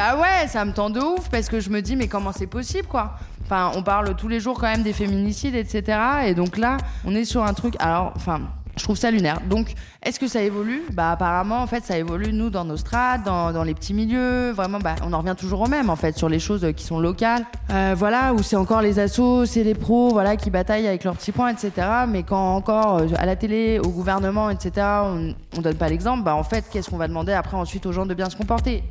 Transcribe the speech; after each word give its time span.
Bah 0.00 0.16
ouais, 0.16 0.48
ça 0.48 0.64
me 0.64 0.72
tend 0.72 0.88
de 0.88 0.98
ouf 0.98 1.28
parce 1.28 1.50
que 1.50 1.60
je 1.60 1.68
me 1.68 1.82
dis 1.82 1.94
mais 1.94 2.08
comment 2.08 2.32
c'est 2.32 2.46
possible 2.46 2.88
quoi? 2.88 3.16
Enfin, 3.44 3.70
on 3.74 3.82
parle 3.82 4.16
tous 4.16 4.28
les 4.28 4.40
jours 4.40 4.58
quand 4.58 4.66
même 4.66 4.82
des 4.82 4.94
féminicides, 4.94 5.54
etc. 5.54 5.98
Et 6.24 6.34
donc 6.34 6.56
là, 6.56 6.78
on 7.04 7.14
est 7.14 7.26
sur 7.26 7.44
un 7.44 7.52
truc. 7.52 7.74
Alors, 7.80 8.14
enfin, 8.16 8.40
je 8.78 8.82
trouve 8.82 8.96
ça 8.96 9.10
lunaire. 9.10 9.42
Donc, 9.46 9.74
est-ce 10.02 10.18
que 10.18 10.26
ça 10.26 10.40
évolue? 10.40 10.84
Bah, 10.94 11.10
apparemment, 11.10 11.58
en 11.58 11.66
fait, 11.66 11.84
ça 11.84 11.98
évolue, 11.98 12.32
nous, 12.32 12.48
dans 12.48 12.64
nos 12.64 12.78
strates, 12.78 13.24
dans, 13.24 13.52
dans 13.52 13.62
les 13.62 13.74
petits 13.74 13.92
milieux. 13.92 14.52
Vraiment, 14.52 14.78
bah, 14.78 14.94
on 15.04 15.12
en 15.12 15.18
revient 15.18 15.34
toujours 15.36 15.60
au 15.60 15.66
même, 15.66 15.90
en 15.90 15.96
fait, 15.96 16.16
sur 16.16 16.30
les 16.30 16.38
choses 16.38 16.66
qui 16.74 16.84
sont 16.84 16.98
locales. 16.98 17.44
Euh, 17.70 17.94
voilà, 17.94 18.32
où 18.32 18.42
c'est 18.42 18.56
encore 18.56 18.80
les 18.80 19.00
assos, 19.00 19.44
c'est 19.44 19.64
les 19.64 19.74
pros, 19.74 20.08
voilà, 20.12 20.36
qui 20.36 20.48
bataillent 20.48 20.88
avec 20.88 21.04
leurs 21.04 21.16
petits 21.16 21.32
points, 21.32 21.50
etc. 21.50 21.86
Mais 22.08 22.22
quand 22.22 22.56
encore, 22.56 23.00
euh, 23.00 23.06
à 23.18 23.26
la 23.26 23.36
télé, 23.36 23.78
au 23.84 23.90
gouvernement, 23.90 24.48
etc., 24.48 24.72
on, 25.02 25.34
on 25.58 25.60
donne 25.60 25.76
pas 25.76 25.90
l'exemple, 25.90 26.24
bah, 26.24 26.36
en 26.36 26.44
fait, 26.44 26.64
qu'est-ce 26.72 26.88
qu'on 26.88 26.96
va 26.96 27.06
demander 27.06 27.34
après 27.34 27.58
ensuite 27.58 27.84
aux 27.84 27.92
gens 27.92 28.06
de 28.06 28.14
bien 28.14 28.30
se 28.30 28.36
comporter? 28.36 28.82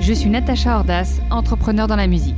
Je 0.00 0.12
suis 0.12 0.28
Natacha 0.28 0.78
Ordas, 0.78 1.20
entrepreneur 1.30 1.86
dans 1.86 1.94
la 1.94 2.08
musique. 2.08 2.34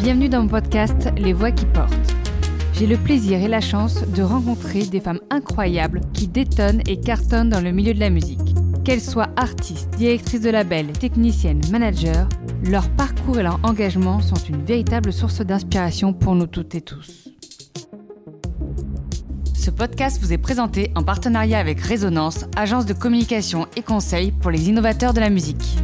Bienvenue 0.00 0.28
dans 0.28 0.42
mon 0.42 0.48
podcast 0.48 1.08
Les 1.16 1.32
Voix 1.32 1.50
qui 1.50 1.66
portent. 1.66 1.92
J'ai 2.74 2.86
le 2.86 2.96
plaisir 2.96 3.42
et 3.42 3.48
la 3.48 3.60
chance 3.60 4.06
de 4.06 4.22
rencontrer 4.22 4.84
des 4.84 5.00
femmes 5.00 5.20
incroyables 5.30 6.02
qui 6.12 6.28
détonnent 6.28 6.82
et 6.86 7.00
cartonnent 7.00 7.50
dans 7.50 7.60
le 7.60 7.72
milieu 7.72 7.94
de 7.94 8.00
la 8.00 8.10
musique. 8.10 8.54
Qu'elles 8.84 9.00
soient 9.00 9.30
artistes, 9.34 9.90
directrices 9.96 10.42
de 10.42 10.50
label, 10.50 10.92
techniciennes, 10.92 11.62
managers, 11.72 12.26
leur 12.64 12.88
parcours 12.90 13.40
et 13.40 13.42
leur 13.42 13.58
engagement 13.64 14.20
sont 14.20 14.36
une 14.36 14.62
véritable 14.62 15.12
source 15.12 15.40
d'inspiration 15.40 16.12
pour 16.12 16.36
nous 16.36 16.46
toutes 16.46 16.76
et 16.76 16.80
tous. 16.80 17.30
Ce 19.60 19.70
podcast 19.70 20.18
vous 20.22 20.32
est 20.32 20.38
présenté 20.38 20.90
en 20.94 21.02
partenariat 21.02 21.58
avec 21.58 21.82
Résonance, 21.82 22.46
agence 22.56 22.86
de 22.86 22.94
communication 22.94 23.66
et 23.76 23.82
conseil 23.82 24.32
pour 24.32 24.50
les 24.50 24.70
innovateurs 24.70 25.12
de 25.12 25.20
la 25.20 25.28
musique. 25.28 25.76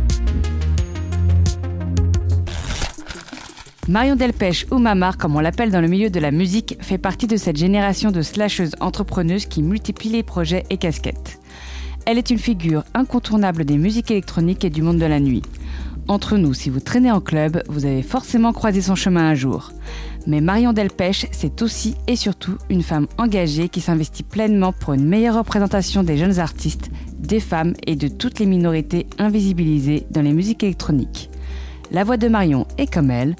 Marion 3.86 4.16
Delpech 4.16 4.66
ou 4.70 4.78
Mamar, 4.78 5.18
comme 5.18 5.36
on 5.36 5.40
l'appelle 5.40 5.70
dans 5.70 5.82
le 5.82 5.88
milieu 5.88 6.08
de 6.08 6.18
la 6.18 6.30
musique, 6.30 6.78
fait 6.80 6.96
partie 6.96 7.26
de 7.26 7.36
cette 7.36 7.58
génération 7.58 8.10
de 8.12 8.22
slasheuses 8.22 8.76
entrepreneuses 8.80 9.44
qui 9.44 9.62
multiplient 9.62 10.08
les 10.08 10.22
projets 10.22 10.64
et 10.70 10.78
casquettes. 10.78 11.38
Elle 12.06 12.16
est 12.16 12.30
une 12.30 12.38
figure 12.38 12.82
incontournable 12.94 13.66
des 13.66 13.76
musiques 13.76 14.10
électroniques 14.10 14.64
et 14.64 14.70
du 14.70 14.80
monde 14.80 14.98
de 14.98 15.04
la 15.04 15.20
nuit. 15.20 15.42
Entre 16.08 16.36
nous, 16.36 16.54
si 16.54 16.70
vous 16.70 16.78
traînez 16.78 17.10
en 17.10 17.20
club, 17.20 17.64
vous 17.68 17.84
avez 17.84 18.02
forcément 18.02 18.52
croisé 18.52 18.80
son 18.80 18.94
chemin 18.94 19.28
un 19.28 19.34
jour. 19.34 19.72
Mais 20.28 20.40
Marion 20.40 20.72
Delpech, 20.72 21.26
c'est 21.32 21.62
aussi 21.62 21.96
et 22.06 22.14
surtout 22.14 22.58
une 22.70 22.82
femme 22.82 23.08
engagée 23.18 23.68
qui 23.68 23.80
s'investit 23.80 24.22
pleinement 24.22 24.72
pour 24.72 24.94
une 24.94 25.04
meilleure 25.04 25.36
représentation 25.36 26.04
des 26.04 26.16
jeunes 26.16 26.38
artistes, 26.38 26.90
des 27.18 27.40
femmes 27.40 27.74
et 27.86 27.96
de 27.96 28.06
toutes 28.06 28.38
les 28.38 28.46
minorités 28.46 29.06
invisibilisées 29.18 30.06
dans 30.10 30.22
les 30.22 30.32
musiques 30.32 30.62
électroniques. 30.62 31.28
La 31.90 32.04
voix 32.04 32.16
de 32.16 32.28
Marion 32.28 32.68
est 32.78 32.92
comme 32.92 33.10
elle, 33.10 33.34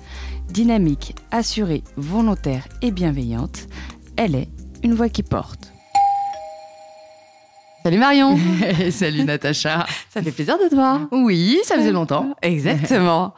dynamique, 0.49 1.15
assurée, 1.31 1.85
volontaire 1.97 2.67
et 2.83 2.91
bienveillante. 2.91 3.69
Elle 4.17 4.35
est 4.35 4.49
une 4.83 4.95
voix 4.95 5.09
qui 5.09 5.23
porte. 5.23 5.73
Salut 7.87 7.99
Marion 7.99 8.37
Salut 8.91 9.23
Natacha 9.23 9.87
Ça 10.13 10.21
fait 10.21 10.33
plaisir 10.33 10.59
de 10.59 10.69
te 10.69 10.75
voir 10.75 11.03
Oui, 11.13 11.61
ça 11.63 11.77
faisait 11.77 11.93
longtemps. 11.93 12.35
Exactement. 12.43 13.33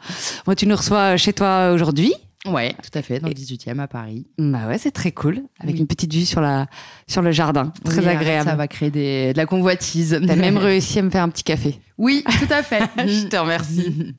Moi, 0.47 0.55
tu 0.55 0.65
nous 0.65 0.75
reçois 0.75 1.17
chez 1.17 1.33
toi 1.33 1.69
aujourd'hui 1.71 2.15
Ouais, 2.47 2.73
tout 2.81 2.97
à 2.97 3.03
fait, 3.03 3.19
dans 3.19 3.27
le 3.27 3.35
18e 3.35 3.77
à 3.77 3.87
Paris. 3.87 4.25
Bah 4.39 4.65
ouais, 4.67 4.79
c'est 4.79 4.89
très 4.89 5.11
cool, 5.11 5.43
avec 5.59 5.75
Oui. 5.75 5.81
une 5.81 5.87
petite 5.87 6.11
vue 6.11 6.25
sur, 6.25 6.41
la, 6.41 6.65
sur 7.05 7.21
le 7.21 7.31
jardin. 7.31 7.71
Très 7.83 7.99
Oui, 7.99 8.07
agréable. 8.07 8.49
Ça 8.49 8.55
va 8.55 8.67
créer 8.67 8.89
des, 8.89 9.33
de 9.33 9.37
la 9.37 9.45
convoitise. 9.45 10.19
T'as 10.25 10.35
même 10.35 10.57
réussi 10.57 10.97
à 10.97 11.03
me 11.03 11.11
faire 11.11 11.21
un 11.21 11.29
petit 11.29 11.43
café. 11.43 11.79
Oui, 11.99 12.23
tout 12.25 12.51
à 12.51 12.63
fait. 12.63 12.81
Je 13.07 13.27
te 13.27 13.35
remercie. 13.35 14.15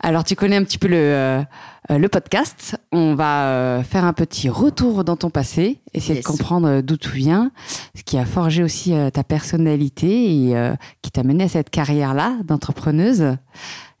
Alors, 0.00 0.22
tu 0.24 0.36
connais 0.36 0.56
un 0.56 0.62
petit 0.64 0.78
peu 0.78 0.86
le, 0.88 0.96
euh, 0.96 1.42
le 1.90 2.08
podcast. 2.08 2.78
On 2.92 3.14
va 3.14 3.46
euh, 3.46 3.82
faire 3.82 4.04
un 4.04 4.12
petit 4.12 4.48
retour 4.48 5.02
dans 5.04 5.16
ton 5.16 5.28
passé, 5.30 5.80
essayer 5.92 6.14
Yes. 6.16 6.24
de 6.24 6.28
comprendre 6.28 6.80
d'où 6.82 6.96
tu 6.96 7.10
viens, 7.10 7.50
ce 7.96 8.02
qui 8.04 8.16
a 8.16 8.24
forgé 8.24 8.62
aussi 8.62 8.94
euh, 8.94 9.10
ta 9.10 9.24
personnalité 9.24 10.46
et 10.46 10.56
euh, 10.56 10.74
qui 11.02 11.10
t'a 11.10 11.22
mené 11.24 11.44
à 11.44 11.48
cette 11.48 11.70
carrière-là 11.70 12.34
d'entrepreneuse. 12.44 13.36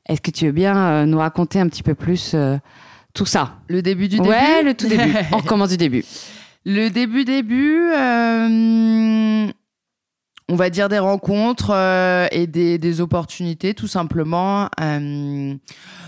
Est-ce 0.08 0.20
que 0.20 0.30
tu 0.30 0.46
veux 0.46 0.52
bien 0.52 0.76
euh, 0.76 1.04
nous 1.06 1.18
raconter 1.18 1.58
un 1.60 1.68
petit 1.68 1.82
peu 1.82 1.94
plus 1.94 2.32
euh, 2.34 2.56
tout 3.12 3.26
ça? 3.26 3.56
Le 3.68 3.82
début 3.82 4.08
du 4.08 4.16
début 4.18 4.28
Ouais, 4.28 4.62
le 4.62 4.74
tout 4.74 4.86
début. 4.88 5.12
On 5.32 5.38
recommence 5.38 5.70
du 5.70 5.76
début. 5.76 6.04
Le 6.64 6.90
début, 6.90 7.24
début, 7.24 7.90
euh, 7.96 9.48
on 10.48 10.56
va 10.56 10.70
dire 10.70 10.88
des 10.88 10.98
rencontres 10.98 11.70
euh, 11.72 12.26
et 12.32 12.46
des, 12.46 13.00
opportunités, 13.00 13.74
tout 13.74 13.86
simplement. 13.86 14.68
Euh, 14.80 15.54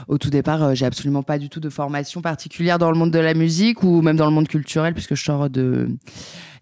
au 0.09 0.19
tout 0.19 0.31
départ, 0.31 0.63
euh, 0.63 0.75
j'ai 0.75 0.87
absolument 0.87 1.23
pas 1.23 1.39
du 1.39 1.51
tout 1.51 1.61
de 1.61 1.69
formation 1.69 2.23
particulière 2.23 2.79
dans 2.79 2.91
le 2.91 2.97
monde 2.97 3.11
de 3.11 3.19
la 3.19 3.35
musique 3.35 3.83
ou 3.83 4.01
même 4.01 4.17
dans 4.17 4.25
le 4.25 4.33
monde 4.33 4.49
culturel, 4.49 4.95
puisque 4.95 5.15
je 5.15 5.23
sors 5.23 5.51
de 5.51 5.89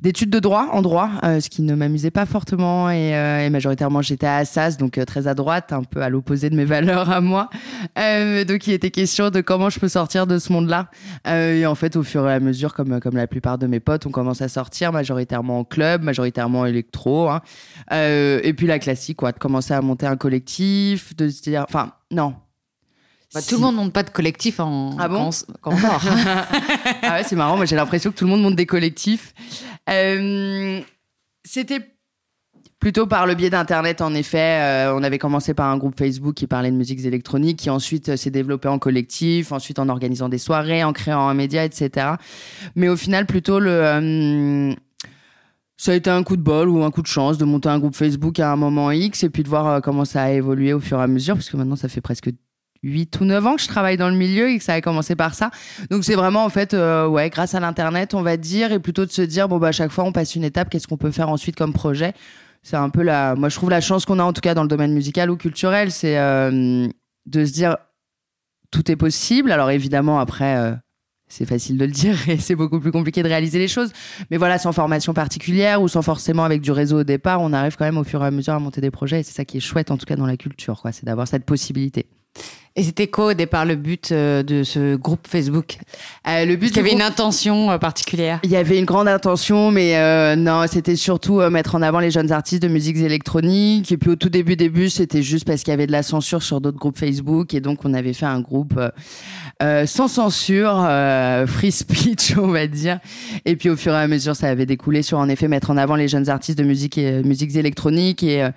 d'études 0.00 0.30
de 0.30 0.38
droit 0.38 0.68
en 0.72 0.82
droit, 0.82 1.10
euh, 1.24 1.40
ce 1.40 1.48
qui 1.48 1.62
ne 1.62 1.74
m'amusait 1.74 2.10
pas 2.10 2.26
fortement 2.26 2.90
et, 2.90 3.16
euh, 3.16 3.50
majoritairement 3.50 4.00
j'étais 4.00 4.26
à 4.26 4.36
Assas, 4.36 4.76
donc 4.76 4.96
euh, 4.96 5.04
très 5.04 5.26
à 5.26 5.34
droite, 5.34 5.72
un 5.72 5.82
peu 5.82 6.02
à 6.02 6.08
l'opposé 6.08 6.50
de 6.50 6.56
mes 6.56 6.64
valeurs 6.66 7.10
à 7.10 7.20
moi. 7.20 7.50
Donc 7.96 8.66
il 8.66 8.72
était 8.72 8.90
question 8.90 9.30
de 9.30 9.40
comment 9.40 9.70
je 9.70 9.80
peux 9.80 9.88
sortir 9.88 10.26
de 10.26 10.38
ce 10.38 10.52
monde-là. 10.52 10.90
Et 11.26 11.66
en 11.66 11.74
fait, 11.74 11.96
au 11.96 12.02
fur 12.02 12.28
et 12.28 12.32
à 12.32 12.40
mesure, 12.40 12.74
comme 12.74 13.00
comme 13.00 13.16
la 13.16 13.26
plupart 13.26 13.58
de 13.58 13.66
mes 13.66 13.80
potes, 13.80 14.06
on 14.06 14.10
commence 14.10 14.42
à 14.42 14.48
sortir 14.48 14.92
majoritairement 14.92 15.60
en 15.60 15.64
club, 15.64 16.02
majoritairement 16.02 16.66
électro, 16.66 17.28
hein. 17.28 17.42
Et 17.90 18.54
puis 18.56 18.66
la 18.66 18.78
classique, 18.78 19.18
quoi, 19.18 19.32
de 19.32 19.38
commencer 19.38 19.74
à 19.74 19.80
monter 19.80 20.06
un 20.06 20.16
collectif, 20.16 21.16
de 21.16 21.28
se 21.28 21.42
dire, 21.42 21.64
enfin 21.68 21.92
non. 22.10 22.34
Bah, 23.34 23.40
Si- 23.40 23.48
Tout 23.50 23.56
le 23.56 23.60
monde 23.62 23.76
monte 23.76 23.92
pas 23.92 24.02
de 24.02 24.10
collectif 24.10 24.58
en 24.60 24.96
Ah 24.98 25.08
bon 25.08 25.16
quand 25.16 25.24
on 25.26 25.28
s- 25.28 25.46
quand 25.60 25.72
on 25.72 25.76
sort. 25.78 26.02
ah 27.02 27.16
ouais, 27.16 27.24
c'est 27.24 27.36
marrant. 27.36 27.56
Moi, 27.56 27.66
j'ai 27.66 27.76
l'impression 27.76 28.10
que 28.10 28.16
tout 28.16 28.24
le 28.24 28.30
monde 28.30 28.42
monte 28.42 28.56
des 28.56 28.66
collectifs. 28.66 29.34
Euh, 29.90 30.80
C'était 31.44 31.80
plutôt 32.80 33.06
par 33.06 33.26
le 33.26 33.34
biais 33.34 33.50
d'Internet, 33.50 34.00
en 34.00 34.14
effet. 34.14 34.60
Euh, 34.62 34.94
on 34.94 35.02
avait 35.02 35.18
commencé 35.18 35.52
par 35.52 35.68
un 35.68 35.76
groupe 35.78 35.98
Facebook 35.98 36.34
qui 36.36 36.46
parlait 36.46 36.70
de 36.70 36.76
musiques 36.76 37.04
électroniques, 37.04 37.58
qui 37.58 37.70
ensuite 37.70 38.10
euh, 38.10 38.16
s'est 38.16 38.30
développé 38.30 38.68
en 38.68 38.78
collectif, 38.78 39.50
ensuite 39.52 39.78
en 39.80 39.88
organisant 39.88 40.28
des 40.28 40.38
soirées, 40.38 40.84
en 40.84 40.92
créant 40.92 41.26
un 41.28 41.34
média, 41.34 41.64
etc. 41.64 42.12
Mais 42.76 42.88
au 42.88 42.96
final, 42.96 43.26
plutôt 43.26 43.58
le... 43.60 44.74
ça 45.76 45.92
a 45.92 45.94
été 45.94 46.08
un 46.08 46.22
coup 46.22 46.36
de 46.36 46.42
bol 46.42 46.68
ou 46.68 46.82
un 46.84 46.90
coup 46.90 47.02
de 47.02 47.08
chance 47.08 47.36
de 47.36 47.44
monter 47.44 47.68
un 47.68 47.78
groupe 47.78 47.94
Facebook 47.96 48.38
à 48.40 48.52
un 48.52 48.56
moment 48.56 48.90
X 48.92 49.24
et 49.24 49.28
puis 49.30 49.42
de 49.42 49.48
voir 49.48 49.82
comment 49.82 50.04
ça 50.04 50.22
a 50.22 50.30
évolué 50.30 50.72
au 50.72 50.80
fur 50.80 50.98
et 51.00 51.02
à 51.02 51.06
mesure, 51.08 51.34
puisque 51.34 51.54
maintenant 51.54 51.76
ça 51.76 51.88
fait 51.88 52.00
presque 52.00 52.30
8 52.82 53.20
ou 53.20 53.24
9 53.24 53.46
ans 53.46 53.56
que 53.56 53.62
je 53.62 53.68
travaille 53.68 53.96
dans 53.96 54.08
le 54.08 54.16
milieu 54.16 54.50
et 54.50 54.58
que 54.58 54.64
ça 54.64 54.74
a 54.74 54.80
commencé 54.80 55.16
par 55.16 55.34
ça. 55.34 55.50
Donc 55.90 56.04
c'est 56.04 56.14
vraiment 56.14 56.44
en 56.44 56.48
fait, 56.48 56.74
euh, 56.74 57.06
ouais, 57.06 57.30
grâce 57.30 57.54
à 57.54 57.60
l'internet, 57.60 58.14
on 58.14 58.22
va 58.22 58.36
dire, 58.36 58.72
et 58.72 58.78
plutôt 58.78 59.04
de 59.06 59.10
se 59.10 59.22
dire 59.22 59.48
bon 59.48 59.58
bah 59.58 59.68
à 59.68 59.72
chaque 59.72 59.90
fois 59.90 60.04
on 60.04 60.12
passe 60.12 60.34
une 60.34 60.44
étape, 60.44 60.70
qu'est-ce 60.70 60.86
qu'on 60.86 60.96
peut 60.96 61.10
faire 61.10 61.28
ensuite 61.28 61.56
comme 61.56 61.72
projet? 61.72 62.12
C'est 62.62 62.76
un 62.76 62.90
peu 62.90 63.02
la, 63.02 63.34
moi 63.34 63.48
je 63.48 63.56
trouve 63.56 63.70
la 63.70 63.80
chance 63.80 64.04
qu'on 64.04 64.18
a 64.18 64.24
en 64.24 64.32
tout 64.32 64.40
cas 64.40 64.54
dans 64.54 64.62
le 64.62 64.68
domaine 64.68 64.92
musical 64.92 65.30
ou 65.30 65.36
culturel, 65.36 65.90
c'est 65.90 66.18
euh, 66.18 66.86
de 67.26 67.44
se 67.44 67.52
dire 67.52 67.76
tout 68.70 68.90
est 68.90 68.96
possible. 68.96 69.52
Alors 69.52 69.70
évidemment 69.70 70.20
après. 70.20 70.56
euh, 70.56 70.74
c'est 71.30 71.44
facile 71.44 71.76
de 71.76 71.84
le 71.84 71.90
dire 71.90 72.16
et 72.28 72.38
c'est 72.38 72.54
beaucoup 72.54 72.80
plus 72.80 72.90
compliqué 72.90 73.22
de 73.22 73.28
réaliser 73.28 73.58
les 73.58 73.68
choses. 73.68 73.92
Mais 74.30 74.36
voilà, 74.38 74.58
sans 74.58 74.72
formation 74.72 75.12
particulière 75.12 75.82
ou 75.82 75.88
sans 75.88 76.02
forcément 76.02 76.44
avec 76.44 76.62
du 76.62 76.72
réseau 76.72 77.00
au 77.00 77.04
départ, 77.04 77.40
on 77.42 77.52
arrive 77.52 77.76
quand 77.76 77.84
même 77.84 77.98
au 77.98 78.04
fur 78.04 78.22
et 78.24 78.26
à 78.26 78.30
mesure 78.30 78.54
à 78.54 78.58
monter 78.58 78.80
des 78.80 78.90
projets 78.90 79.20
et 79.20 79.22
c'est 79.22 79.34
ça 79.34 79.44
qui 79.44 79.58
est 79.58 79.60
chouette 79.60 79.90
en 79.90 79.98
tout 79.98 80.06
cas 80.06 80.16
dans 80.16 80.26
la 80.26 80.36
culture, 80.36 80.80
quoi. 80.80 80.92
C'est 80.92 81.04
d'avoir 81.04 81.28
cette 81.28 81.44
possibilité. 81.44 82.06
Et 82.76 82.82
c'était 82.82 83.08
quoi 83.08 83.26
au 83.26 83.34
départ 83.34 83.64
le 83.64 83.74
but 83.74 84.12
euh, 84.12 84.42
de 84.42 84.62
ce 84.62 84.94
groupe 84.94 85.26
Facebook? 85.26 85.78
Euh, 86.28 86.44
le 86.44 86.56
but 86.56 86.68
qu'il 86.68 86.76
y 86.76 86.80
avait 86.80 86.92
une 86.92 87.02
intention 87.02 87.70
euh, 87.70 87.78
particulière 87.78 88.38
Il 88.44 88.50
y 88.50 88.56
avait 88.56 88.78
une 88.78 88.84
grande 88.84 89.08
intention, 89.08 89.70
mais 89.70 89.96
euh, 89.96 90.36
non, 90.36 90.64
c'était 90.68 90.96
surtout 90.96 91.40
mettre 91.50 91.74
en 91.74 91.82
avant 91.82 91.98
les 91.98 92.10
jeunes 92.10 92.30
artistes 92.30 92.62
de 92.62 92.68
musiques 92.68 92.98
électroniques. 92.98 93.90
Et 93.90 93.96
puis 93.96 94.10
au 94.10 94.16
tout 94.16 94.28
début, 94.28 94.54
début, 94.54 94.90
c'était 94.90 95.22
juste 95.22 95.44
parce 95.44 95.62
qu'il 95.62 95.72
y 95.72 95.74
avait 95.74 95.86
de 95.86 95.92
la 95.92 96.02
censure 96.02 96.42
sur 96.42 96.60
d'autres 96.60 96.78
groupes 96.78 96.98
Facebook, 96.98 97.54
et 97.54 97.60
donc 97.60 97.84
on 97.84 97.94
avait 97.94 98.12
fait 98.12 98.26
un 98.26 98.40
groupe 98.40 98.80
sans 99.60 100.08
censure, 100.08 100.88
free 101.46 101.72
speech, 101.72 102.36
on 102.38 102.48
va 102.48 102.66
dire. 102.66 103.00
Et 103.44 103.56
puis 103.56 103.70
au 103.70 103.76
fur 103.76 103.92
et 103.92 103.96
à 103.96 104.06
mesure, 104.06 104.36
ça 104.36 104.48
avait 104.48 104.66
découlé 104.66 105.02
sur 105.02 105.18
en 105.18 105.28
effet 105.28 105.48
mettre 105.48 105.70
en 105.70 105.76
avant 105.76 105.96
les 105.96 106.08
jeunes 106.08 106.28
artistes 106.28 106.58
de 106.58 106.64
musique 106.64 106.96
et, 106.98 107.22
musiques 107.22 107.56
électroniques 107.56 108.22
et 108.22 108.48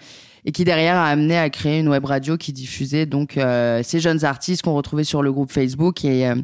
et 0.45 0.51
qui 0.51 0.63
derrière 0.63 0.95
a 0.95 1.07
amené 1.07 1.37
à 1.37 1.49
créer 1.49 1.79
une 1.79 1.89
web 1.89 2.05
radio 2.05 2.37
qui 2.37 2.53
diffusait 2.53 3.05
donc 3.05 3.37
euh, 3.37 3.81
ces 3.83 3.99
jeunes 3.99 4.25
artistes 4.25 4.63
qu'on 4.63 4.73
retrouvait 4.73 5.03
sur 5.03 5.21
le 5.21 5.31
groupe 5.31 5.51
Facebook 5.51 6.03
et 6.05 6.27
euh, 6.27 6.35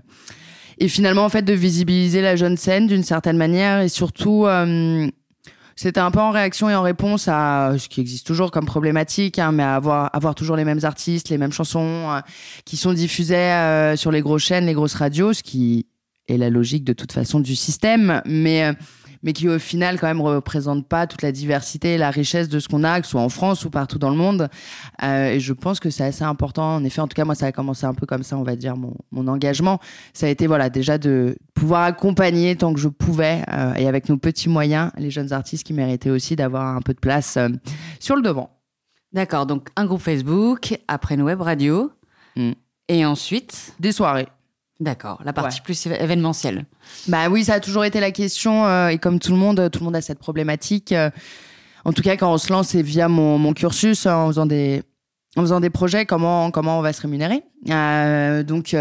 et 0.79 0.87
finalement 0.87 1.25
en 1.25 1.29
fait 1.29 1.41
de 1.41 1.53
visibiliser 1.53 2.21
la 2.21 2.35
jeune 2.35 2.55
scène 2.55 2.85
d'une 2.85 3.03
certaine 3.03 3.37
manière 3.37 3.81
et 3.81 3.89
surtout 3.89 4.45
euh, 4.45 5.09
c'était 5.75 5.99
un 5.99 6.11
peu 6.11 6.19
en 6.19 6.31
réaction 6.31 6.69
et 6.69 6.75
en 6.75 6.83
réponse 6.83 7.27
à 7.27 7.75
ce 7.77 7.87
qui 7.87 8.01
existe 8.01 8.25
toujours 8.25 8.49
comme 8.49 8.65
problématique, 8.65 9.37
hein, 9.37 9.51
mais 9.51 9.61
à 9.61 9.75
avoir, 9.75 10.09
avoir 10.15 10.33
toujours 10.33 10.55
les 10.55 10.65
mêmes 10.65 10.79
artistes, 10.83 11.29
les 11.29 11.37
mêmes 11.37 11.51
chansons 11.51 12.19
qui 12.65 12.77
sont 12.77 12.93
diffusées 12.93 13.93
sur 13.95 14.11
les 14.11 14.21
grosses 14.21 14.43
chaînes, 14.43 14.65
les 14.65 14.73
grosses 14.73 14.95
radios, 14.95 15.33
ce 15.33 15.43
qui 15.43 15.85
est 16.27 16.37
la 16.37 16.49
logique 16.49 16.83
de 16.83 16.93
toute 16.93 17.11
façon 17.11 17.39
du 17.39 17.55
système. 17.55 18.23
Mais, 18.25 18.73
mais 19.23 19.33
qui 19.33 19.47
au 19.49 19.59
final 19.59 19.99
quand 19.99 20.07
même 20.07 20.21
représente 20.21 20.87
pas 20.87 21.07
toute 21.07 21.21
la 21.21 21.31
diversité 21.31 21.95
et 21.95 21.97
la 21.97 22.11
richesse 22.11 22.49
de 22.49 22.59
ce 22.59 22.67
qu'on 22.67 22.83
a, 22.83 22.99
que 22.99 23.05
ce 23.05 23.11
soit 23.11 23.21
en 23.21 23.29
France 23.29 23.65
ou 23.65 23.69
partout 23.69 23.99
dans 23.99 24.09
le 24.09 24.15
monde. 24.15 24.49
Euh, 25.03 25.31
et 25.31 25.39
je 25.39 25.53
pense 25.53 25.79
que 25.79 25.89
c'est 25.89 26.03
assez 26.03 26.23
important. 26.23 26.75
En 26.75 26.83
effet, 26.83 27.01
en 27.01 27.07
tout 27.07 27.15
cas, 27.15 27.25
moi, 27.25 27.35
ça 27.35 27.47
a 27.47 27.51
commencé 27.51 27.85
un 27.85 27.93
peu 27.93 28.05
comme 28.05 28.23
ça, 28.23 28.37
on 28.37 28.43
va 28.43 28.55
dire, 28.55 28.77
mon, 28.77 28.93
mon 29.11 29.27
engagement. 29.27 29.79
Ça 30.13 30.25
a 30.25 30.29
été, 30.29 30.47
voilà, 30.47 30.69
déjà 30.69 30.97
de 30.97 31.37
pouvoir 31.53 31.83
accompagner 31.83 32.55
tant 32.55 32.73
que 32.73 32.79
je 32.79 32.87
pouvais 32.87 33.43
euh, 33.51 33.73
et 33.75 33.87
avec 33.87 34.09
nos 34.09 34.17
petits 34.17 34.49
moyens 34.49 34.91
les 34.97 35.11
jeunes 35.11 35.33
artistes 35.33 35.65
qui 35.65 35.73
méritaient 35.73 36.09
aussi 36.09 36.35
d'avoir 36.35 36.75
un 36.75 36.81
peu 36.81 36.93
de 36.93 36.99
place 36.99 37.37
euh, 37.37 37.49
sur 37.99 38.15
le 38.15 38.21
devant. 38.21 38.51
D'accord, 39.13 39.45
donc 39.45 39.69
un 39.75 39.85
groupe 39.85 40.01
Facebook, 40.01 40.77
après 40.87 41.15
une 41.15 41.21
web 41.23 41.41
radio, 41.41 41.91
Mm. 42.37 42.51
et 42.87 43.05
ensuite, 43.05 43.73
Des 43.79 43.91
soirées. 43.91 44.27
D'accord, 44.79 45.21
la 45.23 45.33
partie 45.33 45.61
plus 45.61 45.87
événementielle. 45.87 46.65
Bah 47.07 47.29
oui, 47.29 47.43
ça 47.43 47.55
a 47.55 47.59
toujours 47.59 47.85
été 47.85 47.99
la 47.99 48.11
question. 48.11 48.65
euh, 48.65 48.89
et 48.89 48.97
comme 48.97 49.19
tout 49.19 49.31
le 49.31 49.37
monde, 49.37 49.69
tout 49.71 49.79
le 49.79 49.85
monde 49.85 49.95
a 49.95 50.01
cette 50.01 50.19
problématique. 50.19 50.91
euh, 50.91 51.09
en 51.85 51.93
tout 51.93 52.01
cas, 52.01 52.17
quand 52.17 52.31
on 52.31 52.37
se 52.37 52.51
lance, 52.51 52.69
c'est 52.69 52.81
via 52.81 53.07
mon, 53.07 53.37
mon 53.37 53.53
cursus, 53.53 54.05
hein, 54.05 54.15
en 54.15 54.27
faisant 54.27 54.45
des, 54.45 54.83
en 55.35 55.41
faisant 55.41 55.59
des 55.59 55.69
projets, 55.69 56.05
comment, 56.05 56.51
comment 56.51 56.79
on 56.79 56.81
va 56.81 56.93
se 56.93 57.01
rémunérer. 57.01 57.43
Euh, 57.69 58.43
donc, 58.43 58.75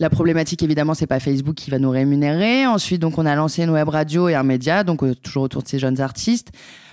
la 0.00 0.10
problématique, 0.10 0.62
évidemment, 0.62 0.94
c'est 0.94 1.06
pas 1.06 1.20
Facebook 1.20 1.54
qui 1.54 1.70
va 1.70 1.78
nous 1.78 1.90
rémunérer. 1.90 2.66
Ensuite, 2.66 3.00
donc, 3.00 3.18
on 3.18 3.26
a 3.26 3.34
lancé 3.36 3.62
une 3.62 3.70
web 3.70 3.88
radio 3.88 4.28
et 4.28 4.34
un 4.34 4.42
média, 4.42 4.82
donc 4.82 5.02
toujours 5.22 5.44
autour 5.44 5.62
de 5.62 5.68
ces 5.68 5.78
jeunes 5.78 6.00
artistes. 6.00 6.50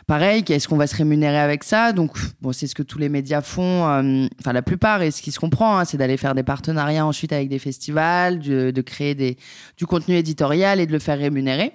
Pareil, 0.10 0.44
qu'est-ce 0.44 0.68
qu'on 0.68 0.76
va 0.76 0.88
se 0.88 0.96
rémunérer 0.96 1.38
avec 1.38 1.64
ça? 1.64 1.94
Donc, 1.94 2.18
bon, 2.42 2.52
c'est 2.52 2.66
ce 2.66 2.74
que 2.74 2.82
tous 2.82 2.98
les 2.98 3.10
médias 3.10 3.42
font, 3.44 3.88
euh, 3.88 4.26
enfin 4.40 4.54
la 4.54 4.64
plupart, 4.64 5.04
et 5.04 5.12
ce 5.12 5.22
qui 5.22 5.32
se 5.32 5.40
comprend, 5.40 5.78
hein, 5.78 5.86
c'est 5.86 5.98
d'aller 5.98 6.18
faire 6.18 6.34
des 6.34 6.42
partenariats 6.42 7.06
ensuite 7.06 7.32
avec 7.32 7.48
des 7.48 7.60
festivals, 7.60 8.40
de, 8.40 8.72
de 8.72 8.82
créer 8.82 9.14
des, 9.14 9.38
du 9.78 9.86
contenu 9.86 10.16
éditorial 10.16 10.80
et 10.80 10.88
de 10.88 10.92
le 10.92 10.98
faire 10.98 11.20
rémunérer. 11.20 11.74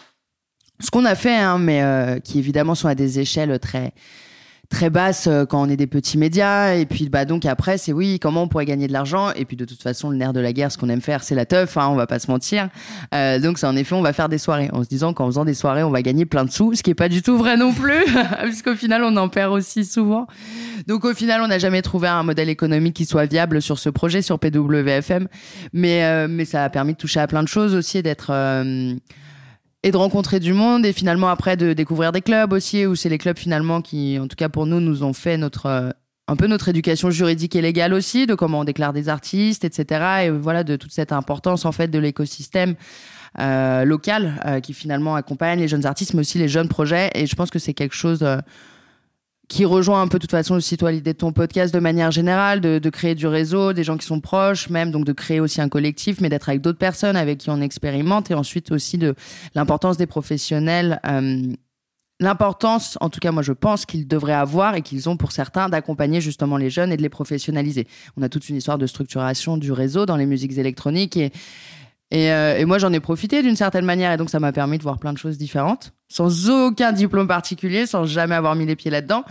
Ce 0.81 0.91
qu'on 0.91 1.05
a 1.05 1.15
fait, 1.15 1.37
hein, 1.37 1.59
mais 1.59 1.85
euh, 1.85 2.19
qui 2.19 2.41
évidemment 2.41 2.75
sont 2.75 2.89
à 2.89 2.97
des 2.97 3.21
échelles 3.21 3.57
très 3.61 3.93
très 4.75 4.91
basses 4.91 5.29
euh, 5.29 5.45
quand 5.47 5.63
on 5.63 5.69
est 5.69 5.77
des 5.77 5.87
petits 5.87 6.19
médias. 6.19 6.75
Et 6.75 6.85
puis 6.85 7.09
bah 7.09 7.25
donc 7.25 7.47
après, 7.47 7.79
c'est 7.79 7.93
oui, 7.93 8.19
comment 8.19 8.43
on 8.43 8.49
pourrait 8.49 8.65
gagner 8.65 8.89
de 8.89 8.93
l'argent? 8.93 9.31
Et 9.37 9.45
puis 9.45 9.57
de 9.57 9.65
toute 9.65 9.81
façon, 9.81 10.11
le 10.11 10.17
nerf 10.17 10.33
de 10.33 10.41
la 10.41 10.53
guerre, 10.53 10.73
ce 10.73 10.79
qu'on 10.79 10.89
aime 10.89 11.01
faire, 11.01 11.23
c'est 11.23 11.37
la 11.37 11.47
teuf. 11.47 11.77
Hein, 11.77 11.89
on 11.91 11.95
va 11.95 12.09
pas 12.09 12.19
se 12.19 12.29
mentir. 12.29 12.69
Euh, 13.15 13.39
donc 13.39 13.59
c'est 13.59 13.69
en 13.69 13.77
effet, 13.77 13.95
on 13.95 14.03
va 14.03 14.13
faire 14.13 14.29
des 14.29 14.39
soirées 14.39 14.71
en 14.73 14.83
se 14.83 14.89
disant 14.89 15.15
qu'en 15.15 15.27
faisant 15.27 15.45
des 15.45 15.55
soirées, 15.55 15.85
on 15.85 15.93
va 15.93 16.03
gagner 16.03 16.27
plein 16.27 16.45
de 16.45 16.51
sous, 16.51 16.75
ce 16.75 16.83
qui 16.83 16.91
est 16.91 16.95
pas 16.95 17.09
du 17.09 17.23
tout 17.23 17.39
vrai 17.39 17.57
non 17.57 17.73
plus, 17.73 18.05
puisqu'au 18.43 18.75
final, 18.75 19.05
on 19.05 19.17
en 19.17 19.29
perd 19.29 19.53
aussi 19.53 19.85
souvent. 19.85 20.27
Donc 20.89 21.05
au 21.05 21.15
final, 21.15 21.41
on 21.41 21.47
n'a 21.47 21.59
jamais 21.59 21.81
trouvé 21.81 22.09
un 22.09 22.25
modèle 22.25 22.49
économique 22.49 22.95
qui 22.95 23.05
soit 23.05 23.27
viable 23.27 23.63
sur 23.63 23.79
ce 23.79 23.91
projet 23.91 24.23
sur 24.23 24.41
PWFM, 24.41 25.29
mais 25.73 26.05
euh, 26.05 26.27
mais 26.29 26.45
ça 26.45 26.65
a 26.65 26.69
permis 26.69 26.95
de 26.95 26.99
toucher 26.99 27.21
à 27.21 27.29
plein 27.29 27.45
de 27.45 27.49
choses 27.49 27.77
aussi, 27.77 28.03
d'être 28.03 28.33
et 29.85 29.91
de 29.91 29.97
rencontrer 29.99 30.41
du 30.41 30.55
monde 30.55 30.87
et 30.87 30.95
finalement 30.95 31.29
après 31.29 31.59
de 31.59 31.75
découvrir 31.75 32.11
des 32.11 32.23
clubs 32.23 32.53
aussi 32.55 32.87
où 32.87 32.97
c'est 32.97 33.11
les 33.11 33.19
clubs 33.19 33.39
finalement 33.39 33.83
qui 33.83 34.19
en 34.19 34.27
tout 34.27 34.35
cas 34.35 34.49
pour 34.49 34.65
nous 34.65 34.81
nous 34.81 35.05
ont 35.05 35.13
fait 35.13 35.37
notre 35.37 35.67
euh, 35.67 35.91
un 36.27 36.37
peu 36.37 36.47
notre 36.47 36.71
éducation 36.71 37.11
juridique 37.11 37.55
et 37.55 37.61
légale 37.61 37.93
aussi 37.93 38.27
de 38.27 38.35
comment 38.35 38.61
on 38.61 38.65
déclare 38.65 38.95
des 38.95 39.11
artistes 39.11 39.63
etc 39.63 40.25
et 40.25 40.31
voilà 40.31 40.65
de 40.65 40.77
toute 40.77 40.91
cette 40.91 41.13
importance 41.13 41.67
en 41.67 41.73
fait 41.73 41.89
de 41.89 41.99
l'écosystème 41.99 42.77
euh, 43.39 43.85
local 43.85 44.41
euh, 44.47 44.61
qui 44.61 44.73
finalement 44.73 45.17
accompagne 45.17 45.59
les 45.59 45.69
jeunes 45.69 45.85
artistes 45.85 46.15
mais 46.15 46.21
aussi 46.21 46.39
les 46.39 46.49
jeunes 46.49 46.69
projets 46.69 47.11
et 47.15 47.27
je 47.27 47.37
pense 47.37 47.51
que 47.51 47.59
c'est 47.59 47.75
quelque 47.75 47.95
chose 47.95 48.27
qui 49.49 49.65
rejoint 49.65 50.01
un 50.01 50.09
peu 50.09 50.19
de 50.19 50.23
toute 50.23 50.31
façon 50.31 50.55
aussi 50.55 50.77
toi 50.77 50.91
l'idée 50.91 51.13
de 51.13 51.19
ton 51.19 51.33
podcast 51.33 51.73
de 51.75 51.79
manière 51.79 52.11
générale, 52.11 52.61
de, 52.61 52.91
créer 52.91 53.15
du 53.15 53.27
réseau, 53.27 53.73
des 53.73 53.85
gens 53.85 53.97
qui 53.97 54.07
sont 54.07 54.21
proches, 54.21 54.71
même 54.71 54.91
donc 54.91 55.05
de 55.05 55.13
créer 55.13 55.41
aussi 55.41 55.61
un 55.61 55.69
collectif, 55.69 56.21
mais 56.21 56.29
d'être 56.29 56.49
avec 56.49 56.61
d'autres 56.61 56.79
personnes 56.79 57.17
avec 57.17 57.39
qui 57.39 57.51
on 57.51 57.61
expérimente 57.61 58.31
et 58.31 58.35
ensuite 58.35 58.73
aussi 58.73 58.99
de 58.99 59.15
l'importance 59.55 59.97
des 59.97 60.07
professionnels. 60.07 61.01
euh, 61.07 61.43
L'importance, 62.21 62.97
en 63.01 63.11
tout 63.11 63.19
cas 63.19 63.33
moi 63.33 63.43
je 63.43 63.53
pense 63.53 63.87
qu'ils 63.87 64.07
devraient 64.07 64.33
avoir 64.33 64.77
et 64.77 64.83
qu'ils 64.83 65.09
ont 65.09 65.17
pour 65.17 65.33
certains 65.33 65.69
d'accompagner 65.69 66.21
justement 66.21 66.57
les 66.57 66.71
jeunes 66.71 66.93
et 66.93 66.97
de 66.97 67.03
les 67.03 67.09
professionnaliser. 67.09 67.89
On 68.17 68.23
a 68.23 68.29
toute 68.29 68.49
une 68.49 68.57
histoire 68.57 68.79
de 68.79 68.87
structuration 68.87 69.57
du 69.57 69.73
réseau 69.73 70.07
dans 70.07 70.17
les 70.17 70.25
musiques 70.25 70.57
électroniques 70.57 71.17
et, 71.17 71.33
et, 72.11 72.31
euh, 72.33 72.59
et 72.59 72.65
moi 72.65 72.79
j'en 72.79 72.93
ai 72.93 73.01
profité 73.01 73.43
d'une 73.43 73.57
certaine 73.57 73.85
manière 73.85 74.13
et 74.13 74.17
donc 74.17 74.31
ça 74.31 74.41
m'a 74.41 74.53
permis 74.53 74.79
de 74.79 74.83
voir 74.83 74.99
plein 74.99 75.13
de 75.13 75.19
choses 75.19 75.39
différentes 75.39 75.93
sans 76.09 76.49
aucun 76.51 76.93
diplôme 76.93 77.27
particulier, 77.27 77.87
sans 77.87 78.05
jamais 78.05 78.35
avoir 78.37 78.55
mis 78.55 78.67
les 78.67 78.77
pieds 78.77 78.91
là-dedans. 78.91 79.25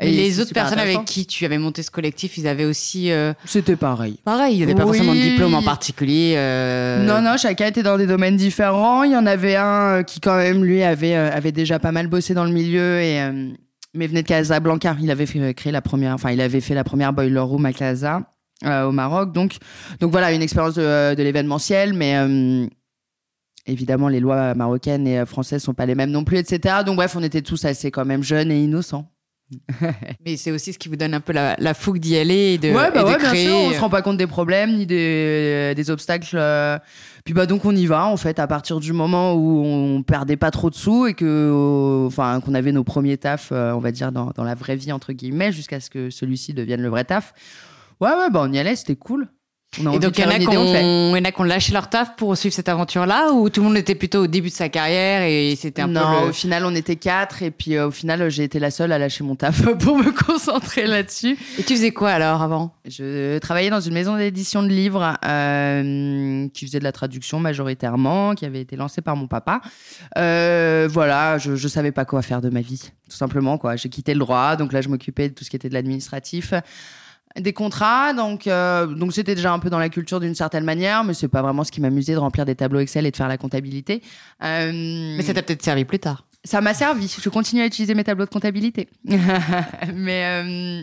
Et 0.00 0.10
les 0.10 0.40
autres 0.40 0.52
personnes 0.52 0.80
avec 0.80 1.04
qui 1.04 1.26
tu 1.26 1.44
avais 1.44 1.58
monté 1.58 1.82
ce 1.84 1.90
collectif, 1.90 2.36
ils 2.36 2.48
avaient 2.48 2.64
aussi. 2.64 3.12
euh, 3.12 3.32
C'était 3.44 3.76
pareil. 3.76 4.18
Pareil, 4.24 4.54
il 4.54 4.56
n'y 4.56 4.62
avait 4.64 4.74
pas 4.74 4.82
Oui. 4.82 4.98
forcément 4.98 5.14
de 5.14 5.20
diplôme 5.20 5.54
en 5.54 5.62
particulier. 5.62 6.34
euh, 6.36 7.04
Non, 7.04 7.22
non, 7.22 7.36
chacun 7.36 7.66
était 7.66 7.84
dans 7.84 7.96
des 7.96 8.06
domaines 8.08 8.36
différents. 8.36 9.04
Il 9.04 9.12
y 9.12 9.16
en 9.16 9.26
avait 9.26 9.54
un 9.54 10.02
qui, 10.02 10.18
quand 10.18 10.36
même, 10.36 10.64
lui, 10.64 10.82
avait, 10.82 11.14
euh, 11.14 11.30
avait 11.32 11.52
déjà 11.52 11.78
pas 11.78 11.92
mal 11.92 12.08
bossé 12.08 12.34
dans 12.34 12.44
le 12.44 12.50
milieu 12.50 13.00
et. 13.00 13.20
euh, 13.20 13.50
mais 13.94 14.06
venait 14.08 14.22
de 14.22 14.26
Casablanca. 14.28 14.96
Il 15.00 15.10
avait 15.10 15.26
fait, 15.26 15.54
créé 15.54 15.70
la 15.70 15.82
première, 15.82 16.14
enfin, 16.14 16.30
il 16.32 16.40
avait 16.40 16.62
fait 16.62 16.74
la 16.74 16.82
première 16.82 17.12
boiler 17.12 17.38
room 17.38 17.64
à 17.66 17.72
Casa, 17.72 18.22
euh, 18.64 18.84
au 18.86 18.92
Maroc. 18.92 19.32
Donc, 19.32 19.56
donc 20.00 20.10
voilà, 20.12 20.32
une 20.32 20.42
expérience 20.42 20.74
de, 20.74 21.14
de 21.14 21.22
l'événementiel, 21.22 21.92
mais 21.94 22.16
euh, 22.16 22.66
évidemment, 23.66 24.08
les 24.08 24.20
lois 24.20 24.54
marocaines 24.54 25.06
et 25.06 25.18
euh, 25.20 25.26
françaises 25.26 25.62
sont 25.62 25.74
pas 25.74 25.86
les 25.86 25.94
mêmes 25.94 26.10
non 26.10 26.24
plus, 26.24 26.38
etc. 26.38 26.76
Donc 26.84 26.96
bref, 26.96 27.14
on 27.16 27.22
était 27.22 27.42
tous 27.42 27.64
assez 27.64 27.90
quand 27.90 28.04
même 28.04 28.22
jeunes 28.22 28.50
et 28.50 28.62
innocents. 28.62 29.08
Mais 30.24 30.38
c'est 30.38 30.50
aussi 30.50 30.72
ce 30.72 30.78
qui 30.78 30.88
vous 30.88 30.96
donne 30.96 31.12
un 31.12 31.20
peu 31.20 31.34
la, 31.34 31.56
la 31.58 31.74
fougue 31.74 31.98
d'y 31.98 32.16
aller 32.16 32.54
et 32.54 32.58
de, 32.58 32.68
ouais, 32.70 32.90
bah 32.90 33.02
et 33.02 33.04
de 33.04 33.08
ouais, 33.10 33.16
créer. 33.18 33.46
bien 33.48 33.58
sûr. 33.60 33.68
On 33.68 33.72
se 33.74 33.80
rend 33.80 33.90
pas 33.90 34.00
compte 34.00 34.16
des 34.16 34.26
problèmes 34.26 34.74
ni 34.74 34.86
des, 34.86 35.74
des 35.76 35.90
obstacles. 35.90 36.36
euh. 36.38 36.78
Puis 37.26 37.34
bah 37.34 37.44
donc 37.44 37.64
on 37.66 37.76
y 37.76 37.84
va 37.84 38.06
en 38.06 38.16
fait 38.16 38.38
à 38.38 38.46
partir 38.46 38.80
du 38.80 38.94
moment 38.94 39.34
où 39.34 39.62
on 39.62 40.02
perdait 40.02 40.38
pas 40.38 40.50
trop 40.50 40.70
de 40.70 40.74
sous 40.74 41.06
et 41.06 41.12
que 41.14 41.24
euh, 41.26 42.06
enfin 42.06 42.40
qu'on 42.40 42.54
avait 42.54 42.72
nos 42.72 42.82
premiers 42.82 43.18
tafs, 43.18 43.50
euh, 43.52 43.72
on 43.72 43.78
va 43.78 43.92
dire 43.92 44.10
dans, 44.10 44.30
dans 44.34 44.42
la 44.42 44.54
vraie 44.54 44.74
vie 44.76 44.90
entre 44.90 45.12
guillemets, 45.12 45.52
jusqu'à 45.52 45.80
ce 45.80 45.90
que 45.90 46.08
celui-ci 46.08 46.54
devienne 46.54 46.80
le 46.80 46.88
vrai 46.88 47.04
taf. 47.04 47.34
Ouais 48.00 48.10
ouais 48.10 48.30
bah 48.30 48.40
on 48.44 48.52
y 48.52 48.58
allait, 48.58 48.76
c'était 48.76 48.96
cool. 48.96 49.28
On 49.80 49.86
a 49.86 49.94
Et 49.94 49.98
donc, 49.98 50.18
il 50.18 50.20
y 50.20 50.24
en 50.26 50.30
a 50.30 50.38
qui 50.38 51.40
ont, 51.40 51.44
lâché 51.44 51.72
leur 51.72 51.88
taf 51.88 52.14
pour 52.16 52.36
suivre 52.36 52.54
cette 52.54 52.68
aventure-là 52.68 53.32
ou 53.32 53.48
tout 53.48 53.62
le 53.62 53.68
monde 53.68 53.76
était 53.78 53.94
plutôt 53.94 54.24
au 54.24 54.26
début 54.26 54.50
de 54.50 54.54
sa 54.54 54.68
carrière 54.68 55.22
et 55.22 55.56
c'était 55.56 55.80
un 55.80 55.86
non, 55.86 56.00
peu. 56.20 56.28
au 56.28 56.32
final 56.32 56.66
on 56.66 56.74
était 56.74 56.96
quatre 56.96 57.42
et 57.42 57.50
puis 57.50 57.76
euh, 57.76 57.88
au 57.88 57.90
final 57.90 58.28
j'ai 58.30 58.44
été 58.44 58.58
la 58.58 58.70
seule 58.70 58.92
à 58.92 58.98
lâcher 58.98 59.24
mon 59.24 59.34
taf 59.34 59.62
pour 59.78 59.96
me 59.96 60.10
concentrer 60.10 60.86
là-dessus. 60.86 61.38
Et 61.58 61.62
tu 61.62 61.74
faisais 61.74 61.90
quoi 61.90 62.10
alors 62.10 62.42
avant? 62.42 62.74
Je 62.86 63.38
travaillais 63.38 63.70
dans 63.70 63.80
une 63.80 63.94
maison 63.94 64.16
d'édition 64.16 64.62
de 64.62 64.68
livres 64.68 65.16
euh, 65.24 66.48
qui 66.52 66.66
faisait 66.66 66.78
de 66.78 66.84
la 66.84 66.92
traduction 66.92 67.40
majoritairement, 67.40 68.34
qui 68.34 68.44
avait 68.44 68.60
été 68.60 68.76
lancée 68.76 69.00
par 69.00 69.16
mon 69.16 69.26
papa. 69.26 69.62
Euh, 70.18 70.86
voilà, 70.90 71.38
je, 71.38 71.56
je 71.56 71.68
savais 71.68 71.92
pas 71.92 72.04
quoi 72.04 72.20
faire 72.20 72.42
de 72.42 72.50
ma 72.50 72.60
vie, 72.60 72.90
tout 73.08 73.16
simplement 73.16 73.56
quoi. 73.56 73.76
J'ai 73.76 73.88
quitté 73.88 74.12
le 74.12 74.20
droit, 74.20 74.56
donc 74.56 74.74
là 74.74 74.82
je 74.82 74.90
m'occupais 74.90 75.30
de 75.30 75.34
tout 75.34 75.44
ce 75.44 75.50
qui 75.50 75.56
était 75.56 75.70
de 75.70 75.74
l'administratif, 75.74 76.52
des 77.38 77.52
contrats, 77.52 78.12
donc 78.12 78.46
euh, 78.46 78.86
donc 78.86 79.12
c'était 79.12 79.34
déjà 79.34 79.52
un 79.52 79.58
peu 79.58 79.70
dans 79.70 79.78
la 79.78 79.88
culture 79.88 80.20
d'une 80.20 80.34
certaine 80.34 80.64
manière, 80.64 81.04
mais 81.04 81.14
c'est 81.14 81.28
pas 81.28 81.42
vraiment 81.42 81.64
ce 81.64 81.72
qui 81.72 81.80
m'amusait 81.80 82.12
de 82.12 82.18
remplir 82.18 82.44
des 82.44 82.54
tableaux 82.54 82.80
Excel 82.80 83.06
et 83.06 83.10
de 83.10 83.16
faire 83.16 83.28
la 83.28 83.38
comptabilité. 83.38 84.02
Euh, 84.42 85.14
Mais 85.16 85.22
ça 85.22 85.32
t'a 85.32 85.42
peut-être 85.42 85.62
servi 85.62 85.84
plus 85.84 85.98
tard. 85.98 86.24
ça 86.44 86.60
m'a 86.60 86.74
servi. 86.74 87.14
Je 87.22 87.28
continue 87.28 87.62
à 87.62 87.66
utiliser 87.66 87.94
mes 87.94 88.04
tableaux 88.04 88.24
de 88.26 88.30
comptabilité. 88.30 88.88
mais, 89.04 90.42
euh, 90.44 90.82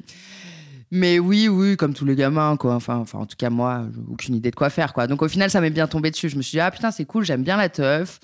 mais 0.92 1.20
oui, 1.20 1.48
oui, 1.48 1.78
comme 1.78 1.94
tous 1.94 2.06
les 2.06 2.16
gamins, 2.16 2.58
quoi. 2.58 2.74
Enfin, 2.76 2.96
enfin 2.98 3.20
en 3.20 3.26
tout 3.26 3.38
cas, 3.38 3.50
moi, 3.50 3.86
aucune 4.12 4.36
idée 4.36 4.50
de 4.50 4.56
quoi 4.56 4.70
faire, 4.70 4.94
quoi. 4.94 5.06
Donc 5.06 5.22
au 5.22 5.28
final, 5.28 5.52
ça 5.52 5.62
m'est 5.62 5.70
bien 5.70 5.88
tombé 5.88 6.10
dessus. 6.10 6.30
Je 6.30 6.38
me 6.38 6.42
suis 6.42 6.56
dit, 6.56 6.60
ah 6.62 6.72
putain, 6.72 6.92
c'est 6.92 7.06
cool, 7.06 7.24
j'aime 7.26 7.44
bien 7.44 7.58
la 7.58 7.70
teuf. 7.70 8.20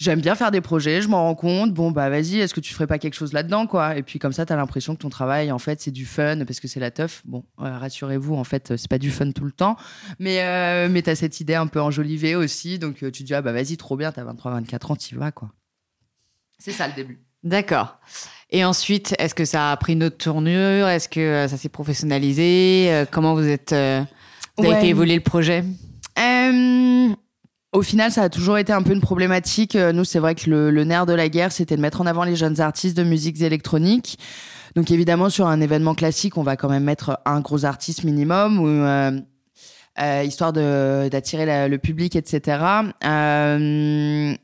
J'aime 0.00 0.22
bien 0.22 0.34
faire 0.34 0.50
des 0.50 0.62
projets, 0.62 1.02
je 1.02 1.08
m'en 1.08 1.24
rends 1.24 1.34
compte. 1.34 1.74
Bon, 1.74 1.90
bah 1.90 2.08
vas-y, 2.08 2.38
est-ce 2.38 2.54
que 2.54 2.60
tu 2.60 2.72
ferais 2.72 2.86
pas 2.86 2.98
quelque 2.98 3.12
chose 3.12 3.34
là-dedans, 3.34 3.66
quoi? 3.66 3.96
Et 3.98 4.02
puis 4.02 4.18
comme 4.18 4.32
ça, 4.32 4.46
t'as 4.46 4.56
l'impression 4.56 4.94
que 4.94 5.00
ton 5.02 5.10
travail, 5.10 5.52
en 5.52 5.58
fait, 5.58 5.78
c'est 5.82 5.90
du 5.90 6.06
fun 6.06 6.42
parce 6.46 6.58
que 6.58 6.68
c'est 6.68 6.80
la 6.80 6.90
teuf. 6.90 7.20
Bon, 7.26 7.44
euh, 7.60 7.76
rassurez-vous, 7.76 8.34
en 8.34 8.44
fait, 8.44 8.76
c'est 8.78 8.88
pas 8.88 8.96
du 8.96 9.10
fun 9.10 9.30
tout 9.32 9.44
le 9.44 9.52
temps. 9.52 9.76
Mais, 10.18 10.40
euh, 10.42 10.88
mais 10.90 11.02
t'as 11.02 11.14
cette 11.16 11.38
idée 11.40 11.54
un 11.54 11.66
peu 11.66 11.82
enjolivée 11.82 12.34
aussi. 12.34 12.78
Donc 12.78 13.02
euh, 13.02 13.10
tu 13.10 13.24
te 13.24 13.26
dis, 13.26 13.34
ah 13.34 13.42
bah 13.42 13.52
vas-y, 13.52 13.76
trop 13.76 13.94
bien, 13.98 14.10
t'as 14.10 14.24
23, 14.24 14.52
24 14.52 14.90
ans, 14.90 14.96
t'y 14.96 15.14
vas, 15.16 15.32
quoi. 15.32 15.50
C'est 16.58 16.72
ça 16.72 16.88
le 16.88 16.94
début. 16.94 17.20
D'accord. 17.44 17.98
Et 18.48 18.64
ensuite, 18.64 19.14
est-ce 19.18 19.34
que 19.34 19.44
ça 19.44 19.70
a 19.70 19.76
pris 19.76 19.92
une 19.92 20.04
autre 20.04 20.16
tournure? 20.16 20.88
Est-ce 20.88 21.10
que 21.10 21.20
euh, 21.20 21.46
ça 21.48 21.58
s'est 21.58 21.68
professionnalisé? 21.68 23.04
Comment 23.10 23.34
vous 23.34 23.46
êtes 23.46 23.72
vous 23.72 23.76
avez 23.76 24.74
Ouais. 24.74 24.80
fait 24.80 24.88
évoluer 24.88 25.14
le 25.16 25.20
projet? 25.20 25.62
Au 27.72 27.82
final, 27.82 28.10
ça 28.10 28.22
a 28.22 28.28
toujours 28.28 28.58
été 28.58 28.72
un 28.72 28.82
peu 28.82 28.92
une 28.92 29.00
problématique. 29.00 29.76
Euh, 29.76 29.92
Nous, 29.92 30.04
c'est 30.04 30.18
vrai 30.18 30.34
que 30.34 30.50
le, 30.50 30.70
le 30.70 30.84
nerf 30.84 31.06
de 31.06 31.12
la 31.12 31.28
guerre, 31.28 31.52
c'était 31.52 31.76
de 31.76 31.80
mettre 31.80 32.00
en 32.00 32.06
avant 32.06 32.24
les 32.24 32.36
jeunes 32.36 32.60
artistes 32.60 32.96
de 32.96 33.04
musiques 33.04 33.40
électroniques. 33.42 34.18
Donc 34.76 34.90
évidemment, 34.90 35.30
sur 35.30 35.46
un 35.46 35.60
événement 35.60 35.94
classique, 35.94 36.36
on 36.36 36.42
va 36.42 36.56
quand 36.56 36.68
même 36.68 36.84
mettre 36.84 37.18
un 37.24 37.40
gros 37.40 37.64
artiste 37.64 38.04
minimum, 38.04 38.58
ou, 38.60 38.66
euh, 38.66 39.20
euh, 40.00 40.22
histoire 40.24 40.52
d'attirer 40.52 41.68
le 41.68 41.78
public, 41.78 42.16
etc. 42.16 42.64
Euh, 43.04 44.34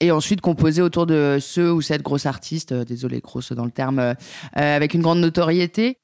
et 0.00 0.10
ensuite 0.10 0.40
composer 0.40 0.82
autour 0.82 1.06
de 1.06 1.38
ceux 1.40 1.72
ou 1.72 1.80
cette 1.80 2.02
grosse 2.02 2.26
artiste, 2.26 2.72
euh, 2.72 2.84
désolé 2.84 3.20
grosse 3.20 3.52
dans 3.52 3.64
le 3.64 3.70
terme, 3.70 3.98
euh, 3.98 4.14
avec 4.54 4.94
une 4.94 5.02
grande 5.02 5.20
notoriété. 5.20 5.98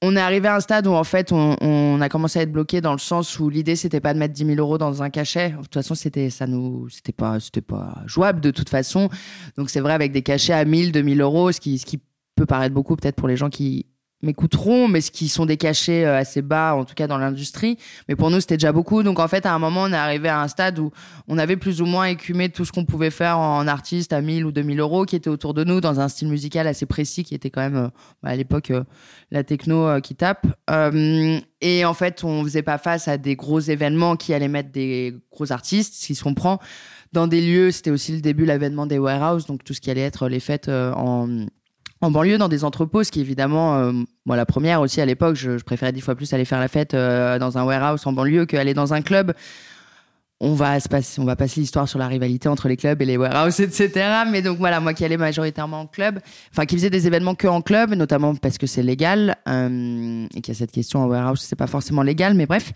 On 0.00 0.14
est 0.14 0.20
arrivé 0.20 0.46
à 0.48 0.56
un 0.56 0.60
stade 0.60 0.86
où 0.86 0.92
en 0.92 1.04
fait 1.04 1.32
on, 1.32 2.00
a 2.00 2.08
commencé 2.08 2.38
à 2.38 2.42
être 2.42 2.52
bloqué 2.52 2.80
dans 2.80 2.92
le 2.92 2.98
sens 2.98 3.38
où 3.40 3.50
l'idée 3.50 3.74
c'était 3.74 4.00
pas 4.00 4.14
de 4.14 4.18
mettre 4.18 4.34
10 4.34 4.46
000 4.46 4.58
euros 4.58 4.78
dans 4.78 5.02
un 5.02 5.10
cachet. 5.10 5.50
De 5.50 5.56
toute 5.56 5.74
façon 5.74 5.94
c'était 5.94 6.30
ça 6.30 6.46
nous 6.46 6.88
c'était 6.88 7.12
pas 7.12 7.40
c'était 7.40 7.60
pas 7.60 8.02
jouable 8.06 8.40
de 8.40 8.50
toute 8.50 8.68
façon. 8.68 9.08
Donc 9.56 9.70
c'est 9.70 9.80
vrai 9.80 9.94
avec 9.94 10.12
des 10.12 10.22
cachets 10.22 10.52
à 10.52 10.64
1000 10.64 10.92
2000 10.92 11.20
euros, 11.20 11.50
ce 11.50 11.60
qui 11.60 11.78
ce 11.78 11.86
qui 11.86 12.00
peut 12.36 12.46
paraître 12.46 12.74
beaucoup 12.74 12.94
peut-être 12.94 13.16
pour 13.16 13.28
les 13.28 13.36
gens 13.36 13.50
qui 13.50 13.86
m'écouteront, 14.22 14.88
mais 14.88 15.00
ce 15.00 15.10
qui 15.10 15.28
sont 15.28 15.46
des 15.46 15.56
cachets 15.56 16.04
euh, 16.04 16.18
assez 16.18 16.42
bas, 16.42 16.74
en 16.74 16.84
tout 16.84 16.94
cas 16.94 17.06
dans 17.06 17.18
l'industrie. 17.18 17.78
Mais 18.08 18.16
pour 18.16 18.30
nous, 18.30 18.40
c'était 18.40 18.56
déjà 18.56 18.72
beaucoup. 18.72 19.02
Donc 19.02 19.20
en 19.20 19.28
fait, 19.28 19.46
à 19.46 19.54
un 19.54 19.58
moment, 19.58 19.82
on 19.82 19.92
est 19.92 19.96
arrivé 19.96 20.28
à 20.28 20.40
un 20.40 20.48
stade 20.48 20.78
où 20.78 20.90
on 21.28 21.38
avait 21.38 21.56
plus 21.56 21.80
ou 21.80 21.86
moins 21.86 22.06
écumé 22.06 22.48
tout 22.48 22.64
ce 22.64 22.72
qu'on 22.72 22.84
pouvait 22.84 23.10
faire 23.10 23.38
en 23.38 23.66
artiste 23.66 24.12
à 24.12 24.20
1000 24.20 24.44
ou 24.44 24.52
2000 24.52 24.80
euros 24.80 25.04
qui 25.04 25.16
était 25.16 25.30
autour 25.30 25.54
de 25.54 25.64
nous 25.64 25.80
dans 25.80 26.00
un 26.00 26.08
style 26.08 26.28
musical 26.28 26.66
assez 26.66 26.86
précis 26.86 27.22
qui 27.22 27.34
était 27.34 27.50
quand 27.50 27.60
même 27.60 27.76
euh, 27.76 27.88
bah, 28.22 28.30
à 28.30 28.36
l'époque 28.36 28.70
euh, 28.70 28.82
la 29.30 29.44
techno 29.44 30.00
qui 30.00 30.14
tape. 30.14 30.46
et 31.60 31.84
en 31.84 31.94
fait, 31.94 32.24
on 32.24 32.42
faisait 32.42 32.62
pas 32.62 32.78
face 32.78 33.08
à 33.08 33.18
des 33.18 33.36
gros 33.36 33.60
événements 33.60 34.16
qui 34.16 34.32
allaient 34.32 34.48
mettre 34.48 34.70
des 34.70 35.14
gros 35.30 35.52
artistes, 35.52 35.94
si 35.94 36.14
se 36.14 36.24
comprend. 36.24 36.58
Dans 37.12 37.26
des 37.26 37.40
lieux, 37.40 37.70
c'était 37.70 37.90
aussi 37.90 38.12
le 38.12 38.20
début 38.20 38.46
l'avènement 38.46 38.86
des 38.86 38.98
warehouses, 38.98 39.46
donc 39.46 39.64
tout 39.64 39.74
ce 39.74 39.80
qui 39.80 39.90
allait 39.90 40.00
être 40.00 40.28
les 40.28 40.40
fêtes 40.40 40.68
en 40.68 41.46
en 42.00 42.10
banlieue 42.10 42.38
dans 42.38 42.48
des 42.48 42.64
entrepôts, 42.64 43.04
ce 43.04 43.10
qui 43.10 43.20
évidemment, 43.20 43.76
euh, 43.78 43.92
moi 44.24 44.36
la 44.36 44.46
première 44.46 44.80
aussi 44.80 45.00
à 45.00 45.06
l'époque, 45.06 45.34
je, 45.34 45.62
préférais 45.62 45.92
dix 45.92 46.00
fois 46.00 46.14
plus 46.14 46.32
aller 46.32 46.44
faire 46.44 46.60
la 46.60 46.68
fête 46.68 46.94
euh, 46.94 47.38
dans 47.38 47.58
un 47.58 47.64
warehouse 47.64 48.06
en 48.06 48.12
banlieue 48.12 48.46
qu'aller 48.46 48.74
dans 48.74 48.94
un 48.94 49.02
club. 49.02 49.34
On 50.40 50.54
va 50.54 50.78
se 50.78 50.88
passer, 50.88 51.20
on 51.20 51.24
va 51.24 51.34
passer 51.34 51.58
l'histoire 51.58 51.88
sur 51.88 51.98
la 51.98 52.06
rivalité 52.06 52.48
entre 52.48 52.68
les 52.68 52.76
clubs 52.76 53.02
et 53.02 53.04
les 53.04 53.16
warehouses, 53.16 53.58
etc. 53.58 53.90
Mais 54.30 54.40
donc 54.40 54.58
voilà, 54.58 54.78
moi 54.78 54.94
qui 54.94 55.04
allais 55.04 55.16
majoritairement 55.16 55.80
en 55.80 55.86
club, 55.88 56.20
enfin 56.52 56.64
qui 56.64 56.76
faisait 56.76 56.90
des 56.90 57.08
événements 57.08 57.34
que 57.34 57.48
en 57.48 57.60
club, 57.60 57.92
notamment 57.94 58.36
parce 58.36 58.56
que 58.56 58.68
c'est 58.68 58.84
légal 58.84 59.36
euh, 59.48 60.26
et 60.36 60.40
qu'il 60.40 60.54
y 60.54 60.56
a 60.56 60.58
cette 60.58 60.70
question 60.70 61.02
en 61.02 61.06
warehouse, 61.06 61.40
c'est 61.40 61.56
pas 61.56 61.66
forcément 61.66 62.02
légal, 62.02 62.34
mais 62.34 62.46
bref 62.46 62.72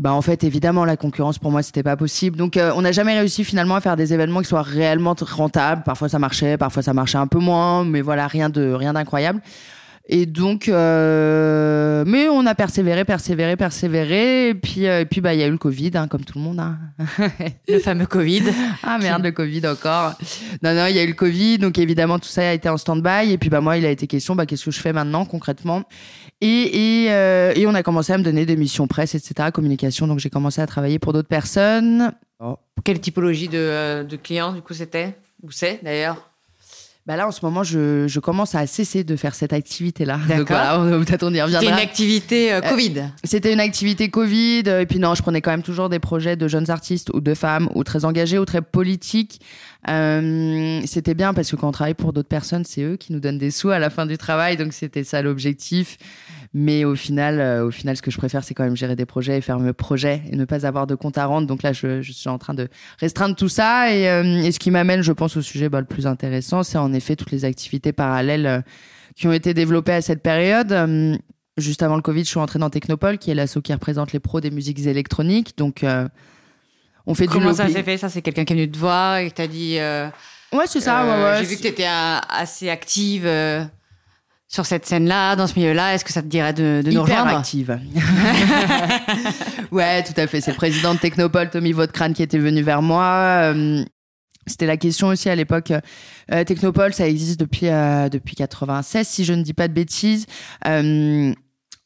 bah 0.00 0.14
en 0.14 0.22
fait 0.22 0.44
évidemment 0.44 0.86
la 0.86 0.96
concurrence 0.96 1.38
pour 1.38 1.50
moi 1.50 1.62
c'était 1.62 1.82
pas 1.82 1.94
possible. 1.94 2.38
Donc 2.38 2.56
euh, 2.56 2.72
on 2.74 2.80
n'a 2.80 2.90
jamais 2.90 3.18
réussi 3.18 3.44
finalement 3.44 3.74
à 3.74 3.82
faire 3.82 3.96
des 3.96 4.14
événements 4.14 4.40
qui 4.40 4.48
soient 4.48 4.62
réellement 4.62 5.14
rentables. 5.20 5.82
Parfois 5.82 6.08
ça 6.08 6.18
marchait 6.18 6.56
parfois 6.56 6.82
ça 6.82 6.94
marchait 6.94 7.18
un 7.18 7.26
peu 7.26 7.38
moins 7.38 7.84
mais 7.84 8.00
voilà 8.00 8.26
rien 8.26 8.48
de 8.48 8.72
rien 8.72 8.94
d'incroyable. 8.94 9.42
Et 10.08 10.24
donc 10.24 10.68
euh, 10.68 12.02
mais 12.06 12.30
on 12.30 12.46
a 12.46 12.54
persévéré 12.54 13.04
persévéré 13.04 13.56
persévéré. 13.58 14.48
Et 14.48 14.54
puis 14.54 14.86
euh, 14.86 15.02
et 15.02 15.04
puis 15.04 15.20
bah 15.20 15.34
il 15.34 15.40
y 15.40 15.42
a 15.42 15.46
eu 15.46 15.50
le 15.50 15.58
Covid 15.58 15.90
hein, 15.96 16.08
comme 16.08 16.24
tout 16.24 16.38
le 16.38 16.44
monde 16.44 16.60
hein. 16.60 16.78
le 17.68 17.78
fameux 17.78 18.06
Covid. 18.06 18.44
Ah 18.82 18.96
merde 18.96 19.22
le 19.22 19.32
Covid 19.32 19.66
encore. 19.66 20.14
Non 20.62 20.74
non 20.74 20.86
il 20.86 20.96
y 20.96 20.98
a 20.98 21.04
eu 21.04 21.08
le 21.08 21.12
Covid. 21.12 21.58
Donc 21.58 21.76
évidemment 21.76 22.18
tout 22.18 22.28
ça 22.28 22.48
a 22.48 22.52
été 22.54 22.70
en 22.70 22.78
stand-by. 22.78 23.32
Et 23.32 23.36
puis 23.36 23.50
bah 23.50 23.60
moi 23.60 23.76
il 23.76 23.84
a 23.84 23.90
été 23.90 24.06
question 24.06 24.34
bah 24.34 24.46
qu'est-ce 24.46 24.64
que 24.64 24.70
je 24.70 24.80
fais 24.80 24.94
maintenant 24.94 25.26
concrètement? 25.26 25.82
Et, 26.40 27.04
et, 27.04 27.12
euh, 27.12 27.52
et, 27.54 27.66
on 27.66 27.74
a 27.74 27.82
commencé 27.82 28.12
à 28.12 28.18
me 28.18 28.22
donner 28.22 28.46
des 28.46 28.56
missions 28.56 28.86
presse, 28.86 29.14
etc., 29.14 29.50
communication. 29.52 30.06
Donc 30.06 30.18
j'ai 30.18 30.30
commencé 30.30 30.60
à 30.60 30.66
travailler 30.66 30.98
pour 30.98 31.12
d'autres 31.12 31.28
personnes. 31.28 32.12
Oh. 32.38 32.56
Quelle 32.82 33.00
typologie 33.00 33.48
de, 33.48 33.58
euh, 33.58 34.04
de 34.04 34.16
clients, 34.16 34.52
du 34.52 34.62
coup, 34.62 34.72
c'était? 34.72 35.16
Ou 35.42 35.50
c'est, 35.50 35.80
d'ailleurs? 35.82 36.30
Bah 37.06 37.16
là, 37.16 37.26
en 37.26 37.30
ce 37.30 37.44
moment, 37.44 37.62
je, 37.62 38.06
je, 38.06 38.20
commence 38.20 38.54
à 38.54 38.66
cesser 38.66 39.04
de 39.04 39.16
faire 39.16 39.34
cette 39.34 39.52
activité-là. 39.52 40.20
D'accord. 40.28 40.86
peut-être 41.04 41.22
on 41.22 41.32
y 41.32 41.40
reviendra. 41.40 41.60
C'était 41.60 41.72
une 41.72 41.78
activité 41.78 42.52
euh, 42.52 42.60
Covid. 42.60 43.04
C'était 43.24 43.52
une 43.52 43.60
activité 43.60 44.10
Covid. 44.10 44.62
Et 44.80 44.86
puis 44.86 44.98
non, 44.98 45.14
je 45.14 45.22
prenais 45.22 45.40
quand 45.40 45.50
même 45.50 45.62
toujours 45.62 45.88
des 45.88 45.98
projets 45.98 46.36
de 46.36 46.46
jeunes 46.46 46.70
artistes 46.70 47.10
ou 47.14 47.20
de 47.20 47.34
femmes 47.34 47.70
ou 47.74 47.84
très 47.84 48.04
engagés 48.04 48.38
ou 48.38 48.44
très 48.44 48.60
politiques. 48.60 49.40
Euh, 49.88 50.80
c'était 50.84 51.14
bien 51.14 51.32
parce 51.32 51.50
que 51.50 51.56
quand 51.56 51.68
on 51.68 51.72
travaille 51.72 51.94
pour 51.94 52.12
d'autres 52.12 52.28
personnes, 52.28 52.64
c'est 52.64 52.82
eux 52.82 52.96
qui 52.96 53.12
nous 53.12 53.20
donnent 53.20 53.38
des 53.38 53.50
sous 53.50 53.70
à 53.70 53.78
la 53.78 53.90
fin 53.90 54.06
du 54.06 54.18
travail. 54.18 54.56
Donc 54.56 54.72
c'était 54.72 55.04
ça 55.04 55.22
l'objectif. 55.22 55.96
Mais 56.52 56.84
au 56.84 56.96
final, 56.96 57.40
euh, 57.40 57.66
au 57.66 57.70
final, 57.70 57.96
ce 57.96 58.02
que 58.02 58.10
je 58.10 58.18
préfère, 58.18 58.42
c'est 58.42 58.54
quand 58.54 58.64
même 58.64 58.76
gérer 58.76 58.96
des 58.96 59.06
projets 59.06 59.38
et 59.38 59.40
faire 59.40 59.60
mes 59.60 59.72
projets 59.72 60.22
et 60.30 60.36
ne 60.36 60.44
pas 60.44 60.66
avoir 60.66 60.86
de 60.86 60.96
compte 60.96 61.16
à 61.16 61.26
rendre. 61.26 61.46
Donc 61.46 61.62
là, 61.62 61.72
je, 61.72 62.02
suis 62.02 62.28
en 62.28 62.38
train 62.38 62.54
de 62.54 62.68
restreindre 62.98 63.36
tout 63.36 63.48
ça. 63.48 63.94
Et, 63.94 64.08
euh, 64.08 64.50
ce 64.50 64.58
qui 64.58 64.70
m'amène, 64.70 65.02
je 65.02 65.12
pense, 65.12 65.36
au 65.36 65.42
sujet 65.42 65.68
bah, 65.68 65.80
le 65.80 65.86
plus 65.86 66.06
intéressant, 66.06 66.62
c'est 66.62 66.78
en 66.78 66.92
effet 66.92 67.14
toutes 67.14 67.30
les 67.30 67.44
activités 67.44 67.92
parallèles 67.92 68.64
qui 69.14 69.28
ont 69.28 69.32
été 69.32 69.54
développées 69.54 69.92
à 69.92 70.02
cette 70.02 70.22
période. 70.22 71.18
juste 71.56 71.82
avant 71.82 71.96
le 71.96 72.02
Covid, 72.02 72.24
je 72.24 72.30
suis 72.30 72.40
entrée 72.40 72.58
dans 72.58 72.70
Technopole, 72.70 73.18
qui 73.18 73.30
est 73.30 73.34
l'asso 73.34 73.58
qui 73.62 73.72
représente 73.72 74.12
les 74.12 74.20
pros 74.20 74.40
des 74.40 74.50
musiques 74.50 74.86
électroniques. 74.86 75.56
Donc, 75.56 75.84
on 77.06 77.14
fait 77.14 77.26
Comment 77.26 77.54
ça 77.54 77.68
s'est 77.68 77.82
fait 77.82 77.96
Ça, 77.98 78.08
c'est 78.08 78.22
quelqu'un 78.22 78.44
qui 78.44 78.52
est 78.52 78.56
venu 78.56 78.70
te 78.70 78.78
voir 78.78 79.18
et 79.18 79.28
qui 79.28 79.34
t'a 79.34 79.46
dit. 79.46 79.78
Ouais, 80.52 80.66
c'est 80.66 80.80
ça. 80.80 81.04
ouais, 81.04 81.24
ouais, 81.24 81.38
J'ai 81.40 81.44
vu 81.46 81.56
que 81.56 81.62
tu 81.62 81.68
étais 81.68 81.86
assez 81.86 82.68
active 82.68 83.28
sur 84.50 84.66
cette 84.66 84.84
scène-là, 84.84 85.36
dans 85.36 85.46
ce 85.46 85.56
milieu-là 85.58 85.94
Est-ce 85.94 86.04
que 86.04 86.12
ça 86.12 86.22
te 86.22 86.26
dirait 86.26 86.52
de, 86.52 86.82
de 86.84 86.90
nous 86.90 87.04
Hyper 87.04 87.26
active. 87.28 87.78
ouais, 89.70 90.02
tout 90.02 90.12
à 90.16 90.26
fait. 90.26 90.40
C'est 90.40 90.50
le 90.50 90.56
président 90.56 90.92
de 90.92 90.98
Technopole, 90.98 91.50
Tommy 91.50 91.70
Vaudecrane, 91.70 92.14
qui 92.14 92.24
était 92.24 92.38
venu 92.38 92.60
vers 92.62 92.82
moi. 92.82 93.52
Euh, 93.54 93.84
c'était 94.48 94.66
la 94.66 94.76
question 94.76 95.06
aussi 95.06 95.28
à 95.28 95.36
l'époque. 95.36 95.72
Euh, 96.32 96.44
Technopole, 96.44 96.92
ça 96.92 97.06
existe 97.06 97.38
depuis 97.38 97.68
euh, 97.68 98.08
depuis 98.08 98.34
96, 98.34 99.06
si 99.06 99.24
je 99.24 99.32
ne 99.32 99.42
dis 99.42 99.54
pas 99.54 99.68
de 99.68 99.72
bêtises. 99.72 100.26
Euh, 100.66 101.32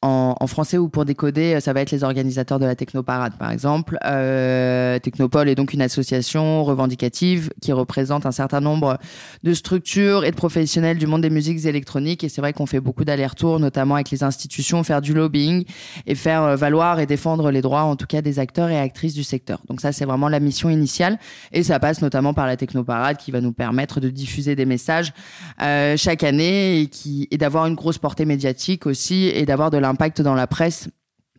en, 0.04 0.46
français 0.46 0.76
ou 0.76 0.88
pour 0.88 1.06
décoder, 1.06 1.58
ça 1.60 1.72
va 1.72 1.80
être 1.80 1.90
les 1.90 2.04
organisateurs 2.04 2.58
de 2.58 2.66
la 2.66 2.74
Technoparade, 2.74 3.38
par 3.38 3.50
exemple. 3.50 3.98
Euh, 4.04 4.98
Technopole 4.98 5.48
est 5.48 5.54
donc 5.54 5.72
une 5.72 5.80
association 5.80 6.62
revendicative 6.62 7.50
qui 7.62 7.72
représente 7.72 8.26
un 8.26 8.30
certain 8.30 8.60
nombre 8.60 8.98
de 9.42 9.54
structures 9.54 10.24
et 10.24 10.30
de 10.30 10.36
professionnels 10.36 10.98
du 10.98 11.06
monde 11.06 11.22
des 11.22 11.30
musiques 11.30 11.64
électroniques. 11.64 12.22
Et 12.22 12.28
c'est 12.28 12.42
vrai 12.42 12.52
qu'on 12.52 12.66
fait 12.66 12.80
beaucoup 12.80 13.04
d'allers-retours, 13.04 13.58
notamment 13.58 13.94
avec 13.94 14.10
les 14.10 14.22
institutions, 14.22 14.84
faire 14.84 15.00
du 15.00 15.14
lobbying 15.14 15.64
et 16.06 16.14
faire 16.14 16.42
euh, 16.42 16.56
valoir 16.56 17.00
et 17.00 17.06
défendre 17.06 17.50
les 17.50 17.62
droits, 17.62 17.84
en 17.84 17.96
tout 17.96 18.06
cas, 18.06 18.20
des 18.20 18.38
acteurs 18.38 18.68
et 18.68 18.78
actrices 18.78 19.14
du 19.14 19.24
secteur. 19.24 19.60
Donc 19.68 19.80
ça, 19.80 19.92
c'est 19.92 20.04
vraiment 20.04 20.28
la 20.28 20.40
mission 20.40 20.68
initiale. 20.68 21.18
Et 21.52 21.62
ça 21.62 21.80
passe 21.80 22.02
notamment 22.02 22.34
par 22.34 22.46
la 22.46 22.58
Technoparade 22.58 23.16
qui 23.16 23.30
va 23.30 23.40
nous 23.40 23.52
permettre 23.52 24.00
de 24.00 24.10
diffuser 24.10 24.54
des 24.54 24.66
messages 24.66 25.14
euh, 25.62 25.96
chaque 25.96 26.24
année 26.24 26.90
et 27.30 27.38
d'avoir 27.38 27.66
une 27.66 27.74
grosse 27.74 27.98
portée 27.98 28.26
médiatique 28.26 28.84
aussi 28.84 29.28
et 29.28 29.46
d'avoir 29.46 29.70
de 29.70 29.78
l'impact 29.78 29.93
impact 29.94 30.22
dans 30.22 30.34
la 30.34 30.46
presse 30.46 30.88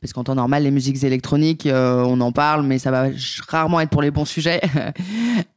parce 0.05 0.13
qu'en 0.13 0.24
temps 0.24 0.35
normal, 0.35 0.62
les 0.62 0.69
musiques 0.69 1.03
électroniques, 1.03 1.65
euh, 1.65 2.03
on 2.05 2.21
en 2.21 2.31
parle, 2.31 2.63
mais 2.63 2.77
ça 2.77 2.91
va 2.91 3.07
rarement 3.47 3.79
être 3.79 3.89
pour 3.89 4.03
les 4.03 4.12
bons 4.12 4.25
sujets. 4.25 4.62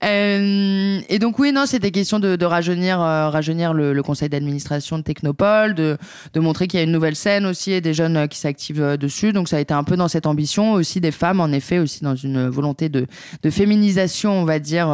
Euh, 0.05 1.01
et 1.09 1.19
donc 1.19 1.41
oui, 1.41 1.51
non, 1.53 1.67
c'était 1.67 1.91
question 1.91 2.21
de, 2.21 2.45
rajeunir, 2.45 3.01
euh, 3.01 3.31
rajeunir 3.31 3.75
le, 3.75 4.01
conseil 4.03 4.29
d'administration 4.29 4.97
de 4.99 5.03
Technopole, 5.03 5.75
de, 5.75 5.99
montrer 6.37 6.69
qu'il 6.69 6.79
y 6.79 6.81
a 6.81 6.85
une 6.85 6.93
nouvelle 6.93 7.17
scène 7.17 7.45
aussi 7.47 7.73
et 7.73 7.81
des 7.81 7.95
jeunes 7.95 8.29
qui 8.29 8.39
s'activent 8.39 8.97
dessus. 8.97 9.33
Donc 9.33 9.49
ça 9.49 9.57
a 9.57 9.61
été 9.61 9.75
un 9.75 9.83
peu 9.83 9.97
dans 9.97 10.07
cette 10.07 10.27
ambition, 10.27 10.73
aussi 10.73 11.01
des 11.01 11.11
femmes, 11.11 11.41
en 11.41 11.49
effet, 11.49 11.81
aussi 11.81 12.05
dans 12.05 12.15
une 12.15 12.49
volonté 12.49 12.89
de, 12.89 13.07
de 13.43 13.51
féminisation, 13.51 14.33
on 14.41 14.45
va 14.45 14.61
dire, 14.61 14.89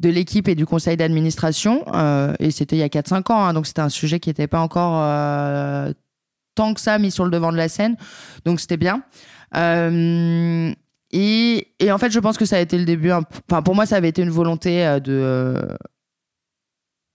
de 0.00 0.08
l'équipe 0.08 0.48
et 0.48 0.56
du 0.56 0.66
conseil 0.66 0.96
d'administration. 0.96 1.84
et 2.40 2.50
c'était 2.50 2.76
il 2.76 2.80
y 2.80 2.82
a 2.82 2.88
4-5 2.88 3.32
ans, 3.32 3.44
hein, 3.44 3.54
donc 3.54 3.66
c'était 3.66 3.82
un 3.82 3.88
sujet 3.88 4.18
qui 4.18 4.30
n'était 4.30 4.48
pas 4.48 4.60
encore 4.60 5.00
tant 6.58 6.74
que 6.74 6.80
ça 6.80 6.98
mis 6.98 7.12
sur 7.12 7.24
le 7.24 7.30
devant 7.30 7.52
de 7.52 7.56
la 7.56 7.68
scène. 7.68 7.96
Donc 8.44 8.58
c'était 8.60 8.76
bien. 8.76 9.02
Euh, 9.56 10.72
et, 11.12 11.64
en 11.90 11.98
fait, 11.98 12.10
je 12.10 12.18
pense 12.18 12.36
que 12.36 12.44
ça 12.44 12.56
a 12.56 12.60
été 12.60 12.76
le 12.76 12.84
début. 12.84 13.12
Enfin, 13.12 13.62
pour 13.62 13.74
moi, 13.74 13.86
ça 13.86 13.96
avait 13.96 14.08
été 14.08 14.22
une 14.22 14.30
volonté 14.30 14.84
euh, 14.84 14.98
de. 15.00 15.12
Euh, 15.12 15.62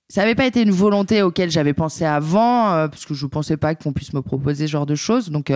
ça 0.10 0.22
n'avait 0.22 0.36
pas 0.36 0.46
été 0.46 0.62
une 0.62 0.72
volonté 0.72 1.22
auquel 1.22 1.52
j'avais 1.52 1.74
pensé 1.74 2.06
avant, 2.06 2.88
parce 2.88 3.06
que 3.06 3.14
je 3.14 3.26
ne 3.26 3.30
pensais 3.30 3.58
pas 3.58 3.74
qu'on 3.74 3.94
puisse 3.94 4.14
me 4.14 4.22
proposer 4.22 4.68
ce 4.68 4.72
genre 4.72 4.86
de 4.86 4.96
choses. 4.96 5.32
Donc, 5.32 5.52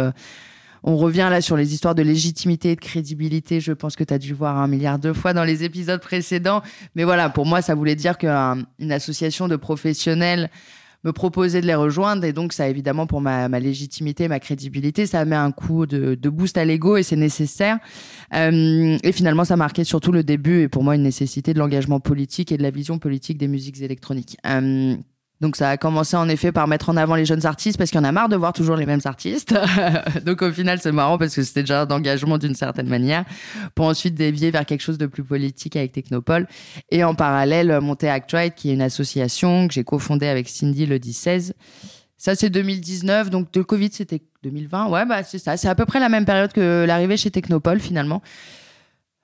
on 0.84 0.98
revient 0.98 1.28
là 1.30 1.42
sur 1.42 1.58
les 1.58 1.76
histoires 1.76 1.94
de 1.94 2.02
légitimité 2.02 2.72
et 2.72 2.76
de 2.76 2.82
crédibilité. 2.82 3.60
Je 3.60 3.72
pense 3.74 3.96
que 3.96 4.04
tu 4.04 4.14
as 4.14 4.18
dû 4.18 4.34
voir 4.34 4.58
un 4.58 4.68
milliard 4.68 4.98
de 4.98 5.14
fois 5.14 5.34
dans 5.34 5.44
les 5.44 5.64
épisodes 5.64 6.02
précédents. 6.02 6.64
Mais 6.96 7.04
voilà, 7.04 7.30
pour 7.30 7.46
moi, 7.46 7.62
ça 7.62 7.76
voulait 7.76 7.96
dire 7.96 8.18
qu'une 8.18 8.92
association 8.92 9.48
de 9.48 9.58
professionnels 9.58 10.50
me 11.04 11.12
proposer 11.12 11.62
de 11.62 11.68
les 11.68 11.76
rejoindre. 11.76 12.24
Et 12.24 12.34
donc, 12.34 12.54
ça, 12.54 12.68
évidemment, 12.70 13.08
pour 13.08 13.22
ma, 13.22 13.50
ma 13.50 13.60
légitimité, 13.60 14.28
ma 14.28 14.40
crédibilité, 14.40 15.06
ça 15.06 15.26
met 15.26 15.36
un 15.36 15.52
coup 15.52 15.86
de, 15.86 16.16
boost 16.30 16.58
à 16.58 16.66
l'ego 16.66 16.98
et 16.98 17.04
c'est 17.04 17.16
nécessaire. 17.16 17.80
Euh, 18.34 18.98
et 19.04 19.12
finalement, 19.12 19.46
ça 19.46 19.56
marquait 19.56 19.84
surtout 19.84 20.12
le 20.12 20.24
début 20.24 20.62
et 20.62 20.68
pour 20.68 20.84
moi 20.84 20.96
une 20.96 21.04
nécessité 21.04 21.54
de 21.54 21.60
l'engagement 21.60 22.00
politique 22.00 22.52
et 22.52 22.58
de 22.58 22.64
la 22.64 22.72
vision 22.72 23.00
politique 23.00 23.38
des 23.38 23.48
musiques 23.48 23.82
électroniques. 23.82 24.38
Euh, 24.46 24.96
donc 25.40 25.56
ça 25.56 25.70
a 25.70 25.78
commencé 25.78 26.18
en 26.18 26.28
effet 26.30 26.52
par 26.52 26.68
mettre 26.68 26.90
en 26.90 26.98
avant 26.98 27.16
les 27.16 27.26
jeunes 27.26 27.46
artistes 27.46 27.78
parce 27.78 27.92
qu'il 27.92 28.00
y 28.00 28.02
en 28.02 28.06
a 28.06 28.12
marre 28.12 28.30
de 28.30 28.36
voir 28.36 28.54
toujours 28.54 28.76
les 28.76 28.88
mêmes 28.88 29.02
artistes. 29.06 29.56
Donc 30.26 30.42
au 30.42 30.52
final 30.52 30.80
c'est 30.82 30.92
marrant 30.92 31.18
parce 31.18 31.36
que 31.36 31.44
c'était 31.44 31.62
déjà 31.62 31.86
d'engagement 31.86 32.40
d'une 32.40 32.56
certaine 32.56 32.88
manière 32.88 33.24
pour 33.76 33.86
ensuite 33.86 34.16
dévier 34.16 34.50
vers 34.50 34.66
quelque 34.66 34.82
chose 34.82 34.98
de 34.98 35.06
plus 35.06 35.24
politique 35.24 35.76
avec 35.76 35.92
Technopole 35.92 36.48
et 36.90 37.04
en 37.04 37.14
parallèle 37.14 37.80
monter 37.82 38.10
Actrite 38.10 38.56
qui 38.56 38.72
est 38.72 38.74
une 38.74 38.82
association 38.82 39.68
que 39.68 39.76
j'ai 39.76 39.84
cofondée 39.84 40.28
avec 40.28 40.50
Cindy 40.50 40.88
le 40.88 41.00
16. 41.00 41.54
Ça 42.18 42.34
c'est 42.34 42.50
2019 42.50 43.30
donc 43.30 43.52
de 43.52 43.62
Covid 43.62 43.90
c'était 43.92 44.24
2020. 44.44 44.88
Ouais 44.90 45.06
bah 45.06 45.22
c'est 45.22 45.38
ça, 45.38 45.56
c'est 45.56 45.70
à 45.70 45.76
peu 45.76 45.86
près 45.86 46.00
la 46.00 46.10
même 46.10 46.26
période 46.26 46.52
que 46.52 46.84
l'arrivée 46.88 47.18
chez 47.18 47.30
Technopole 47.30 47.80
finalement. 47.80 48.24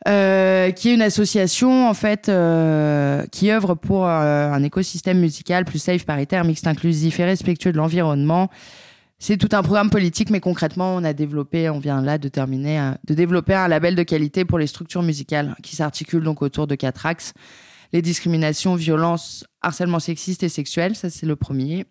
Euh, 0.05 0.71
qui 0.71 0.89
est 0.89 0.95
une 0.95 1.01
association 1.01 1.87
en 1.87 1.93
fait 1.93 2.27
euh, 2.27 3.25
qui 3.31 3.49
œuvre 3.51 3.73
pour 3.73 4.05
euh, 4.05 4.51
un 4.51 4.61
écosystème 4.61 5.17
musical 5.19 5.63
plus 5.63 5.79
safe, 5.79 6.05
paritaire, 6.05 6.43
mixte, 6.43 6.67
inclusif 6.67 7.21
et 7.21 7.25
respectueux 7.25 7.71
de 7.71 7.77
l'environnement. 7.77 8.49
C'est 9.25 9.37
tout 9.37 9.47
un 9.53 9.63
programme 9.63 9.89
politique, 9.89 10.29
mais 10.29 10.41
concrètement, 10.41 10.93
on 10.97 11.05
a 11.05 11.13
développé, 11.13 11.69
on 11.69 11.79
vient 11.79 12.01
là 12.01 12.17
de 12.17 12.27
terminer, 12.27 12.77
euh, 12.77 12.91
de 13.05 13.13
développer 13.13 13.53
un 13.53 13.69
label 13.69 13.95
de 13.95 14.03
qualité 14.03 14.43
pour 14.43 14.59
les 14.59 14.67
structures 14.67 15.03
musicales 15.03 15.55
qui 15.63 15.77
s'articulent 15.77 16.25
donc 16.25 16.41
autour 16.41 16.67
de 16.67 16.75
quatre 16.75 17.05
axes. 17.05 17.33
Les 17.93 18.01
discriminations, 18.01 18.75
violences, 18.75 19.45
harcèlement 19.61 19.99
sexiste 19.99 20.43
et 20.43 20.49
sexuel, 20.49 20.97
ça 20.97 21.09
c'est 21.09 21.25
le 21.25 21.37
premier. 21.37 21.85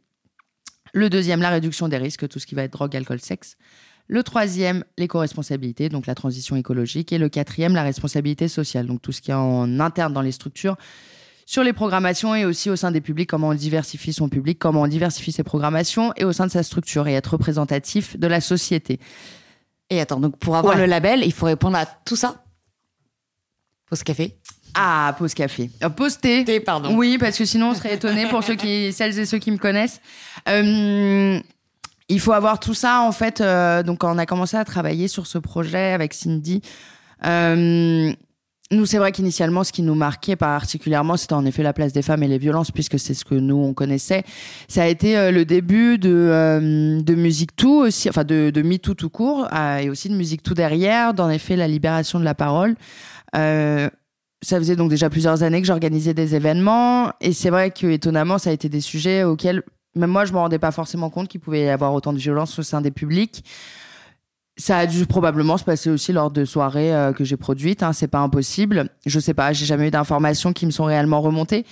Le 0.92 1.08
deuxième, 1.08 1.40
la 1.40 1.48
réduction 1.48 1.88
des 1.88 1.96
risques, 1.96 2.28
tout 2.28 2.38
ce 2.38 2.44
qui 2.44 2.54
va 2.54 2.64
être 2.64 2.72
drogue, 2.72 2.94
alcool, 2.94 3.20
sexe. 3.20 3.56
Le 4.12 4.22
troisième, 4.22 4.84
l'éco-responsabilité, 4.98 5.88
donc 5.88 6.06
la 6.06 6.14
transition 6.14 6.54
écologique. 6.54 7.14
Et 7.14 7.18
le 7.18 7.30
quatrième, 7.30 7.74
la 7.74 7.82
responsabilité 7.82 8.46
sociale, 8.46 8.86
donc 8.86 9.00
tout 9.00 9.10
ce 9.10 9.22
qui 9.22 9.30
est 9.30 9.34
en 9.34 9.80
interne 9.80 10.12
dans 10.12 10.20
les 10.20 10.32
structures, 10.32 10.76
sur 11.46 11.64
les 11.64 11.72
programmations 11.72 12.34
et 12.34 12.44
aussi 12.44 12.68
au 12.68 12.76
sein 12.76 12.90
des 12.90 13.00
publics, 13.00 13.30
comment 13.30 13.48
on 13.48 13.54
diversifie 13.54 14.12
son 14.12 14.28
public, 14.28 14.58
comment 14.58 14.82
on 14.82 14.86
diversifie 14.86 15.32
ses 15.32 15.44
programmations 15.44 16.12
et 16.18 16.24
au 16.24 16.32
sein 16.32 16.46
de 16.46 16.50
sa 16.50 16.62
structure 16.62 17.08
et 17.08 17.14
être 17.14 17.28
représentatif 17.28 18.18
de 18.18 18.26
la 18.26 18.42
société. 18.42 19.00
Et 19.88 19.98
attends, 19.98 20.20
donc 20.20 20.36
pour 20.36 20.56
avoir 20.56 20.76
le 20.76 20.84
label, 20.84 21.22
il 21.24 21.32
faut 21.32 21.46
répondre 21.46 21.78
à 21.78 21.86
tout 21.86 22.16
ça? 22.16 22.44
Pause 23.88 24.02
café? 24.02 24.36
Ah, 24.74 25.14
pause 25.18 25.32
café. 25.32 25.70
Euh, 25.82 25.88
pause 25.88 26.18
thé. 26.18 26.44
Thé, 26.44 26.60
pardon. 26.60 26.94
Oui, 26.96 27.16
parce 27.16 27.38
que 27.38 27.46
sinon 27.46 27.70
on 27.70 27.74
serait 27.74 27.94
étonné 27.94 28.26
pour 28.28 28.44
ceux 28.44 28.56
qui, 28.56 28.92
celles 28.92 29.18
et 29.18 29.24
ceux 29.24 29.38
qui 29.38 29.50
me 29.50 29.58
connaissent. 29.58 30.02
Euh, 30.50 31.40
il 32.12 32.20
faut 32.20 32.32
avoir 32.32 32.60
tout 32.60 32.74
ça 32.74 33.00
en 33.00 33.12
fait. 33.12 33.40
Euh, 33.40 33.82
donc 33.82 33.98
quand 33.98 34.14
on 34.14 34.18
a 34.18 34.26
commencé 34.26 34.56
à 34.56 34.64
travailler 34.64 35.08
sur 35.08 35.26
ce 35.26 35.38
projet 35.38 35.92
avec 35.92 36.12
Cindy, 36.12 36.60
euh, 37.24 38.12
nous 38.70 38.86
c'est 38.86 38.98
vrai 38.98 39.12
qu'initialement 39.12 39.64
ce 39.64 39.72
qui 39.72 39.82
nous 39.82 39.94
marquait 39.94 40.36
particulièrement 40.36 41.16
c'était 41.16 41.34
en 41.34 41.44
effet 41.46 41.62
la 41.62 41.72
place 41.72 41.92
des 41.92 42.02
femmes 42.02 42.22
et 42.22 42.28
les 42.28 42.38
violences 42.38 42.70
puisque 42.70 42.98
c'est 42.98 43.14
ce 43.14 43.24
que 43.24 43.34
nous 43.34 43.56
on 43.56 43.72
connaissait. 43.72 44.24
Ça 44.68 44.82
a 44.82 44.86
été 44.86 45.16
euh, 45.16 45.30
le 45.30 45.44
début 45.46 45.98
de 45.98 47.00
de 47.02 47.14
musique 47.14 47.56
tout 47.56 47.80
aussi, 47.80 48.10
enfin 48.10 48.24
de 48.24 48.50
de 48.50 48.62
MeToo 48.62 48.94
tout 48.94 49.10
court 49.10 49.48
et 49.80 49.88
aussi 49.88 50.08
de 50.10 50.14
musique 50.14 50.42
tout 50.42 50.54
derrière. 50.54 51.14
D'en 51.14 51.30
effet 51.30 51.56
la 51.56 51.66
libération 51.66 52.20
de 52.20 52.24
la 52.24 52.34
parole. 52.34 52.76
ça 53.32 54.58
faisait 54.58 54.76
donc 54.76 54.90
déjà 54.90 55.08
plusieurs 55.08 55.42
années 55.42 55.62
que 55.62 55.66
j'organisais 55.66 56.14
des 56.14 56.34
événements 56.34 57.12
et 57.22 57.32
c'est 57.32 57.50
vrai 57.50 57.70
que 57.70 57.86
étonnamment 57.86 58.36
ça 58.36 58.50
a 58.50 58.52
été 58.52 58.68
des 58.68 58.82
sujets 58.82 59.24
auxquels 59.24 59.62
même 59.94 60.10
moi, 60.10 60.24
je 60.24 60.32
me 60.32 60.38
rendais 60.38 60.58
pas 60.58 60.70
forcément 60.70 61.10
compte 61.10 61.28
qu'il 61.28 61.40
pouvait 61.40 61.64
y 61.64 61.68
avoir 61.68 61.92
autant 61.92 62.12
de 62.12 62.18
violence 62.18 62.58
au 62.58 62.62
sein 62.62 62.80
des 62.80 62.90
publics. 62.90 63.44
Ça 64.56 64.78
a 64.78 64.86
dû 64.86 65.06
probablement 65.06 65.56
se 65.56 65.64
passer 65.64 65.90
aussi 65.90 66.12
lors 66.12 66.30
de 66.30 66.44
soirées 66.44 66.94
euh, 66.94 67.12
que 67.12 67.24
j'ai 67.24 67.36
produites. 67.36 67.82
Hein, 67.82 67.92
c'est 67.92 68.08
pas 68.08 68.20
impossible. 68.20 68.88
Je 69.06 69.18
sais 69.18 69.34
pas, 69.34 69.52
j'ai 69.52 69.66
jamais 69.66 69.88
eu 69.88 69.90
d'informations 69.90 70.52
qui 70.52 70.66
me 70.66 70.70
sont 70.70 70.84
réellement 70.84 71.20
remontées. 71.20 71.64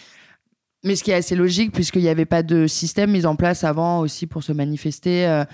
Mais 0.82 0.96
ce 0.96 1.04
qui 1.04 1.10
est 1.10 1.14
assez 1.14 1.36
logique, 1.36 1.72
puisqu'il 1.72 2.00
n'y 2.00 2.08
avait 2.08 2.24
pas 2.24 2.42
de 2.42 2.66
système 2.66 3.10
mis 3.10 3.26
en 3.26 3.36
place 3.36 3.64
avant 3.64 4.00
aussi 4.00 4.26
pour 4.26 4.42
se 4.42 4.52
manifester 4.52 5.26
euh, 5.26 5.44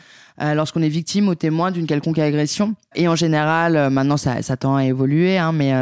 euh, 0.40 0.54
lorsqu'on 0.54 0.82
est 0.82 0.88
victime 0.88 1.26
ou 1.26 1.35
témoin 1.35 1.73
d'une 1.73 1.87
quelconque 1.87 2.20
agression. 2.20 2.76
Et 2.94 3.08
en 3.08 3.16
général, 3.16 3.90
maintenant, 3.90 4.16
ça, 4.16 4.42
ça 4.42 4.56
tend 4.56 4.76
à 4.76 4.85
évoluer. 4.85 5.37
Hein, 5.37 5.50
mais, 5.50 5.73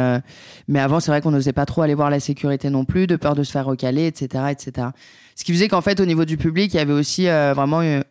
mais 0.67 0.79
avant, 0.79 0.99
c'est 0.99 1.11
vrai 1.11 1.21
qu'on 1.21 1.29
n'osait 1.29 1.53
pas 1.53 1.67
trop 1.67 1.83
aller 1.83 1.93
voir 1.93 2.09
la 2.09 2.19
sécurité 2.19 2.71
non 2.71 2.85
plus, 2.85 3.05
de 3.05 3.17
peur 3.17 3.35
de 3.35 3.43
se 3.43 3.51
faire 3.51 3.65
recaler, 3.65 4.07
etc. 4.07 4.45
etc. 4.49 4.87
Ce 5.35 5.43
qui 5.43 5.51
faisait 5.51 5.67
qu'en 5.67 5.81
fait, 5.81 5.99
au 5.99 6.05
niveau 6.05 6.25
du 6.25 6.37
public, 6.37 6.73
il 6.73 6.77
y 6.77 6.79
avait 6.79 6.93
aussi 6.93 7.27
euh, 7.27 7.53
vraiment 7.53 7.81
une 7.81 8.03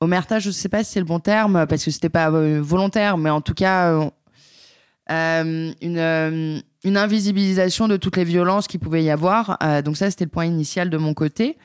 omerta, 0.00 0.40
je 0.40 0.48
ne 0.48 0.52
sais 0.52 0.68
pas 0.68 0.82
si 0.82 0.92
c'est 0.92 1.00
le 1.00 1.06
bon 1.06 1.20
terme, 1.20 1.66
parce 1.68 1.84
que 1.84 1.90
c'était 1.90 2.08
pas 2.08 2.30
euh, 2.30 2.60
volontaire, 2.60 3.16
mais 3.16 3.30
en 3.30 3.40
tout 3.40 3.54
cas, 3.54 3.92
euh, 5.10 5.72
une, 5.80 6.62
une, 6.84 6.96
invisibilisation 6.96 7.86
de 7.86 7.96
toutes 7.96 8.16
les 8.16 8.24
violences 8.24 8.66
qu'il 8.66 8.80
pouvait 8.80 9.04
y 9.04 9.10
avoir. 9.10 9.58
donc 9.84 9.96
ça, 9.96 10.10
c'était 10.10 10.24
le 10.24 10.30
point 10.30 10.44
initial 10.44 10.90
de 10.90 10.98
mon 10.98 11.14
côté. 11.14 11.56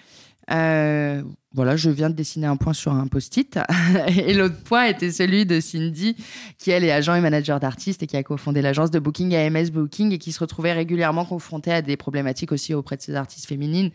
Euh, 0.51 1.23
voilà, 1.53 1.75
je 1.75 1.89
viens 1.89 2.09
de 2.09 2.15
dessiner 2.15 2.47
un 2.47 2.57
point 2.57 2.73
sur 2.73 2.91
un 2.91 3.07
post-it. 3.07 3.59
et 4.07 4.33
l'autre 4.33 4.61
point 4.63 4.85
était 4.85 5.11
celui 5.11 5.45
de 5.45 5.59
Cindy, 5.59 6.15
qui 6.57 6.71
elle 6.71 6.83
est 6.83 6.91
agent 6.91 7.13
et 7.13 7.21
manager 7.21 7.59
d'artistes 7.59 8.01
et 8.03 8.07
qui 8.07 8.17
a 8.17 8.23
cofondé 8.23 8.61
l'agence 8.61 8.89
de 8.89 8.99
booking 8.99 9.35
AMS 9.35 9.69
Booking 9.71 10.11
et 10.11 10.17
qui 10.17 10.31
se 10.31 10.39
retrouvait 10.39 10.73
régulièrement 10.73 11.25
confrontée 11.25 11.71
à 11.71 11.81
des 11.81 11.95
problématiques 11.95 12.51
aussi 12.51 12.73
auprès 12.73 12.97
de 12.97 13.01
ces 13.01 13.15
artistes 13.15 13.47
féminines, 13.47 13.91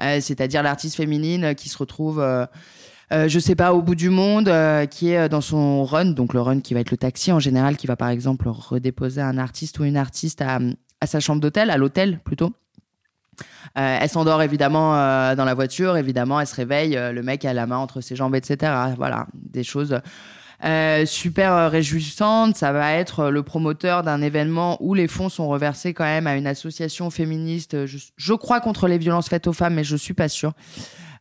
euh, 0.00 0.20
c'est-à-dire 0.20 0.62
l'artiste 0.62 0.96
féminine 0.96 1.54
qui 1.54 1.68
se 1.68 1.76
retrouve, 1.76 2.18
euh, 2.20 2.46
euh, 3.12 3.28
je 3.28 3.38
sais 3.38 3.54
pas, 3.54 3.74
au 3.74 3.82
bout 3.82 3.94
du 3.94 4.08
monde, 4.08 4.48
euh, 4.48 4.86
qui 4.86 5.10
est 5.10 5.28
dans 5.28 5.42
son 5.42 5.84
run, 5.84 6.06
donc 6.06 6.32
le 6.32 6.40
run 6.40 6.60
qui 6.60 6.72
va 6.72 6.80
être 6.80 6.90
le 6.90 6.96
taxi 6.96 7.30
en 7.30 7.40
général, 7.40 7.76
qui 7.76 7.86
va 7.86 7.96
par 7.96 8.08
exemple 8.08 8.48
redéposer 8.48 9.20
un 9.20 9.36
artiste 9.36 9.78
ou 9.78 9.84
une 9.84 9.98
artiste 9.98 10.42
à 10.42 11.06
sa 11.06 11.20
chambre 11.20 11.42
d'hôtel, 11.42 11.68
à 11.68 11.76
l'hôtel 11.76 12.20
plutôt. 12.24 12.52
Euh, 13.78 13.98
elle 14.00 14.08
s'endort 14.08 14.42
évidemment 14.42 14.94
euh, 14.96 15.34
dans 15.34 15.46
la 15.46 15.54
voiture, 15.54 15.96
évidemment, 15.96 16.40
elle 16.40 16.46
se 16.46 16.54
réveille, 16.54 16.96
euh, 16.96 17.12
le 17.12 17.22
mec 17.22 17.44
a 17.44 17.54
la 17.54 17.66
main 17.66 17.78
entre 17.78 18.02
ses 18.02 18.16
jambes, 18.16 18.34
etc. 18.34 18.72
Voilà, 18.96 19.26
des 19.34 19.64
choses 19.64 19.98
super 21.06 21.72
réjouissantes. 21.72 22.54
Ça 22.56 22.70
va 22.70 22.92
être 22.92 23.30
le 23.30 23.42
promoteur 23.42 24.04
d'un 24.04 24.22
événement 24.22 24.76
où 24.80 24.94
les 24.94 25.08
fonds 25.08 25.28
sont 25.28 25.48
reversés 25.48 25.92
quand 25.92 26.04
même 26.04 26.28
à 26.28 26.36
une 26.36 26.46
association 26.46 27.10
féministe, 27.10 27.86
je, 27.86 28.34
crois 28.34 28.60
contre 28.60 28.86
les 28.86 28.98
violences 28.98 29.28
faites 29.28 29.48
aux 29.48 29.52
femmes, 29.52 29.74
mais 29.74 29.82
je 29.82 29.96
suis 29.96 30.14
pas 30.14 30.28
sûre. 30.28 30.52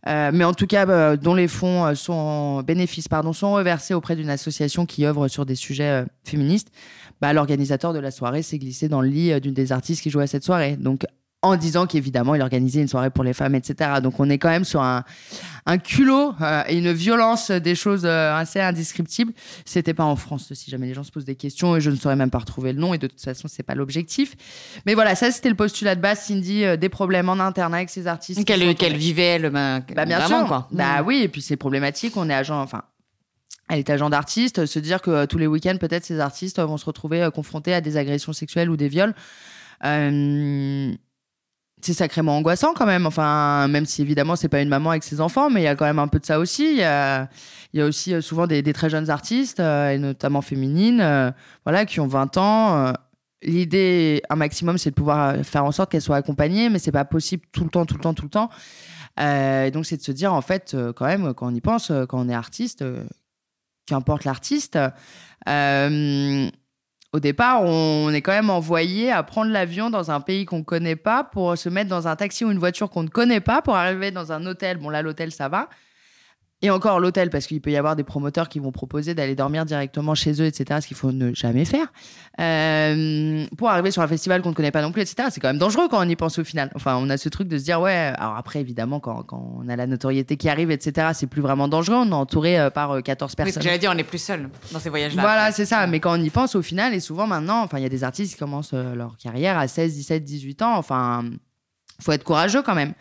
mais 0.05 0.43
en 0.43 0.53
tout 0.53 0.67
cas, 0.67 1.17
dont 1.17 1.33
les 1.33 1.47
fonds 1.47 1.95
sont 1.95 2.61
bénéfices, 2.61 3.07
pardon, 3.07 3.33
sont 3.33 3.51
reversés 3.53 3.95
auprès 3.95 4.15
d'une 4.15 4.29
association 4.29 4.85
qui 4.85 5.07
œuvre 5.07 5.27
sur 5.27 5.47
des 5.47 5.55
sujets 5.55 6.05
féministes. 6.23 6.67
Bah, 7.19 7.33
l'organisateur 7.33 7.93
de 7.93 7.99
la 7.99 8.11
soirée 8.11 8.43
s'est 8.43 8.59
glissé 8.59 8.89
dans 8.89 9.01
le 9.01 9.07
lit 9.07 9.41
d'une 9.41 9.55
des 9.55 9.71
artistes 9.71 10.03
qui 10.03 10.11
jouait 10.11 10.25
à 10.25 10.27
cette 10.27 10.43
soirée. 10.43 10.77
Donc 10.77 11.07
en 11.43 11.55
disant 11.55 11.87
qu'évidemment 11.87 12.35
il 12.35 12.41
organisait 12.41 12.81
une 12.81 12.87
soirée 12.87 13.09
pour 13.09 13.23
les 13.23 13.33
femmes, 13.33 13.55
etc. 13.55 13.99
Donc 14.01 14.19
on 14.19 14.29
est 14.29 14.37
quand 14.37 14.49
même 14.49 14.63
sur 14.63 14.81
un, 14.81 15.03
un 15.65 15.77
culot 15.77 16.33
euh, 16.41 16.63
et 16.67 16.77
une 16.77 16.91
violence 16.91 17.49
des 17.49 17.73
choses 17.73 18.05
euh, 18.05 18.35
assez 18.35 18.59
indescriptibles. 18.59 19.33
C'était 19.65 19.93
pas 19.93 20.03
en 20.03 20.15
France, 20.15 20.53
si 20.53 20.69
jamais 20.69 20.87
les 20.87 20.93
gens 20.93 21.03
se 21.03 21.11
posent 21.11 21.25
des 21.25 21.35
questions, 21.35 21.75
et 21.75 21.81
je 21.81 21.89
ne 21.89 21.95
saurais 21.95 22.15
même 22.15 22.29
pas 22.29 22.39
retrouver 22.39 22.73
le 22.73 22.79
nom, 22.79 22.93
et 22.93 22.99
de 22.99 23.07
toute 23.07 23.21
façon 23.21 23.47
c'est 23.47 23.63
pas 23.63 23.75
l'objectif. 23.75 24.35
Mais 24.85 24.93
voilà, 24.93 25.15
ça 25.15 25.31
c'était 25.31 25.49
le 25.49 25.55
postulat 25.55 25.95
de 25.95 26.01
base, 26.01 26.19
Cindy, 26.19 26.63
euh, 26.63 26.77
des 26.77 26.89
problèmes 26.89 27.29
en 27.29 27.39
interne 27.39 27.73
avec 27.73 27.89
ses 27.89 28.05
artistes. 28.05 28.45
Qu'elle 28.45 28.97
vivait, 28.97 29.23
elle, 29.23 29.49
bah, 29.49 29.79
bah 29.95 30.05
bien 30.05 30.25
sûr. 30.27 30.45
Quoi. 30.45 30.67
Bah 30.71 31.01
mm. 31.01 31.05
oui, 31.07 31.21
et 31.23 31.27
puis 31.27 31.41
c'est 31.41 31.57
problématique, 31.57 32.17
on 32.17 32.29
est 32.29 32.33
agent, 32.33 32.61
enfin 32.61 32.83
elle 33.69 33.79
est 33.79 33.89
agent 33.89 34.09
d'artiste, 34.09 34.65
se 34.65 34.79
dire 34.79 35.01
que 35.01 35.25
tous 35.25 35.37
les 35.37 35.47
week-ends, 35.47 35.77
peut-être, 35.79 36.03
ces 36.03 36.19
artistes 36.19 36.59
vont 36.59 36.75
se 36.75 36.83
retrouver 36.83 37.29
confrontés 37.33 37.73
à 37.73 37.79
des 37.79 37.95
agressions 37.95 38.33
sexuelles 38.33 38.69
ou 38.69 38.75
des 38.75 38.89
viols. 38.89 39.15
Euh, 39.85 40.93
c'est 41.81 41.93
sacrément 41.93 42.37
angoissant 42.37 42.73
quand 42.73 42.85
même. 42.85 43.05
Enfin, 43.05 43.67
même 43.67 43.85
si 43.85 44.01
évidemment 44.01 44.35
c'est 44.35 44.49
pas 44.49 44.61
une 44.61 44.69
maman 44.69 44.91
avec 44.91 45.03
ses 45.03 45.21
enfants, 45.21 45.49
mais 45.49 45.61
il 45.61 45.63
y 45.63 45.67
a 45.67 45.75
quand 45.75 45.85
même 45.85 45.99
un 45.99 46.07
peu 46.07 46.19
de 46.19 46.25
ça 46.25 46.39
aussi. 46.39 46.71
Il 46.71 46.77
y 46.77 46.83
a, 46.83 47.27
aussi 47.75 48.13
euh, 48.13 48.21
souvent 48.21 48.47
des, 48.47 48.61
très 48.73 48.89
jeunes 48.89 49.09
artistes, 49.09 49.59
euh, 49.59 49.91
et 49.91 49.97
notamment 49.97 50.41
féminines, 50.41 51.01
euh, 51.01 51.31
voilà, 51.65 51.85
qui 51.85 51.99
ont 51.99 52.07
20 52.07 52.37
ans. 52.37 52.93
L'idée, 53.43 54.21
un 54.29 54.35
maximum, 54.35 54.77
c'est 54.77 54.91
de 54.91 54.95
pouvoir 54.95 55.35
faire 55.43 55.65
en 55.65 55.71
sorte 55.71 55.91
qu'elles 55.91 56.01
soient 56.01 56.17
accompagnées, 56.17 56.69
mais 56.69 56.79
c'est 56.79 56.91
pas 56.91 57.05
possible 57.05 57.43
tout 57.51 57.63
le 57.63 57.69
temps, 57.69 57.85
tout 57.85 57.95
le 57.95 58.01
temps, 58.01 58.13
tout 58.13 58.25
le 58.25 58.29
temps. 58.29 58.49
Euh, 59.19 59.69
donc 59.71 59.85
c'est 59.85 59.97
de 59.97 60.01
se 60.03 60.11
dire 60.11 60.33
en 60.33 60.41
fait, 60.41 60.75
quand 60.95 61.05
même, 61.05 61.33
quand 61.33 61.51
on 61.51 61.55
y 61.55 61.61
pense, 61.61 61.91
quand 62.07 62.19
on 62.19 62.29
est 62.29 62.35
artiste, 62.35 62.83
qu'importe 63.87 64.25
l'artiste 64.25 64.77
au 67.13 67.19
départ, 67.19 67.61
on 67.63 68.09
est 68.13 68.21
quand 68.21 68.31
même 68.31 68.49
envoyé 68.49 69.11
à 69.11 69.21
prendre 69.23 69.51
l'avion 69.51 69.89
dans 69.89 70.11
un 70.11 70.21
pays 70.21 70.45
qu'on 70.45 70.59
ne 70.59 70.63
connaît 70.63 70.95
pas 70.95 71.25
pour 71.25 71.57
se 71.57 71.67
mettre 71.67 71.89
dans 71.89 72.07
un 72.07 72.15
taxi 72.15 72.45
ou 72.45 72.51
une 72.51 72.59
voiture 72.59 72.89
qu'on 72.89 73.03
ne 73.03 73.09
connaît 73.09 73.41
pas 73.41 73.61
pour 73.61 73.75
arriver 73.75 74.11
dans 74.11 74.31
un 74.31 74.45
hôtel. 74.45 74.77
Bon, 74.77 74.89
là, 74.89 75.01
l'hôtel, 75.01 75.31
ça 75.31 75.49
va. 75.49 75.69
Et 76.63 76.69
encore 76.69 76.99
l'hôtel, 76.99 77.31
parce 77.31 77.47
qu'il 77.47 77.59
peut 77.59 77.71
y 77.71 77.77
avoir 77.77 77.95
des 77.95 78.03
promoteurs 78.03 78.47
qui 78.47 78.59
vont 78.59 78.71
proposer 78.71 79.15
d'aller 79.15 79.33
dormir 79.35 79.65
directement 79.65 80.13
chez 80.13 80.39
eux, 80.41 80.45
etc., 80.45 80.79
ce 80.81 80.87
qu'il 80.87 80.95
faut 80.95 81.11
ne 81.11 81.33
jamais 81.33 81.65
faire. 81.65 81.91
Euh, 82.39 83.45
pour 83.57 83.69
arriver 83.69 83.89
sur 83.89 84.03
un 84.03 84.07
festival 84.07 84.43
qu'on 84.43 84.49
ne 84.49 84.53
connaît 84.53 84.71
pas 84.71 84.83
non 84.83 84.91
plus, 84.91 85.01
etc., 85.01 85.29
c'est 85.31 85.39
quand 85.39 85.47
même 85.47 85.57
dangereux 85.57 85.87
quand 85.89 86.05
on 86.05 86.07
y 86.07 86.15
pense 86.15 86.37
au 86.37 86.43
final. 86.43 86.71
Enfin, 86.75 86.97
on 86.97 87.09
a 87.09 87.17
ce 87.17 87.29
truc 87.29 87.47
de 87.47 87.57
se 87.57 87.63
dire, 87.63 87.81
ouais, 87.81 88.13
alors 88.15 88.35
après, 88.35 88.61
évidemment, 88.61 88.99
quand, 88.99 89.23
quand 89.23 89.59
on 89.59 89.67
a 89.69 89.75
la 89.75 89.87
notoriété 89.87 90.37
qui 90.37 90.49
arrive, 90.49 90.69
etc., 90.69 91.09
c'est 91.13 91.25
plus 91.25 91.41
vraiment 91.41 91.67
dangereux. 91.67 91.97
On 91.97 92.09
est 92.09 92.13
entouré 92.13 92.59
euh, 92.59 92.69
par 92.69 93.01
14 93.01 93.31
euh, 93.31 93.35
personnes. 93.35 93.63
j'allais 93.63 93.79
dire, 93.79 93.91
on 93.93 93.97
est 93.97 94.03
plus 94.03 94.21
seul 94.21 94.47
dans 94.71 94.79
ces 94.79 94.89
voyages-là. 94.89 95.21
Voilà, 95.21 95.51
c'est 95.51 95.65
ça. 95.65 95.87
Mais 95.87 95.99
quand 95.99 96.19
on 96.19 96.21
y 96.21 96.29
pense 96.29 96.53
au 96.53 96.61
final, 96.61 96.93
et 96.93 96.99
souvent 96.99 97.25
maintenant, 97.25 97.63
enfin, 97.63 97.79
il 97.79 97.83
y 97.83 97.87
a 97.87 97.89
des 97.89 98.03
artistes 98.03 98.33
qui 98.33 98.39
commencent 98.39 98.73
leur 98.73 99.17
carrière 99.17 99.57
à 99.57 99.67
16, 99.67 99.95
17, 99.95 100.23
18 100.23 100.61
ans. 100.61 100.77
Enfin, 100.77 101.23
faut 101.99 102.11
être 102.11 102.23
courageux 102.23 102.61
quand 102.61 102.75
même. 102.75 102.93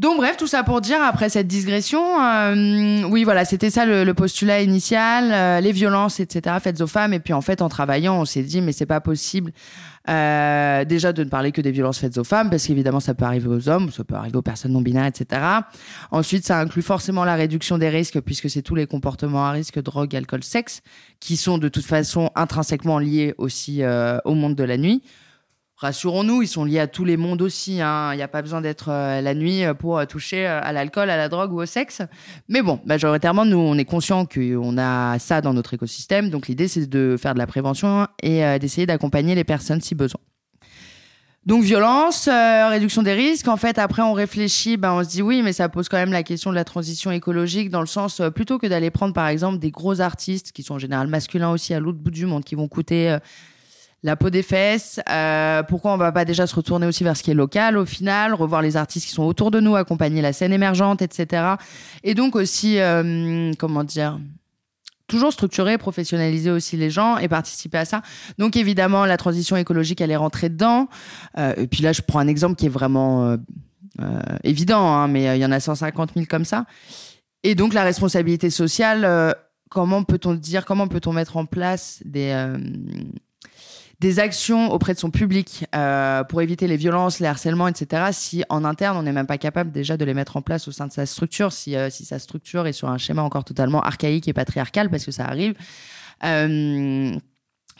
Donc 0.00 0.16
bref, 0.16 0.38
tout 0.38 0.46
ça 0.46 0.62
pour 0.62 0.80
dire 0.80 1.02
après 1.02 1.28
cette 1.28 1.46
digression, 1.46 2.00
euh, 2.22 3.02
oui 3.10 3.22
voilà, 3.24 3.44
c'était 3.44 3.68
ça 3.68 3.84
le, 3.84 4.14
postulat 4.14 4.62
initial, 4.62 5.30
euh, 5.30 5.60
les 5.60 5.72
violences 5.72 6.20
etc. 6.20 6.56
faites 6.58 6.80
aux 6.80 6.86
femmes 6.86 7.12
et 7.12 7.20
puis 7.20 7.34
en 7.34 7.42
fait 7.42 7.60
en 7.60 7.68
travaillant, 7.68 8.18
on 8.18 8.24
s'est 8.24 8.42
dit 8.42 8.62
mais 8.62 8.72
c'est 8.72 8.86
pas 8.86 9.02
possible 9.02 9.52
euh, 10.08 10.86
déjà 10.86 11.12
de 11.12 11.22
ne 11.22 11.28
parler 11.28 11.52
que 11.52 11.60
des 11.60 11.70
violences 11.70 11.98
faites 11.98 12.16
aux 12.16 12.24
femmes 12.24 12.48
parce 12.48 12.66
qu'évidemment 12.66 13.00
ça 13.00 13.12
peut 13.12 13.26
arriver 13.26 13.48
aux 13.48 13.68
hommes, 13.68 13.90
ça 13.90 14.02
peut 14.02 14.14
arriver 14.14 14.38
aux 14.38 14.42
personnes 14.42 14.72
non 14.72 14.80
binaires 14.80 15.04
etc. 15.04 15.42
Ensuite 16.10 16.46
ça 16.46 16.58
inclut 16.58 16.80
forcément 16.80 17.26
la 17.26 17.34
réduction 17.34 17.76
des 17.76 17.90
risques 17.90 18.22
puisque 18.22 18.48
c'est 18.48 18.62
tous 18.62 18.76
les 18.76 18.86
comportements 18.86 19.44
à 19.44 19.50
risque 19.50 19.82
drogue, 19.82 20.16
alcool, 20.16 20.42
sexe 20.42 20.80
qui 21.20 21.36
sont 21.36 21.58
de 21.58 21.68
toute 21.68 21.84
façon 21.84 22.30
intrinsèquement 22.36 22.98
liés 23.00 23.34
aussi 23.36 23.82
au 24.24 24.32
monde 24.32 24.54
de 24.54 24.64
la 24.64 24.78
nuit 24.78 25.02
rassurons-nous, 25.80 26.42
ils 26.42 26.48
sont 26.48 26.64
liés 26.64 26.78
à 26.78 26.86
tous 26.86 27.04
les 27.04 27.16
mondes 27.16 27.42
aussi. 27.42 27.80
hein. 27.80 28.12
Il 28.12 28.16
n'y 28.16 28.22
a 28.22 28.28
pas 28.28 28.42
besoin 28.42 28.60
d'être 28.60 28.90
euh, 28.90 29.20
la 29.20 29.34
nuit 29.34 29.62
pour 29.78 29.98
euh, 29.98 30.04
toucher 30.04 30.46
euh, 30.46 30.60
à 30.62 30.72
l'alcool, 30.72 31.10
à 31.10 31.16
la 31.16 31.28
drogue 31.28 31.52
ou 31.52 31.60
au 31.62 31.66
sexe. 31.66 32.02
Mais 32.48 32.62
bon, 32.62 32.80
majoritairement, 32.84 33.44
nous, 33.44 33.58
on 33.58 33.76
est 33.78 33.84
conscient 33.84 34.26
qu'on 34.26 34.78
a 34.78 35.18
ça 35.18 35.40
dans 35.40 35.54
notre 35.54 35.74
écosystème. 35.74 36.30
Donc 36.30 36.48
l'idée, 36.48 36.68
c'est 36.68 36.86
de 36.86 37.16
faire 37.20 37.34
de 37.34 37.38
la 37.38 37.46
prévention 37.46 38.06
et 38.22 38.44
euh, 38.44 38.58
d'essayer 38.58 38.86
d'accompagner 38.86 39.34
les 39.34 39.44
personnes 39.44 39.80
si 39.80 39.94
besoin. 39.94 40.20
Donc 41.46 41.62
violence, 41.62 42.28
euh, 42.28 42.68
réduction 42.68 43.02
des 43.02 43.14
risques. 43.14 43.48
En 43.48 43.56
fait, 43.56 43.78
après 43.78 44.02
on 44.02 44.12
réfléchit, 44.12 44.76
ben 44.76 44.92
on 44.92 45.02
se 45.02 45.08
dit 45.08 45.22
oui, 45.22 45.40
mais 45.40 45.54
ça 45.54 45.70
pose 45.70 45.88
quand 45.88 45.96
même 45.96 46.12
la 46.12 46.22
question 46.22 46.50
de 46.50 46.54
la 46.54 46.64
transition 46.64 47.10
écologique 47.10 47.70
dans 47.70 47.80
le 47.80 47.86
sens 47.86 48.20
euh, 48.20 48.28
plutôt 48.28 48.58
que 48.58 48.66
d'aller 48.66 48.90
prendre 48.90 49.14
par 49.14 49.26
exemple 49.26 49.58
des 49.58 49.70
gros 49.70 50.02
artistes 50.02 50.52
qui 50.52 50.62
sont 50.62 50.74
en 50.74 50.78
général 50.78 51.06
masculins 51.06 51.50
aussi 51.50 51.72
à 51.72 51.80
l'autre 51.80 51.98
bout 51.98 52.10
du 52.10 52.26
monde, 52.26 52.44
qui 52.44 52.56
vont 52.56 52.68
coûter 52.68 53.10
euh, 53.10 53.18
la 54.02 54.16
peau 54.16 54.30
des 54.30 54.42
fesses. 54.42 55.00
euh, 55.08 55.62
pourquoi 55.62 55.92
on 55.92 55.96
va 55.96 56.12
pas 56.12 56.24
déjà 56.24 56.46
se 56.46 56.54
retourner 56.54 56.86
aussi 56.86 57.04
vers 57.04 57.16
ce 57.16 57.22
qui 57.22 57.30
est 57.30 57.34
local 57.34 57.76
au 57.76 57.84
final, 57.84 58.34
revoir 58.34 58.62
les 58.62 58.76
artistes 58.76 59.06
qui 59.06 59.12
sont 59.12 59.24
autour 59.24 59.50
de 59.50 59.60
nous, 59.60 59.76
accompagner 59.76 60.22
la 60.22 60.32
scène 60.32 60.52
émergente, 60.52 61.02
etc. 61.02 61.54
Et 62.02 62.14
donc 62.14 62.36
aussi, 62.36 62.78
euh, 62.78 63.52
comment 63.58 63.84
dire, 63.84 64.18
toujours 65.10 65.32
structurer, 65.32 65.76
professionnaliser 65.76 66.50
aussi 66.50 66.76
les 66.76 66.88
gens 66.88 67.18
et 67.18 67.28
participer 67.28 67.78
à 67.78 67.84
ça. 67.84 68.00
Donc 68.38 68.56
évidemment, 68.56 69.04
la 69.04 69.18
transition 69.18 69.56
écologique, 69.56 70.00
elle 70.00 70.12
est 70.12 70.16
rentrée 70.16 70.48
dedans. 70.48 70.88
Euh, 71.36 71.52
et 71.56 71.66
puis 71.66 71.82
là, 71.82 71.92
je 71.92 72.00
prends 72.00 72.20
un 72.20 72.28
exemple 72.28 72.54
qui 72.54 72.66
est 72.66 72.70
vraiment 72.70 73.26
euh, 73.26 73.36
euh, 74.00 74.20
évident, 74.44 74.86
hein, 74.86 75.08
mais 75.08 75.28
euh, 75.28 75.36
il 75.36 75.42
y 75.42 75.44
en 75.44 75.52
a 75.52 75.60
150 75.60 76.12
000 76.14 76.26
comme 76.30 76.46
ça. 76.46 76.64
Et 77.42 77.54
donc 77.54 77.74
la 77.74 77.82
responsabilité 77.82 78.50
sociale, 78.50 79.34
comment 79.70 80.04
peut-on 80.04 80.34
dire, 80.34 80.66
comment 80.66 80.88
peut-on 80.88 81.12
mettre 81.12 81.38
en 81.38 81.46
place 81.46 82.02
des 82.04 82.34
des 84.00 84.18
actions 84.18 84.72
auprès 84.72 84.94
de 84.94 84.98
son 84.98 85.10
public 85.10 85.66
euh, 85.74 86.24
pour 86.24 86.40
éviter 86.40 86.66
les 86.66 86.76
violences, 86.76 87.20
les 87.20 87.26
harcèlements, 87.26 87.68
etc. 87.68 88.04
Si 88.12 88.42
en 88.48 88.64
interne, 88.64 88.96
on 88.96 89.02
n'est 89.02 89.12
même 89.12 89.26
pas 89.26 89.38
capable 89.38 89.70
déjà 89.72 89.98
de 89.98 90.04
les 90.06 90.14
mettre 90.14 90.38
en 90.38 90.42
place 90.42 90.68
au 90.68 90.72
sein 90.72 90.86
de 90.86 90.92
sa 90.92 91.04
structure, 91.04 91.52
si, 91.52 91.76
euh, 91.76 91.90
si 91.90 92.06
sa 92.06 92.18
structure 92.18 92.66
est 92.66 92.72
sur 92.72 92.88
un 92.88 92.96
schéma 92.96 93.22
encore 93.22 93.44
totalement 93.44 93.82
archaïque 93.82 94.26
et 94.26 94.32
patriarcal, 94.32 94.88
parce 94.88 95.04
que 95.04 95.10
ça 95.10 95.26
arrive. 95.26 95.54
Euh, 96.24 97.12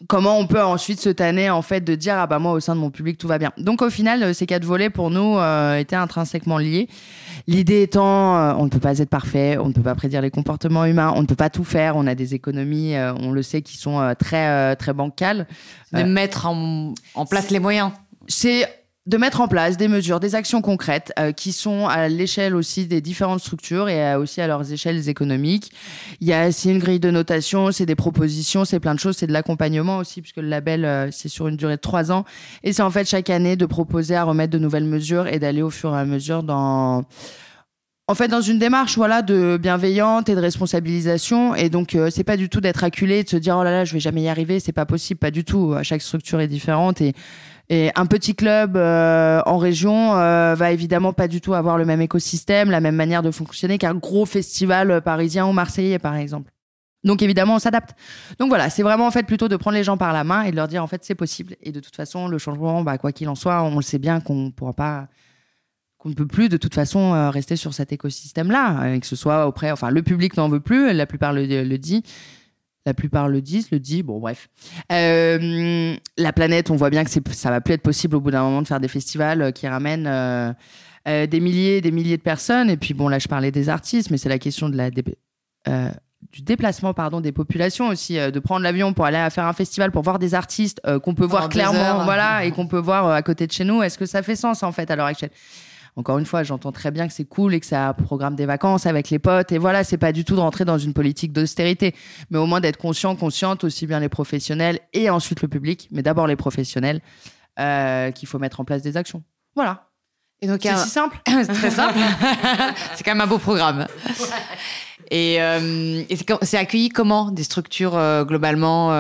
comment 0.07 0.39
on 0.39 0.47
peut 0.47 0.63
ensuite 0.63 1.01
se 1.01 1.11
tanner 1.11 1.51
en 1.51 1.63
fait 1.63 1.83
de 1.83 1.95
dire 1.95 2.15
ah 2.17 2.27
bah 2.27 2.39
moi 2.39 2.53
au 2.53 2.61
sein 2.61 2.75
de 2.75 2.81
mon 2.81 2.91
public 2.91 3.19
tout 3.19 3.29
va 3.29 3.39
bien. 3.39 3.53
Donc 3.59 3.83
au 3.83 3.91
final 3.91 4.23
euh, 4.23 4.33
ces 4.33 4.47
quatre 4.47 4.65
volets 4.65 4.91
pour 4.91 5.11
nous 5.11 5.39
euh, 5.39 5.77
étaient 5.77 5.97
intrinsèquement 5.97 6.59
liés. 6.59 6.89
L'idée 7.47 7.83
étant 7.83 8.37
euh, 8.37 8.55
on 8.57 8.65
ne 8.65 8.71
peut 8.71 8.81
pas 8.81 8.99
être 8.99 9.11
parfait, 9.11 9.59
on 9.59 9.69
ne 9.69 9.73
peut 9.73 9.83
pas 9.83 9.95
prédire 9.95 10.23
les 10.23 10.31
comportements 10.31 10.85
humains, 10.85 11.13
on 11.17 11.23
ne 11.23 11.27
peut 11.27 11.37
pas 11.37 11.51
tout 11.51 11.65
faire, 11.65 11.97
on 11.97 12.07
a 12.07 12.15
des 12.15 12.35
économies 12.35 12.97
euh, 12.97 13.13
on 13.15 13.31
le 13.31 13.43
sait 13.43 13.63
qui 13.63 13.77
sont 13.77 14.15
très 14.19 14.77
très 14.77 14.93
bancales. 14.93 15.47
De 15.93 16.03
mettre 16.03 16.47
en, 16.47 16.95
en 17.15 17.27
place 17.27 17.51
les 17.51 17.59
moyens. 17.59 17.91
C'est 18.29 18.67
de 19.11 19.17
mettre 19.17 19.41
en 19.41 19.49
place 19.49 19.77
des 19.77 19.89
mesures, 19.89 20.21
des 20.21 20.37
actions 20.37 20.63
concrètes 20.63 21.13
euh, 21.19 21.33
qui 21.33 21.51
sont 21.51 21.89
à 21.89 22.09
l'échelle 22.09 22.55
aussi 22.55 22.87
des 22.87 23.01
différentes 23.01 23.41
structures 23.41 23.89
et 23.89 24.15
aussi 24.15 24.41
à 24.41 24.47
leurs 24.47 24.73
échelles 24.73 25.09
économiques. 25.09 25.73
Il 26.21 26.29
y 26.29 26.33
a 26.33 26.47
aussi 26.47 26.71
une 26.71 26.79
grille 26.79 27.01
de 27.01 27.11
notation, 27.11 27.73
c'est 27.73 27.87
des 27.87 27.97
propositions, 27.97 28.65
c'est 28.65 28.79
plein 28.79 28.95
de 28.95 29.01
choses, 29.01 29.17
c'est 29.17 29.27
de 29.27 29.33
l'accompagnement 29.33 29.99
aussi 29.99 30.23
puisque 30.23 30.37
le 30.37 30.49
label 30.49 30.85
euh, 30.85 31.09
c'est 31.11 31.29
sur 31.29 31.49
une 31.49 31.57
durée 31.57 31.75
de 31.75 31.81
trois 31.81 32.13
ans. 32.13 32.25
Et 32.63 32.73
c'est 32.73 32.83
en 32.83 32.91
fait 32.91 33.05
chaque 33.09 33.31
année 33.31 33.57
de 33.57 33.67
proposer 33.67 34.15
à 34.15 34.23
remettre 34.23 34.53
de 34.53 34.59
nouvelles 34.59 34.85
mesures 34.85 35.27
et 35.27 35.41
d'aller 35.41 35.63
au 35.63 35.71
fur 35.71 35.93
et 35.93 35.99
à 35.99 36.05
mesure 36.05 36.45
dans 36.45 37.05
en 38.07 38.15
fait 38.15 38.29
dans 38.29 38.41
une 38.41 38.61
démarche 38.61 38.97
voilà 38.97 39.23
de 39.23 39.59
bienveillante 39.61 40.29
et 40.29 40.37
de 40.37 40.41
responsabilisation. 40.41 41.57
Et 41.57 41.69
donc 41.69 41.97
euh, 41.97 42.11
c'est 42.11 42.23
pas 42.23 42.37
du 42.37 42.49
tout 42.49 42.61
d'être 42.61 42.85
acculé 42.85 43.25
de 43.25 43.29
se 43.29 43.37
dire 43.37 43.57
oh 43.59 43.65
là 43.65 43.73
là 43.73 43.85
je 43.85 43.93
vais 43.93 44.01
jamais 44.01 44.23
y 44.23 44.29
arriver 44.29 44.61
c'est 44.61 44.71
pas 44.71 44.87
possible 44.87 45.19
pas 45.19 45.33
du 45.33 45.43
tout. 45.43 45.75
Chaque 45.83 46.03
structure 46.03 46.41
est 46.41 46.47
différente 46.47 47.01
et 47.01 47.13
et 47.73 47.93
un 47.95 48.05
petit 48.07 48.35
club 48.35 48.77
euh, 48.77 49.41
en 49.47 49.57
région 49.57 50.17
euh, 50.17 50.57
va 50.57 50.73
évidemment 50.73 51.13
pas 51.13 51.29
du 51.29 51.41
tout 51.41 51.55
avoir 51.55 51.79
le 51.79 51.85
même 51.85 52.01
écosystème, 52.01 52.69
la 52.69 52.81
même 52.81 52.97
manière 52.97 53.23
de 53.23 53.31
fonctionner 53.31 53.79
qu'un 53.79 53.95
gros 53.95 54.27
festival 54.27 54.91
euh, 54.91 55.01
parisien 55.01 55.47
ou 55.47 55.53
marseillais, 55.53 56.01
par 56.01 56.17
exemple. 56.17 56.51
Donc 57.05 57.23
évidemment, 57.23 57.55
on 57.55 57.59
s'adapte. 57.61 57.95
Donc 58.41 58.49
voilà, 58.49 58.71
c'est 58.71 58.83
vraiment 58.83 59.07
en 59.07 59.13
fait 59.13 59.23
plutôt 59.23 59.47
de 59.47 59.55
prendre 59.55 59.77
les 59.77 59.85
gens 59.85 59.97
par 59.97 60.13
la 60.13 60.25
main 60.25 60.43
et 60.43 60.51
de 60.51 60.57
leur 60.57 60.67
dire 60.67 60.83
en 60.83 60.89
fait 60.89 61.05
c'est 61.05 61.15
possible. 61.15 61.55
Et 61.63 61.71
de 61.71 61.79
toute 61.79 61.95
façon, 61.95 62.27
le 62.27 62.39
changement, 62.39 62.83
bah, 62.83 62.99
quoi 62.99 63.13
qu'il 63.13 63.29
en 63.29 63.37
soit, 63.37 63.63
on 63.63 63.77
le 63.77 63.83
sait 63.83 64.01
bien 64.01 64.21
qu'on 64.21 64.47
ne 64.47 64.51
pourra 64.51 64.73
pas, 64.73 65.07
qu'on 65.97 66.09
ne 66.09 66.15
peut 66.15 66.27
plus 66.27 66.49
de 66.49 66.57
toute 66.57 66.75
façon 66.75 67.31
rester 67.31 67.55
sur 67.55 67.73
cet 67.73 67.93
écosystème-là, 67.93 68.99
que 68.99 69.07
ce 69.07 69.15
soit 69.15 69.47
auprès, 69.47 69.71
enfin 69.71 69.91
le 69.91 70.03
public 70.03 70.37
n'en 70.37 70.49
veut 70.49 70.61
plus, 70.61 70.93
la 70.93 71.07
plupart 71.07 71.33
le, 71.33 71.47
le 71.47 71.79
dit. 71.79 72.03
La 72.87 72.95
plupart 72.95 73.29
le 73.29 73.43
disent, 73.43 73.71
le 73.71 73.79
dit, 73.79 74.03
bon 74.03 74.19
bref. 74.21 74.49
Euh, 74.91 75.95
la 76.17 76.33
planète, 76.33 76.71
on 76.71 76.77
voit 76.77 76.89
bien 76.89 77.05
que 77.05 77.11
ça 77.11 77.51
va 77.51 77.61
plus 77.61 77.75
être 77.75 77.83
possible 77.83 78.17
au 78.17 78.21
bout 78.21 78.31
d'un 78.31 78.43
moment 78.43 78.63
de 78.63 78.67
faire 78.67 78.81
des 78.81 78.89
festivals 78.89 79.43
euh, 79.43 79.51
qui 79.51 79.69
ramènent 79.69 80.07
euh, 80.07 80.53
des 81.07 81.41
milliers 81.41 81.77
et 81.77 81.81
des 81.83 81.91
milliers 81.91 82.17
de 82.17 82.23
personnes. 82.23 82.71
Et 82.71 82.79
puis 82.79 82.95
bon, 82.95 83.09
là 83.09 83.19
je 83.19 83.29
parlais 83.29 83.51
des 83.51 83.69
artistes, 83.69 84.11
mais 84.11 84.17
c'est 84.17 84.31
la 84.31 84.39
question 84.39 84.71
de 84.71 84.77
la 84.79 84.91
dé- 84.91 85.05
euh, 85.69 85.91
du 86.33 86.41
déplacement 86.43 86.95
pardon 86.95 87.21
des 87.21 87.33
populations 87.33 87.89
aussi, 87.89 88.15
de 88.15 88.39
prendre 88.39 88.63
l'avion 88.63 88.95
pour 88.95 89.05
aller 89.05 89.29
faire 89.31 89.47
un 89.47 89.53
festival 89.53 89.91
pour 89.91 90.03
voir 90.03 90.19
des 90.19 90.35
artistes 90.35 90.81
qu'on 91.03 91.15
peut 91.15 91.25
voir 91.25 91.49
des 91.49 91.55
clairement, 91.55 92.05
voilà, 92.05 92.45
et 92.45 92.51
qu'on 92.51 92.67
peut 92.67 92.79
voir 92.79 93.11
à 93.11 93.23
côté 93.23 93.47
de 93.47 93.53
chez 93.53 93.65
nous. 93.65 93.83
Est-ce 93.83 93.99
que 93.99 94.07
ça 94.07 94.23
fait 94.23 94.37
sens 94.37 94.63
en 94.63 94.71
fait 94.71 94.91
à 94.91 94.97
l'heure 94.97 95.07
actuelle? 95.07 95.31
Encore 96.01 96.19
une 96.19 96.27
fois, 96.27 96.43
j'entends 96.43 96.73
très 96.73 96.91
bien 96.91 97.07
que 97.07 97.13
c'est 97.15 97.25
cool 97.25 97.55
et 97.55 97.61
que 97.61 97.67
ça 97.67 97.95
programme 97.95 98.35
des 98.35 98.47
vacances 98.47 98.87
avec 98.87 99.11
les 99.11 99.19
potes. 99.19 99.53
Et 99.53 99.59
voilà, 99.59 99.85
c'est 99.85 99.99
pas 99.99 100.11
du 100.13 100.25
tout 100.25 100.35
de 100.35 100.41
rentrer 100.41 100.65
dans 100.65 100.79
une 100.79 100.93
politique 100.95 101.33
d'austérité, 101.33 101.95
mais 102.31 102.39
au 102.39 102.47
moins 102.47 102.61
d'être 102.61 102.79
conscient, 102.79 103.15
consciente, 103.17 103.63
aussi 103.65 103.87
bien 103.87 104.01
les 104.01 104.09
professionnels 104.09 104.81
et 104.93 105.09
ensuite 105.11 105.43
le 105.43 105.49
public, 105.49 105.89
mais 105.93 106.03
d'abord 106.03 106.27
les 106.27 106.37
professionnels, 106.37 107.01
euh, 107.59 108.11
qu'il 108.11 108.27
faut 108.29 108.39
mettre 108.39 108.61
en 108.61 108.65
place 108.65 108.83
des 108.83 108.97
actions. 108.97 109.23
Voilà. 109.55 109.87
Et 110.43 110.47
donc, 110.49 110.61
C'est 110.63 110.71
un- 110.71 110.77
si 110.79 110.89
simple. 110.89 111.21
c'est 111.29 111.47
très 111.53 111.71
simple. 111.71 111.99
c'est 112.97 113.05
quand 113.05 113.11
même 113.13 113.21
un 113.21 113.27
beau 113.27 113.39
programme. 113.39 113.87
Et, 115.11 115.37
euh, 115.41 116.03
et 116.09 116.17
c'est 116.43 116.57
accueilli 116.57 116.89
comment 116.89 117.31
des 117.31 117.43
structures 117.43 117.97
euh, 117.97 118.25
globalement 118.25 118.91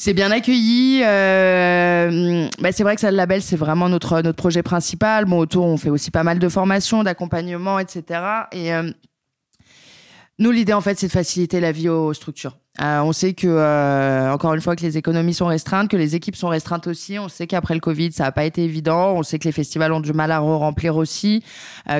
C'est 0.00 0.14
bien 0.14 0.30
accueilli. 0.30 1.02
euh, 1.04 2.48
bah, 2.60 2.70
c'est 2.70 2.84
vrai 2.84 2.94
que 2.94 3.00
ça, 3.00 3.10
le 3.10 3.16
label, 3.16 3.42
c'est 3.42 3.56
vraiment 3.56 3.88
notre, 3.88 4.20
notre 4.20 4.36
projet 4.36 4.62
principal. 4.62 5.24
Bon, 5.24 5.40
autour, 5.40 5.64
on 5.64 5.76
fait 5.76 5.90
aussi 5.90 6.12
pas 6.12 6.22
mal 6.22 6.38
de 6.38 6.48
formations, 6.48 7.02
d'accompagnement, 7.02 7.80
etc. 7.80 8.20
Et 8.52 8.72
euh, 8.72 8.88
nous, 10.38 10.52
l'idée, 10.52 10.72
en 10.72 10.80
fait, 10.80 10.96
c'est 10.96 11.08
de 11.08 11.12
faciliter 11.12 11.58
la 11.58 11.72
vie 11.72 11.88
aux 11.88 12.14
structures. 12.14 12.58
Euh, 12.80 13.00
on 13.00 13.10
sait 13.10 13.34
que, 13.34 13.48
euh, 13.48 14.32
encore 14.32 14.54
une 14.54 14.60
fois, 14.60 14.76
que 14.76 14.82
les 14.82 14.96
économies 14.96 15.34
sont 15.34 15.46
restreintes, 15.46 15.90
que 15.90 15.96
les 15.96 16.14
équipes 16.14 16.36
sont 16.36 16.46
restreintes 16.46 16.86
aussi. 16.86 17.18
On 17.18 17.28
sait 17.28 17.48
qu'après 17.48 17.74
le 17.74 17.80
Covid, 17.80 18.12
ça 18.12 18.22
n'a 18.22 18.30
pas 18.30 18.44
été 18.44 18.62
évident. 18.62 19.14
On 19.16 19.24
sait 19.24 19.40
que 19.40 19.46
les 19.46 19.52
festivals 19.52 19.92
ont 19.92 19.98
du 19.98 20.12
mal 20.12 20.30
à 20.30 20.38
remplir 20.38 20.94
aussi, 20.94 21.42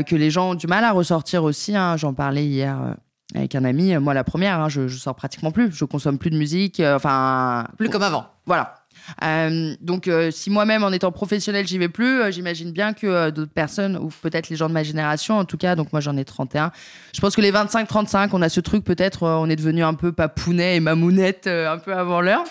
que 0.06 0.14
les 0.14 0.30
gens 0.30 0.50
ont 0.50 0.54
du 0.54 0.68
mal 0.68 0.84
à 0.84 0.92
ressortir 0.92 1.42
aussi. 1.42 1.74
hein. 1.74 1.96
J'en 1.96 2.14
parlais 2.14 2.46
hier. 2.46 2.94
Avec 3.34 3.54
un 3.54 3.64
ami, 3.64 3.96
moi 3.98 4.14
la 4.14 4.24
première, 4.24 4.58
hein, 4.60 4.68
je, 4.68 4.88
je 4.88 4.96
sors 4.96 5.14
pratiquement 5.14 5.50
plus, 5.50 5.70
je 5.70 5.84
consomme 5.84 6.18
plus 6.18 6.30
de 6.30 6.36
musique, 6.36 6.80
euh, 6.80 6.96
enfin 6.96 7.66
plus 7.76 7.90
comme 7.90 8.02
avant 8.02 8.26
voilà. 8.46 8.76
Euh, 9.22 9.74
donc, 9.82 10.08
euh, 10.08 10.30
si 10.30 10.48
moi-même, 10.48 10.82
en 10.82 10.90
étant 10.90 11.12
professionnel, 11.12 11.66
j'y 11.66 11.76
vais 11.76 11.90
plus, 11.90 12.32
j'imagine 12.32 12.72
bien 12.72 12.94
que 12.94 13.28
d'autres 13.28 13.52
personnes, 13.52 13.98
ou 13.98 14.08
peut-être 14.22 14.48
les 14.48 14.56
gens 14.56 14.68
de 14.68 14.72
ma 14.72 14.82
génération, 14.82 15.38
en 15.38 15.44
tout 15.44 15.58
cas, 15.58 15.76
donc 15.76 15.92
moi 15.92 16.00
j'en 16.00 16.16
ai 16.16 16.24
31, 16.24 16.72
je 17.14 17.20
pense 17.20 17.36
que 17.36 17.42
les 17.42 17.52
25-35, 17.52 18.30
on 18.32 18.40
a 18.40 18.48
ce 18.48 18.60
truc, 18.60 18.84
peut-être, 18.84 19.24
on 19.24 19.50
est 19.50 19.56
devenu 19.56 19.82
un 19.82 19.92
peu 19.92 20.12
papounet 20.12 20.76
et 20.76 20.80
mamounette 20.80 21.46
un 21.46 21.76
peu 21.76 21.92
avant 21.92 22.22
l'heure, 22.22 22.44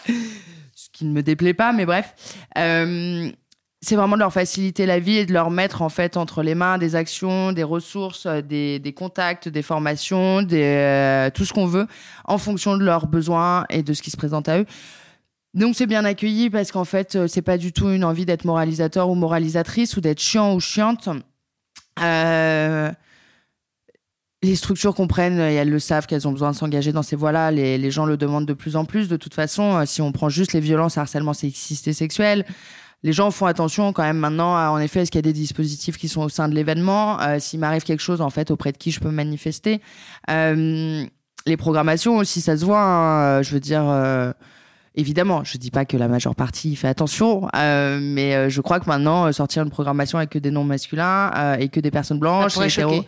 ce 0.75 0.89
qui 0.93 1.05
ne 1.05 1.11
me 1.11 1.23
déplaît 1.23 1.55
pas, 1.55 1.73
mais 1.73 1.87
bref. 1.87 2.13
C'est 3.87 3.95
vraiment 3.95 4.15
de 4.15 4.19
leur 4.19 4.33
faciliter 4.33 4.85
la 4.85 4.99
vie 4.99 5.15
et 5.15 5.25
de 5.25 5.31
leur 5.31 5.49
mettre 5.49 5.81
en 5.81 5.87
fait 5.87 6.17
entre 6.17 6.43
les 6.43 6.55
mains 6.55 6.77
des 6.77 6.95
actions, 6.95 7.53
des 7.53 7.63
ressources, 7.63 8.25
euh, 8.25 8.41
des, 8.41 8.93
contacts, 8.93 9.47
des 9.47 9.61
formations, 9.61 10.45
euh, 10.51 11.29
tout 11.29 11.45
ce 11.45 11.53
qu'on 11.53 11.67
veut 11.67 11.87
en 12.25 12.37
fonction 12.37 12.75
de 12.75 12.83
leurs 12.83 13.07
besoins 13.07 13.63
et 13.69 13.83
de 13.83 13.93
ce 13.93 14.01
qui 14.01 14.11
se 14.11 14.17
présente 14.17 14.49
à 14.49 14.59
eux. 14.59 14.65
Donc 15.53 15.75
c'est 15.75 15.85
bien 15.85 16.03
accueilli 16.03 16.49
parce 16.49 16.73
qu'en 16.73 16.83
fait 16.83 17.15
euh, 17.15 17.27
c'est 17.29 17.41
pas 17.41 17.57
du 17.57 17.71
tout 17.71 17.89
une 17.89 18.03
envie 18.03 18.25
d'être 18.25 18.43
moralisateur 18.43 19.09
ou 19.09 19.15
moralisatrice 19.15 19.95
ou 19.95 20.01
d'être 20.01 20.19
chiant 20.19 20.53
ou 20.53 20.59
chiante. 20.59 21.07
Les 24.43 24.55
structures 24.57 24.95
comprennent 24.95 25.39
et 25.39 25.53
elles 25.53 25.69
le 25.69 25.79
savent 25.79 26.07
qu'elles 26.07 26.27
ont 26.27 26.33
besoin 26.33 26.51
de 26.51 26.57
s'engager 26.57 26.91
dans 26.91 27.03
ces 27.03 27.15
voies-là. 27.15 27.51
Les, 27.51 27.77
les 27.77 27.91
gens 27.91 28.05
le 28.05 28.17
demandent 28.17 28.45
de 28.45 28.53
plus 28.53 28.75
en 28.75 28.83
plus. 28.83 29.07
De 29.07 29.15
toute 29.15 29.33
façon, 29.33 29.83
si 29.85 30.01
on 30.01 30.11
prend 30.11 30.27
juste 30.27 30.51
les 30.51 30.59
violences, 30.59 30.97
harcèlement 30.97 31.33
sexiste 31.33 31.87
et 31.87 31.93
sexuel, 31.93 32.45
les 33.03 33.13
gens 33.13 33.29
font 33.31 33.45
attention 33.45 33.93
quand 33.93 34.03
même 34.03 34.17
maintenant 34.17 34.55
à, 34.55 34.69
en 34.69 34.79
effet, 34.79 35.01
est-ce 35.01 35.11
qu'il 35.11 35.19
y 35.19 35.25
a 35.27 35.29
des 35.31 35.33
dispositifs 35.33 35.97
qui 35.97 36.07
sont 36.07 36.21
au 36.23 36.29
sein 36.29 36.49
de 36.49 36.55
l'événement 36.55 37.19
euh, 37.21 37.37
S'il 37.39 37.59
m'arrive 37.59 37.83
quelque 37.83 38.01
chose, 38.01 38.21
en 38.21 38.29
fait, 38.29 38.49
auprès 38.51 38.71
de 38.71 38.77
qui 38.77 38.91
je 38.91 38.99
peux 38.99 39.09
me 39.09 39.13
manifester 39.15 39.81
Euh, 40.29 41.05
Les 41.45 41.57
programmations 41.57 42.17
aussi, 42.17 42.41
ça 42.41 42.57
se 42.57 42.65
voit. 42.65 42.81
hein. 42.83 43.41
je 43.41 43.51
veux 43.51 43.59
dire... 43.59 43.83
euh, 43.87 44.31
Évidemment, 44.99 45.43
je 45.43 45.59
dis 45.59 45.69
pas 45.69 45.85
que 45.85 45.95
la 45.95 46.07
majeure 46.07 46.33
partie 46.33 46.75
fait 46.75 46.87
attention, 46.87 47.47
euh, 47.55 47.99
mais 48.01 48.33
euh, 48.33 48.49
je 48.49 48.61
crois 48.61 48.79
que 48.79 48.87
maintenant 48.87 49.27
euh, 49.27 49.31
sortir 49.31 49.61
une 49.61 49.69
programmation 49.69 50.17
avec 50.17 50.31
que 50.31 50.39
des 50.39 50.49
noms 50.49 50.63
masculins 50.63 51.31
euh, 51.37 51.55
et 51.59 51.69
que 51.69 51.79
des 51.79 51.91
personnes 51.91 52.17
blanches, 52.17 52.53
hétéros. 52.79 53.05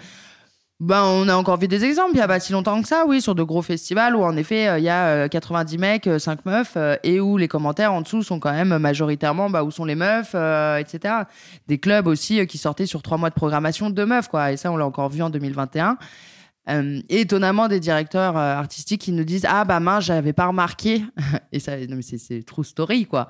Ben, 0.80 1.04
on 1.04 1.28
a 1.28 1.36
encore 1.36 1.58
vu 1.60 1.68
des 1.68 1.84
exemples, 1.84 2.12
il 2.14 2.18
n'y 2.18 2.22
a 2.22 2.28
pas 2.28 2.40
si 2.40 2.54
longtemps 2.54 2.82
que 2.82 2.88
ça, 2.88 3.04
oui, 3.06 3.22
sur 3.22 3.36
de 3.36 3.44
gros 3.44 3.62
festivals 3.62 4.16
où 4.16 4.24
en 4.24 4.38
effet, 4.38 4.70
euh, 4.70 4.80
il 4.80 4.86
y 4.86 4.90
a 4.90 5.28
90 5.28 5.76
euh, 5.76 5.78
mecs, 5.78 6.10
5 6.18 6.40
euh, 6.40 6.50
meufs, 6.50 6.78
et 7.04 7.20
où 7.20 7.36
les 7.36 7.50
commentaires 7.50 7.92
en 7.92 8.00
dessous 8.00 8.24
sont 8.24 8.40
quand 8.40 8.54
même 8.54 8.78
majoritairement 8.78 9.50
bah, 9.50 9.66
où 9.66 9.72
sont 9.72 9.84
les 9.84 9.96
meufs, 9.96 10.36
etc. 10.80 11.16
Des 11.68 11.80
clubs 11.80 12.08
aussi 12.08 12.48
qui 12.48 12.58
sortaient 12.58 12.86
sur 12.86 13.02
trois 13.02 13.18
mois 13.18 13.30
de 13.30 13.36
programmation 13.36 13.90
de 13.90 14.04
meufs, 14.06 14.30
quoi. 14.30 14.54
Et 14.54 14.58
ça, 14.58 14.72
on 14.72 14.78
l'a 14.78 14.86
encore 14.86 15.10
vu 15.10 15.22
en 15.22 15.30
2021. 15.30 15.98
Euh, 16.70 17.02
et 17.10 17.22
étonnamment, 17.22 17.68
des 17.68 17.80
directeurs 17.80 18.38
euh, 18.38 18.56
artistiques 18.56 19.02
qui 19.02 19.12
nous 19.12 19.24
disent 19.24 19.46
Ah, 19.50 19.66
bah 19.66 19.80
mince, 19.80 20.06
j'avais 20.06 20.34
pas 20.34 20.48
remarqué. 20.48 21.04
et 21.52 21.60
ça, 21.60 21.74
c'est 22.02 22.44
true 22.46 22.64
story, 22.64 23.06
quoi. 23.06 23.28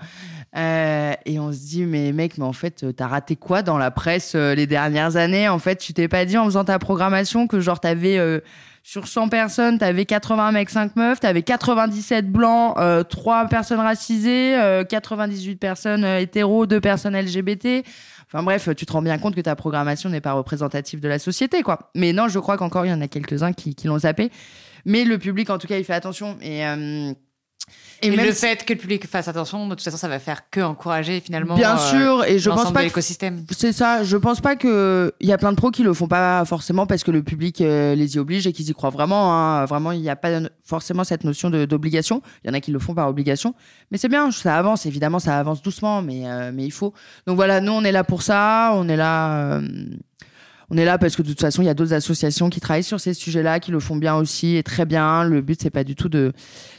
Euh, 0.57 1.13
et 1.25 1.39
on 1.39 1.51
se 1.51 1.59
dit 1.59 1.85
Mais 1.85 2.11
mec, 2.11 2.37
mais 2.37 2.45
en 2.45 2.53
fait, 2.53 2.85
t'as 2.95 3.07
raté 3.07 3.35
quoi 3.35 3.61
dans 3.61 3.77
la 3.77 3.91
presse 3.91 4.35
les 4.35 4.67
dernières 4.67 5.15
années? 5.15 5.47
En 5.47 5.59
fait, 5.59 5.77
tu 5.77 5.93
t'es 5.93 6.07
pas 6.07 6.25
dit 6.25 6.37
en 6.37 6.45
faisant 6.45 6.65
ta 6.65 6.79
programmation 6.79 7.47
que, 7.47 7.59
genre, 7.59 7.79
t'avais. 7.79 8.19
sur 8.83 9.07
100 9.07 9.29
personnes, 9.29 9.77
t'avais 9.77 10.05
80 10.05 10.51
mecs, 10.51 10.69
5 10.69 10.95
meufs, 10.95 11.19
t'avais 11.19 11.43
97 11.43 12.31
blancs, 12.31 12.75
3 13.09 13.47
personnes 13.47 13.79
racisées, 13.79 14.83
98 14.89 15.55
personnes 15.57 16.03
hétéros, 16.03 16.65
2 16.65 16.81
personnes 16.81 17.15
LGBT. 17.15 17.83
Enfin 18.31 18.43
bref, 18.43 18.69
tu 18.75 18.85
te 18.85 18.93
rends 18.93 19.01
bien 19.01 19.17
compte 19.17 19.35
que 19.35 19.41
ta 19.41 19.55
programmation 19.55 20.07
n'est 20.09 20.21
pas 20.21 20.33
représentative 20.33 20.99
de 20.99 21.07
la 21.07 21.17
société, 21.17 21.63
quoi. 21.63 21.89
Mais 21.95 22.13
non, 22.13 22.27
je 22.27 22.37
crois 22.37 22.57
qu'encore 22.57 22.85
il 22.85 22.89
y 22.89 22.93
en 22.93 23.01
a 23.01 23.07
quelques-uns 23.07 23.53
qui, 23.53 23.75
l'ont 23.85 23.99
zappé. 23.99 24.29
Mais 24.85 25.03
le 25.03 25.17
public, 25.17 25.49
en 25.49 25.57
tout 25.57 25.65
cas, 25.65 25.79
il 25.79 25.83
fait 25.83 25.93
attention. 25.93 26.37
Et 26.41 26.63
euh, 26.65 27.11
et, 28.01 28.09
même 28.09 28.25
le 28.25 28.31
fait 28.31 28.65
que 28.65 28.73
le 28.73 28.79
public 28.79 29.07
fasse 29.07 29.27
attention, 29.27 29.67
de 29.67 29.75
toute 29.75 29.83
façon, 29.83 29.97
ça 29.97 30.07
va 30.07 30.19
faire 30.19 30.49
que 30.49 30.61
encourager 30.61 31.19
finalement. 31.19 31.55
Bien 31.55 31.75
euh, 31.75 31.89
sûr, 31.89 32.25
et 32.25 32.39
je 32.39 32.49
pense 32.49 32.71
pas. 32.71 32.83
l'écosystème. 32.83 33.45
C'est 33.51 33.73
ça. 33.73 34.03
Je 34.03 34.17
pense 34.17 34.41
pas 34.41 34.55
que 34.55 35.13
il 35.19 35.27
y 35.27 35.33
a 35.33 35.37
plein 35.37 35.51
de 35.51 35.57
pros 35.57 35.71
qui 35.71 35.83
le 35.83 35.93
font 35.93 36.07
pas 36.07 36.45
forcément 36.45 36.87
parce 36.87 37.03
que 37.03 37.11
le 37.11 37.23
public 37.23 37.61
euh, 37.61 37.95
les 37.95 38.15
y 38.15 38.19
oblige 38.19 38.47
et 38.47 38.53
qu'ils 38.53 38.69
y 38.69 38.73
croient 38.73 38.89
vraiment. 38.89 39.33
Hein. 39.33 39.65
Vraiment, 39.65 39.91
il 39.91 40.01
n'y 40.01 40.09
a 40.09 40.15
pas 40.15 40.39
forcément 40.63 41.03
cette 41.03 41.23
notion 41.23 41.49
d'obligation. 41.49 42.21
Il 42.43 42.47
y 42.47 42.51
en 42.51 42.53
a 42.53 42.61
qui 42.61 42.71
le 42.71 42.79
font 42.79 42.93
par 42.93 43.09
obligation, 43.09 43.53
mais 43.91 43.97
c'est 43.97 44.09
bien. 44.09 44.31
Ça 44.31 44.57
avance. 44.57 44.85
Évidemment, 44.85 45.19
ça 45.19 45.37
avance 45.37 45.61
doucement, 45.61 46.01
mais 46.01 46.27
euh, 46.27 46.51
mais 46.53 46.65
il 46.65 46.71
faut. 46.71 46.93
Donc 47.27 47.35
voilà, 47.35 47.59
nous 47.59 47.73
on 47.73 47.83
est 47.83 47.91
là 47.91 48.03
pour 48.03 48.21
ça. 48.21 48.71
On 48.75 48.87
est 48.87 48.97
là 48.97 49.59
on 50.71 50.77
est 50.77 50.85
là 50.85 50.97
parce 50.97 51.15
que 51.15 51.21
de 51.21 51.29
toute 51.29 51.41
façon, 51.41 51.61
il 51.61 51.65
y 51.65 51.69
a 51.69 51.73
d'autres 51.73 51.93
associations 51.93 52.49
qui 52.49 52.59
travaillent 52.59 52.83
sur 52.83 52.99
ces 52.99 53.13
sujets-là, 53.13 53.59
qui 53.59 53.71
le 53.71 53.79
font 53.79 53.95
bien 53.95 54.15
aussi 54.15 54.55
et 54.55 54.63
très 54.63 54.85
bien. 54.85 55.23
Le 55.23 55.41
but, 55.41 55.59
c'est 55.61 55.69
pas 55.69 55.83
du 55.83 55.95
tout 55.95 56.09
de, 56.09 56.33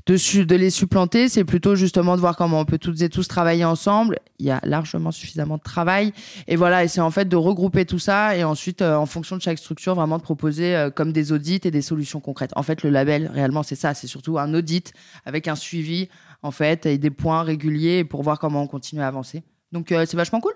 de, 0.06 0.42
de 0.44 0.54
les 0.56 0.70
supplanter, 0.70 1.28
c'est 1.28 1.44
plutôt 1.44 1.74
justement 1.74 2.14
de 2.14 2.20
voir 2.20 2.36
comment 2.36 2.60
on 2.60 2.64
peut 2.64 2.78
toutes 2.78 3.02
et 3.02 3.08
tous 3.08 3.26
travailler 3.26 3.64
ensemble. 3.64 4.18
Il 4.38 4.46
y 4.46 4.50
a 4.50 4.60
largement 4.62 5.10
suffisamment 5.10 5.56
de 5.56 5.62
travail. 5.62 6.12
Et 6.46 6.56
voilà, 6.56 6.84
et 6.84 6.88
c'est 6.88 7.00
en 7.00 7.10
fait 7.10 7.28
de 7.28 7.36
regrouper 7.36 7.84
tout 7.84 7.98
ça 7.98 8.36
et 8.36 8.44
ensuite, 8.44 8.82
euh, 8.82 8.96
en 8.96 9.06
fonction 9.06 9.36
de 9.36 9.42
chaque 9.42 9.58
structure, 9.58 9.94
vraiment 9.94 10.18
de 10.18 10.22
proposer 10.22 10.76
euh, 10.76 10.90
comme 10.90 11.12
des 11.12 11.32
audits 11.32 11.60
et 11.64 11.70
des 11.70 11.82
solutions 11.82 12.20
concrètes. 12.20 12.52
En 12.56 12.62
fait, 12.62 12.82
le 12.82 12.90
label, 12.90 13.30
réellement, 13.32 13.62
c'est 13.62 13.76
ça. 13.76 13.94
C'est 13.94 14.06
surtout 14.06 14.38
un 14.38 14.54
audit 14.54 14.92
avec 15.24 15.48
un 15.48 15.56
suivi, 15.56 16.08
en 16.42 16.50
fait, 16.50 16.86
et 16.86 16.98
des 16.98 17.10
points 17.10 17.42
réguliers 17.42 18.04
pour 18.04 18.22
voir 18.22 18.38
comment 18.38 18.62
on 18.62 18.66
continue 18.66 19.02
à 19.02 19.08
avancer. 19.08 19.42
Donc, 19.72 19.92
euh, 19.92 20.04
c'est 20.06 20.16
vachement 20.16 20.40
cool. 20.40 20.54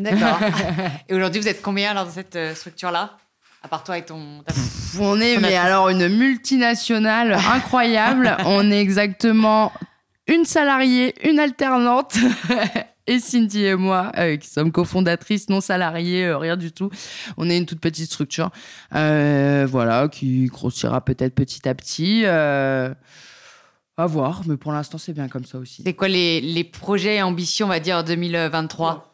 D'accord. 0.00 0.38
et 1.08 1.14
aujourd'hui, 1.14 1.40
vous 1.40 1.48
êtes 1.48 1.60
combien 1.60 1.90
alors 1.90 2.06
dans 2.06 2.10
cette 2.10 2.36
euh, 2.36 2.54
structure-là? 2.54 3.18
À 3.62 3.68
part 3.68 3.84
toi 3.84 3.98
et 3.98 4.04
ton. 4.04 4.42
on 4.98 5.20
est, 5.20 5.36
mais 5.36 5.54
alors, 5.54 5.90
une 5.90 6.08
multinationale 6.08 7.34
incroyable. 7.34 8.34
on 8.46 8.70
est 8.70 8.80
exactement 8.80 9.70
une 10.26 10.46
salariée, 10.46 11.14
une 11.28 11.38
alternante. 11.38 12.16
et 13.06 13.18
Cindy 13.18 13.66
et 13.66 13.74
moi, 13.74 14.12
euh, 14.16 14.38
qui 14.38 14.48
sommes 14.48 14.72
cofondatrices 14.72 15.50
non 15.50 15.60
salariées, 15.60 16.24
euh, 16.24 16.38
rien 16.38 16.56
du 16.56 16.72
tout. 16.72 16.88
On 17.36 17.50
est 17.50 17.58
une 17.58 17.66
toute 17.66 17.80
petite 17.80 18.06
structure, 18.06 18.48
voilà, 18.90 20.08
qui 20.10 20.46
grossira 20.46 21.04
peut-être 21.04 21.34
petit 21.34 21.68
à 21.68 21.74
petit. 21.74 22.24
à 22.24 22.94
voir, 24.06 24.40
mais 24.46 24.56
pour 24.56 24.72
l'instant, 24.72 24.96
c'est 24.96 25.12
bien 25.12 25.28
comme 25.28 25.44
ça 25.44 25.58
aussi. 25.58 25.82
C'est 25.84 25.92
quoi 25.92 26.08
les, 26.08 26.40
les 26.40 26.64
projets 26.64 27.16
et 27.16 27.22
ambitions, 27.22 27.66
on 27.66 27.68
va 27.68 27.80
dire, 27.80 28.02
2023 28.02 29.04
le, 29.04 29.09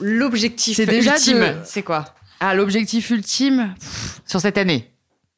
l'objectif 0.00 0.78
ultime, 0.78 1.56
c'est 1.64 1.82
quoi 1.82 2.04
Ah, 2.40 2.54
l'objectif 2.54 3.10
ultime 3.10 3.74
sur 4.24 4.40
cette 4.40 4.58
année 4.58 4.90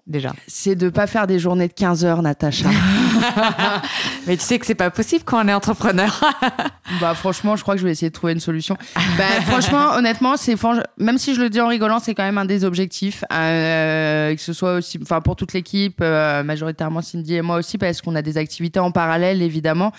déjà 0.07 0.33
C'est 0.47 0.75
de 0.75 0.89
pas 0.89 1.07
faire 1.07 1.27
des 1.27 1.39
journées 1.39 1.69
de 1.69 1.73
15 1.73 2.05
heures, 2.05 2.23
Natacha. 2.23 2.69
Mais 4.27 4.37
tu 4.37 4.43
sais 4.43 4.59
que 4.59 4.67
c'est 4.67 4.75
pas 4.75 4.91
possible 4.91 5.25
quand 5.25 5.45
on 5.45 5.49
est 5.49 5.55
entrepreneur. 5.55 6.21
bah 7.01 7.15
franchement, 7.15 7.57
je 7.57 7.63
crois 7.63 7.75
que 7.75 7.81
je 7.81 7.87
vais 7.87 7.93
essayer 7.93 8.11
de 8.11 8.15
trouver 8.15 8.33
une 8.33 8.41
solution. 8.41 8.77
bah 9.17 9.41
franchement, 9.47 9.95
honnêtement, 9.97 10.37
c'est 10.37 10.57
même 10.99 11.19
si 11.19 11.35
je 11.35 11.41
le 11.41 11.51
dis 11.51 11.61
en 11.61 11.69
rigolant, 11.69 11.99
c'est 11.99 12.15
quand 12.15 12.25
même 12.25 12.39
un 12.39 12.45
des 12.45 12.65
objectifs 12.65 13.25
euh, 13.33 14.35
que 14.35 14.41
ce 14.41 14.53
soit 14.53 14.75
aussi 14.75 14.99
enfin 15.03 15.21
pour 15.21 15.37
toute 15.37 15.53
l'équipe, 15.53 16.01
euh, 16.01 16.43
majoritairement 16.43 17.03
Cindy 17.03 17.35
et 17.37 17.43
moi 17.43 17.57
aussi 17.57 17.79
parce 17.79 18.01
qu'on 18.01 18.15
a 18.15 18.23
des 18.23 18.39
activités 18.39 18.81
en 18.81 18.91
parallèle 18.91 19.43
évidemment 19.43 19.93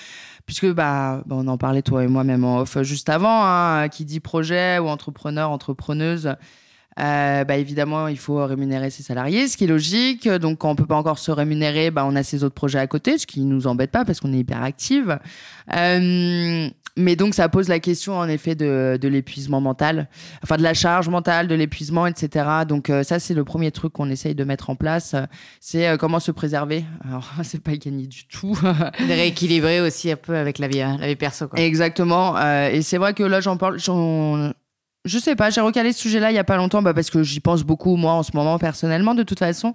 puisque 0.45 0.71
bah, 0.73 1.21
bah, 1.25 1.35
on 1.37 1.47
en 1.47 1.57
parlait 1.57 1.83
toi 1.83 2.03
et 2.03 2.07
moi 2.07 2.23
même 2.23 2.43
en 2.43 2.59
off 2.61 2.81
juste 2.81 3.09
avant, 3.09 3.45
hein, 3.45 3.87
qui 3.89 4.03
dit 4.03 4.19
projet 4.19 4.79
ou 4.79 4.87
entrepreneur, 4.87 5.51
entrepreneuse. 5.51 6.35
Euh, 6.99 7.43
bah 7.43 7.57
évidemment, 7.57 8.07
il 8.07 8.17
faut 8.17 8.45
rémunérer 8.45 8.89
ses 8.89 9.03
salariés, 9.03 9.47
ce 9.47 9.57
qui 9.57 9.63
est 9.63 9.67
logique. 9.67 10.27
Donc, 10.27 10.59
quand 10.59 10.71
on 10.71 10.75
peut 10.75 10.85
pas 10.85 10.97
encore 10.97 11.19
se 11.19 11.31
rémunérer, 11.31 11.91
bah, 11.91 12.05
on 12.05 12.15
a 12.15 12.23
ses 12.23 12.43
autres 12.43 12.55
projets 12.55 12.79
à 12.79 12.87
côté, 12.87 13.17
ce 13.17 13.25
qui 13.25 13.41
nous 13.41 13.67
embête 13.67 13.91
pas 13.91 14.05
parce 14.05 14.19
qu'on 14.19 14.33
est 14.33 14.39
hyper 14.39 14.61
active. 14.63 15.19
Euh, 15.75 16.67
mais 16.97 17.15
donc, 17.15 17.33
ça 17.33 17.47
pose 17.47 17.69
la 17.69 17.79
question, 17.79 18.17
en 18.17 18.27
effet, 18.27 18.55
de, 18.55 18.97
de 19.01 19.07
l'épuisement 19.07 19.61
mental, 19.61 20.09
enfin, 20.43 20.57
de 20.57 20.63
la 20.63 20.73
charge 20.73 21.07
mentale, 21.07 21.47
de 21.47 21.55
l'épuisement, 21.55 22.05
etc. 22.05 22.45
Donc, 22.67 22.89
euh, 22.89 23.03
ça, 23.03 23.19
c'est 23.19 23.33
le 23.33 23.45
premier 23.45 23.71
truc 23.71 23.93
qu'on 23.93 24.09
essaye 24.09 24.35
de 24.35 24.43
mettre 24.43 24.69
en 24.69 24.75
place. 24.75 25.15
C'est 25.61 25.87
euh, 25.87 25.95
comment 25.95 26.19
se 26.19 26.31
préserver. 26.31 26.83
Alors, 27.07 27.31
c'est 27.43 27.63
pas 27.63 27.77
gagné 27.77 28.07
du 28.07 28.25
tout. 28.25 28.59
de 28.63 29.13
rééquilibrer 29.13 29.79
aussi 29.79 30.11
un 30.11 30.17
peu 30.17 30.35
avec 30.35 30.59
la 30.59 30.67
vie, 30.67 30.79
la 30.79 31.07
vie 31.07 31.15
perso. 31.15 31.47
Quoi. 31.47 31.59
Exactement. 31.59 32.35
Et 32.69 32.81
c'est 32.81 32.97
vrai 32.97 33.13
que 33.13 33.23
là, 33.23 33.39
j'en 33.39 33.55
parle. 33.55 33.79
Je 35.05 35.17
sais 35.17 35.37
pas, 35.37 35.49
j'ai 35.49 35.61
recalé 35.61 35.93
ce 35.93 35.99
sujet-là 36.01 36.29
il 36.29 36.35
y 36.35 36.39
a 36.39 36.43
pas 36.43 36.57
longtemps 36.57 36.81
bah 36.81 36.93
parce 36.93 37.09
que 37.09 37.23
j'y 37.23 37.39
pense 37.39 37.63
beaucoup 37.63 37.95
moi 37.95 38.11
en 38.13 38.23
ce 38.23 38.31
moment 38.33 38.59
personnellement 38.59 39.15
de 39.15 39.23
toute 39.23 39.39
façon. 39.39 39.73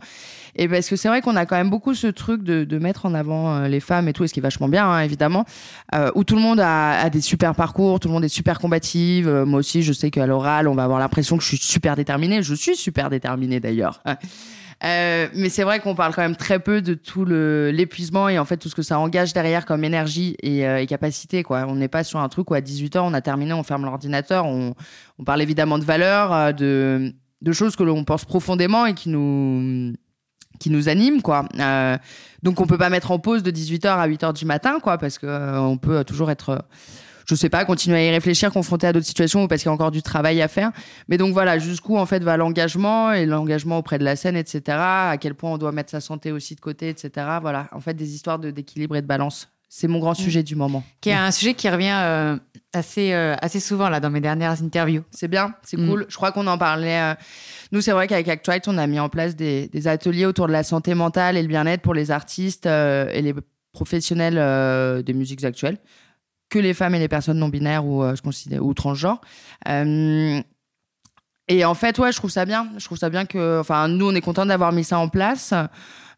Et 0.55 0.69
parce 0.69 0.87
que 0.87 0.97
c'est 0.97 1.09
vrai 1.09 1.23
qu'on 1.23 1.35
a 1.35 1.47
quand 1.47 1.57
même 1.57 1.71
beaucoup 1.71 1.95
ce 1.95 2.09
truc 2.09 2.43
de, 2.43 2.79
mettre 2.79 3.07
en 3.07 3.15
avant 3.15 3.55
euh, 3.55 3.69
les 3.69 3.81
femmes 3.81 4.07
et 4.07 4.13
tout 4.13 4.25
et 4.25 4.29
ce 4.29 4.35
qui 4.35 4.41
est 4.41 4.43
vachement 4.43 4.69
bien 4.69 4.87
hein, 4.87 5.01
évidemment 5.01 5.47
euh, 5.95 6.11
où 6.15 6.25
tout 6.25 6.37
le 6.37 6.43
monde 6.43 6.61
a, 6.61 7.01
a, 7.01 7.09
des 7.09 7.23
super 7.23 7.55
parcours, 7.55 8.01
tout 8.01 8.09
le 8.09 8.15
monde 8.15 8.25
est 8.25 8.29
super 8.29 8.59
combative, 8.59 9.27
euh, 9.27 9.47
moi 9.47 9.61
aussi 9.61 9.83
je 9.83 9.95
sais 9.95 10.11
qu'à 10.11 10.27
l'oral 10.27 10.69
on 10.69 10.75
va 10.75 10.85
avoir 10.85 10.99
l'impression 10.99 11.39
que 11.39 11.43
je 11.43 11.49
suis 11.49 11.57
super 11.57 11.97
déterminée, 11.97 12.43
je 12.43 12.55
suis 12.55 12.77
super 12.77 13.09
déterminée 13.09 13.61
d'ailleurs. 13.61 14.03
Euh, 14.85 15.29
mais 15.35 15.49
c'est 15.49 15.63
vrai 15.63 15.81
qu'on 15.81 15.95
parle 15.95 16.15
quand 16.15 16.23
même 16.23 16.37
très 16.37 16.59
peu 16.59 16.83
de 16.83 16.95
tout 16.95 17.25
l'épuisement 17.25 18.29
et 18.29 18.39
en 18.39 18.45
fait 18.45 18.59
tout 18.59 18.69
ce 18.69 18.75
que 18.75 18.83
ça 18.83 18.99
engage 18.99 19.33
derrière 19.33 19.65
comme 19.65 19.83
énergie 19.83 20.37
et, 20.43 20.67
euh, 20.67 20.85
capacité. 20.85 21.43
Quoi. 21.43 21.65
On 21.69 21.77
n'est 21.77 21.89
pas 21.89 22.05
sur 22.05 22.19
un 22.19 22.29
truc 22.29 22.51
où 22.51 22.55
à 22.55 22.61
18 22.61 22.97
ans 22.97 23.07
on 23.07 23.15
a 23.15 23.23
terminé, 23.23 23.53
on 23.55 23.63
ferme 23.63 23.85
l'ordinateur. 23.85 24.45
On, 24.45 24.75
on, 25.19 25.25
parle 25.25 25.41
évidemment 25.41 25.79
de 25.79 25.85
valeurs, 25.85 26.33
euh, 26.33 26.53
de, 26.53 27.15
de 27.41 27.53
choses 27.53 27.77
que 27.77 27.83
l'on 27.83 28.05
pense 28.05 28.25
profondément 28.27 28.85
et 28.85 28.95
qui 28.95 29.09
nous 29.09 29.95
qui 30.61 30.71
nous 30.71 30.89
animent 30.89 31.23
quoi. 31.23 31.47
Euh, 31.59 31.97
donc 32.43 32.61
on 32.61 32.67
peut 32.67 32.79
pas 32.79 32.91
mettre 32.91 33.11
en 33.11 33.19
pause 33.19 33.43
de 33.43 33.51
18h 33.51 33.89
à 33.89 34.07
8h 34.07 34.35
du 34.35 34.45
matin 34.45 34.79
quoi 34.81 34.99
parce 34.99 35.19
que 35.19 35.59
on 35.59 35.79
peut 35.79 36.05
toujours 36.05 36.31
être 36.31 36.65
je 37.27 37.35
sais 37.35 37.49
pas, 37.49 37.65
continuer 37.65 37.99
à 37.99 38.05
y 38.05 38.11
réfléchir, 38.11 38.53
confronter 38.53 38.87
à 38.87 38.93
d'autres 38.93 39.07
situations 39.07 39.45
ou 39.45 39.49
parce 39.49 39.63
qu'il 39.63 39.69
y 39.69 39.71
a 39.71 39.75
encore 39.75 39.91
du 39.91 40.03
travail 40.03 40.43
à 40.43 40.49
faire. 40.49 40.73
Mais 41.09 41.17
donc 41.17 41.33
voilà, 41.33 41.59
jusqu'où 41.59 41.97
en 41.97 42.07
fait 42.07 42.23
va 42.23 42.37
l'engagement 42.37 43.13
et 43.13 43.27
l'engagement 43.27 43.79
auprès 43.79 43.99
de 43.99 44.05
la 44.05 44.17
scène, 44.17 44.37
etc. 44.37 44.63
À 44.69 45.17
quel 45.21 45.35
point 45.35 45.53
on 45.53 45.59
doit 45.59 45.73
mettre 45.73 45.91
sa 45.91 46.01
santé 46.01 46.33
aussi 46.33 46.55
de 46.55 46.61
côté, 46.61 46.89
etc. 46.89 47.11
Voilà, 47.41 47.69
en 47.73 47.81
fait 47.81 47.95
des 47.95 48.15
histoires 48.15 48.39
d'équilibre 48.39 48.97
et 48.97 49.03
de 49.03 49.07
balance. 49.07 49.49
C'est 49.77 49.89
mon 49.89 49.99
grand 49.99 50.13
mm. 50.13 50.23
sujet 50.23 50.43
du 50.45 50.55
moment. 50.55 50.85
Qui 51.01 51.09
est 51.09 51.15
un 51.15 51.33
sujet 51.33 51.55
qui 51.55 51.69
revient 51.69 51.99
euh, 52.01 52.37
assez, 52.73 53.13
euh, 53.13 53.35
assez 53.43 53.59
souvent 53.59 53.89
là 53.89 53.99
dans 53.99 54.11
mes 54.11 54.21
dernières 54.21 54.63
interviews. 54.63 55.03
C'est 55.11 55.27
bien, 55.27 55.53
c'est 55.63 55.77
mm. 55.77 55.89
cool. 55.89 56.07
Je 56.09 56.15
crois 56.15 56.31
qu'on 56.31 56.47
en 56.47 56.59
parlait. 56.59 57.01
Euh, 57.01 57.15
nous, 57.73 57.81
c'est 57.81 57.91
vrai 57.91 58.07
qu'avec 58.07 58.29
Actuite, 58.29 58.69
on 58.69 58.79
a 58.79 58.87
mis 58.87 59.01
en 59.01 59.09
place 59.09 59.35
des, 59.35 59.67
des, 59.67 59.89
ateliers 59.89 60.27
autour 60.27 60.47
de 60.47 60.53
la 60.53 60.63
santé 60.63 60.95
mentale 60.95 61.37
et 61.37 61.43
le 61.43 61.49
bien-être 61.49 61.83
pour 61.83 61.93
les 61.93 62.13
artistes 62.13 62.67
et 62.67 63.21
les 63.21 63.35
professionnels 63.73 65.03
des 65.03 65.13
musiques 65.13 65.43
actuelles 65.43 65.79
que 66.51 66.59
les 66.59 66.75
femmes 66.75 66.95
et 66.95 66.99
les 66.99 67.09
personnes 67.09 67.39
non 67.39 67.49
binaires 67.49 67.85
ou, 67.85 68.03
euh, 68.03 68.15
transgenres. 68.75 69.21
Euh, 69.69 70.41
et 71.49 71.65
en 71.65 71.75
fait, 71.75 71.99
ouais, 71.99 72.13
je 72.13 72.17
trouve 72.17 72.31
ça 72.31 72.45
bien. 72.47 72.69
Je 72.79 72.85
trouve 72.85 72.99
ça 72.99 73.11
bien 73.11 73.27
que, 73.27 73.61
enfin, 73.61 73.89
nous, 73.89 74.09
on 74.09 74.15
est 74.15 74.21
content 74.21 74.47
d'avoir 74.47 74.73
mis 74.73 74.85
ça 74.85 74.99
en 74.99 75.09
place 75.09 75.53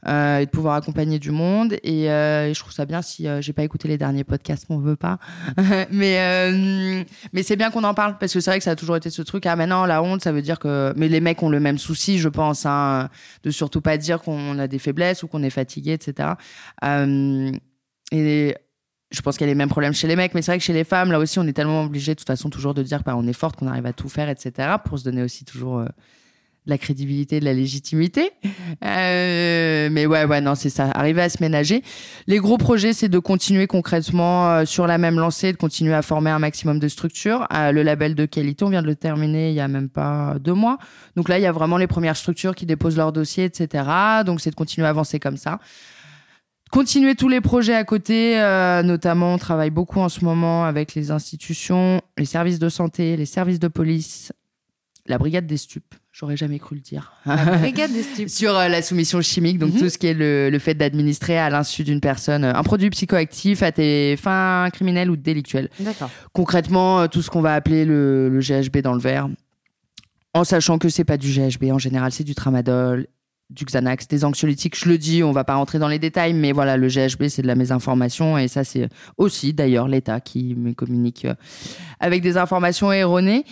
euh, 0.07 0.39
et 0.39 0.47
de 0.47 0.51
pouvoir 0.51 0.77
accompagner 0.77 1.19
du 1.19 1.33
monde. 1.33 1.73
Et, 1.83 2.05
je 2.07 2.59
trouve 2.61 2.73
ça 2.73 2.85
bien 2.85 3.03
si 3.03 3.27
j'ai 3.41 3.53
pas 3.53 3.65
écouté 3.65 3.89
les 3.89 3.99
derniers 3.99 4.23
podcasts, 4.23 4.67
on 4.69 4.79
veut 4.79 4.95
pas. 4.95 5.19
mais 5.91 7.05
mais 7.33 7.43
c'est 7.43 7.57
bien 7.57 7.73
qu'on 7.73 7.83
en 7.83 7.95
parle 7.95 8.19
parce 8.19 8.33
que 8.33 8.39
c'est 8.39 8.51
vrai 8.51 8.59
que 8.59 8.65
ça 8.65 8.73
a 8.73 8.77
toujours 8.77 8.95
été 8.95 9.11
ce 9.11 9.23
truc. 9.23 9.47
Ah, 9.47 9.57
maintenant, 9.57 9.85
la 9.85 10.01
honte, 10.01 10.23
ça 10.23 10.31
veut 10.31 10.43
dire 10.43 10.61
que. 10.61 10.93
Mais 10.97 11.09
les 11.09 11.21
mecs 11.21 11.43
ont 11.43 11.51
le 11.51 11.59
même 11.59 11.79
souci, 11.79 12.19
je 12.21 12.29
pense, 12.29 12.65
hein, 12.65 13.09
de 13.43 13.51
surtout 13.51 13.81
pas 13.81 13.97
dire 13.97 14.21
qu'on 14.21 14.61
a 14.61 14.69
des 14.69 14.79
faiblesses 14.79 15.25
ou 15.25 15.29
qu'on 15.29 15.43
est 15.43 15.51
fatigué, 15.51 15.95
etc. 15.95 16.35
et 18.13 18.55
je 19.11 19.21
pense 19.23 19.37
qu'il 19.37 19.47
y 19.47 19.51
a 19.51 19.53
les 19.53 19.57
mêmes 19.57 19.69
problèmes 19.69 19.95
chez 19.95 20.09
les 20.09 20.17
mecs, 20.17 20.35
mais 20.35 20.43
c'est 20.43 20.51
vrai 20.53 20.59
que 20.59 20.65
chez 20.65 20.73
les 20.73 20.85
femmes, 20.85 21.13
là 21.13 21.19
aussi, 21.19 21.39
on 21.39 21.47
est 21.47 21.53
tellement 21.53 21.85
obligé 21.85 22.15
de 22.15 22.19
toute 22.19 22.27
façon 22.27 22.51
toujours 22.51 22.75
de 22.75 22.83
dire 22.83 23.03
bah, 23.05 23.17
est 23.27 23.33
forte, 23.33 23.57
qu'on 23.57 23.69
arrive 23.69 23.87
à 23.87 23.93
tout 23.93 24.09
faire, 24.09 24.29
etc. 24.29 24.77
pour 24.85 24.99
se 24.99 25.05
donner 25.05 25.23
aussi 25.23 25.45
toujours 25.45 25.85
de 26.67 26.71
la 26.71 26.79
crédibilité, 26.79 27.41
de 27.41 27.45
la 27.45 27.55
légitimité. 27.55 28.33
Euh, 28.85 29.89
mais 29.91 30.07
ouais, 30.07 30.25
ouais, 30.25 30.41
non, 30.41 30.55
c'est 30.55 30.69
ça. 30.69 30.91
Arriver 30.91 31.23
à 31.23 31.29
se 31.29 31.39
ménager. 31.41 31.83
Les 32.27 32.39
gros 32.39 32.59
projets, 32.59 32.93
c'est 32.93 33.09
de 33.09 33.19
continuer 33.19 33.67
concrètement 33.67 34.51
euh, 34.51 34.65
sur 34.65 34.87
la 34.87 34.99
même 34.99 35.19
lancée, 35.19 35.53
de 35.53 35.57
continuer 35.57 35.95
à 35.95 36.03
former 36.03 36.31
un 36.31 36.39
maximum 36.39 36.79
de 36.79 36.89
structures. 36.89 37.47
Euh, 37.55 37.73
le 37.73 37.83
label 37.83 38.15
de 38.15 38.27
qualité, 38.27 38.65
on 38.65 38.69
vient 38.69 38.83
de 38.83 38.87
le 38.87 38.97
terminer 38.97 39.51
il 39.51 39.55
y 39.55 39.61
a 39.61 39.69
même 39.69 39.89
pas 39.89 40.37
deux 40.41 40.53
mois. 40.53 40.79
Donc 41.15 41.29
là, 41.29 41.39
il 41.39 41.43
y 41.43 41.47
a 41.47 41.53
vraiment 41.53 41.79
les 41.79 41.87
premières 41.87 42.17
structures 42.17 42.55
qui 42.55 42.67
déposent 42.67 42.97
leur 42.97 43.13
dossier, 43.13 43.45
etc. 43.45 43.85
Donc 44.25 44.41
c'est 44.41 44.51
de 44.51 44.57
continuer 44.57 44.87
à 44.87 44.91
avancer 44.91 45.21
comme 45.21 45.37
ça. 45.37 45.61
Continuer 46.71 47.15
tous 47.15 47.29
les 47.29 47.41
projets 47.41 47.75
à 47.75 47.85
côté, 47.85 48.37
notamment 48.85 49.35
on 49.35 49.39
travaille 49.39 49.71
beaucoup 49.71 50.01
en 50.01 50.09
ce 50.09 50.25
moment 50.25 50.65
avec 50.65 50.95
les 50.95 51.11
institutions, 51.11 52.01
les 52.19 52.25
services 52.25 52.59
de 52.59 52.69
santé, 52.69 53.17
les 53.17 53.25
services 53.25 53.61
de 53.61 53.69
police, 53.69 54.33
la 55.09 55.19
brigade 55.19 55.47
des 55.47 55.57
stupes. 55.57 55.95
J'aurais 56.13 56.37
jamais 56.37 56.59
cru 56.59 56.77
le 56.77 56.81
dire. 56.81 57.13
La 57.27 57.37
brigade 57.59 57.93
des 57.93 58.03
stupes. 58.03 58.31
Sur 58.31 58.57
euh, 58.57 58.69
la 58.69 58.81
soumission 58.81 59.21
chimique, 59.21 59.59
donc 59.59 59.75
mhm. 59.75 59.81
tout 59.81 59.89
ce 59.91 59.99
qui 59.99 60.07
est 60.07 60.15
le, 60.15 60.59
fait 60.59 60.75
d'administrer 60.75 61.39
à 61.39 61.51
l'insu 61.51 61.85
d'une 61.85 62.01
personne 62.01 62.45
euh, 62.45 62.55
un 62.55 62.63
produit 62.63 62.89
psychoactif 62.91 63.63
à 63.63 63.71
tes 63.71 64.17
fins 64.17 64.69
criminelles 64.73 65.11
ou 65.11 65.17
délictuelles. 65.17 65.69
D'accord. 65.79 66.11
Concrètement, 66.33 67.01
euh, 67.01 67.07
tout 67.07 67.21
ce 67.21 67.29
qu'on 67.29 67.43
va 67.43 67.55
appeler 67.55 67.85
le, 67.85 68.41
GHB 68.41 68.79
dans 68.79 68.95
le 68.95 69.01
verre, 69.01 69.29
en 70.33 70.45
sachant 70.45 70.79
que 70.79 70.89
c'est 70.89 71.05
pas 71.05 71.19
du 71.19 71.31
GHB 71.31 71.71
en 71.71 71.79
général, 71.79 72.13
c'est 72.13 72.25
du 72.25 72.35
tramadol, 72.35 73.09
du 73.51 73.65
Xanax, 73.65 74.09
des 74.09 74.25
anxiolytiques. 74.25 74.79
Je 74.79 74.89
le 74.89 74.99
dis, 74.99 75.23
on 75.23 75.33
va 75.33 75.45
pas 75.45 75.55
rentrer 75.55 75.79
dans 75.79 75.89
les 75.89 75.99
détails, 75.99 76.35
mais 76.35 76.53
voilà, 76.53 76.77
le 76.77 76.89
GHB, 76.89 77.29
c'est 77.29 77.43
de 77.43 77.47
la 77.47 77.55
mésinformation 77.55 78.37
et 78.39 78.49
ça, 78.49 78.65
c'est 78.65 78.89
aussi 79.17 79.53
d'ailleurs 79.53 79.89
l'État 79.89 80.21
qui 80.21 80.55
me 80.55 80.73
communique 80.73 81.27
avec 82.01 82.23
des 82.23 82.37
informations 82.37 82.93
erronées. 82.93 83.45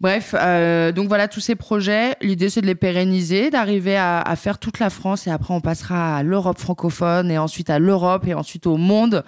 Bref, 0.00 0.34
euh, 0.38 0.92
donc 0.92 1.08
voilà 1.08 1.26
tous 1.26 1.40
ces 1.40 1.54
projets. 1.54 2.16
L'idée, 2.20 2.50
c'est 2.50 2.60
de 2.60 2.66
les 2.66 2.74
pérenniser, 2.74 3.50
d'arriver 3.50 3.96
à, 3.96 4.34
faire 4.36 4.58
toute 4.58 4.78
la 4.78 4.90
France 4.90 5.26
et 5.26 5.30
après, 5.30 5.54
on 5.54 5.62
passera 5.62 6.18
à 6.18 6.22
l'Europe 6.22 6.58
francophone 6.58 7.30
et 7.30 7.38
ensuite 7.38 7.70
à 7.70 7.78
l'Europe 7.78 8.26
et 8.26 8.34
ensuite 8.34 8.66
au 8.66 8.76
monde 8.76 9.24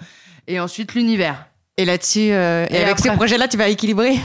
et 0.47 0.59
ensuite 0.59 0.93
l'univers. 0.93 1.48
Et 1.79 1.85
là-dessus, 1.85 2.31
euh, 2.31 2.65
et, 2.69 2.83
avec 2.83 2.99
ces 2.99 3.09
projets-là, 3.11 3.47
tu 3.47 3.55
vas 3.55 3.69
équilibrer 3.69 4.19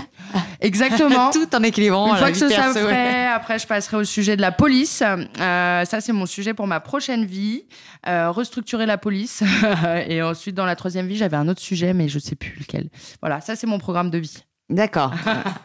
Exactement. 0.60 1.30
Tout 1.32 1.54
en 1.54 1.62
équilibrant. 1.62 2.12
Une 2.12 2.18
fois 2.18 2.32
que 2.32 2.36
ça 2.36 2.48
fait, 2.72 3.26
après, 3.26 3.60
je 3.60 3.66
passerai 3.66 3.96
au 3.96 4.04
sujet 4.04 4.36
de 4.36 4.40
la 4.40 4.50
police. 4.50 5.02
Euh, 5.02 5.84
ça, 5.84 6.00
c'est 6.00 6.12
mon 6.12 6.26
sujet 6.26 6.52
pour 6.54 6.66
ma 6.66 6.80
prochaine 6.80 7.24
vie. 7.24 7.64
restructurer 8.04 8.86
la 8.86 8.98
police. 8.98 9.44
et 10.08 10.20
ensuite, 10.22 10.56
dans 10.56 10.66
la 10.66 10.74
troisième 10.74 11.06
vie, 11.06 11.16
j'avais 11.16 11.36
un 11.36 11.46
autre 11.46 11.60
sujet, 11.60 11.94
mais 11.94 12.08
je 12.08 12.18
sais 12.18 12.34
plus 12.34 12.56
lequel. 12.58 12.88
Voilà, 13.20 13.40
ça, 13.40 13.54
c'est 13.54 13.68
mon 13.68 13.78
programme 13.78 14.10
de 14.10 14.18
vie. 14.18 14.42
D'accord. 14.68 15.12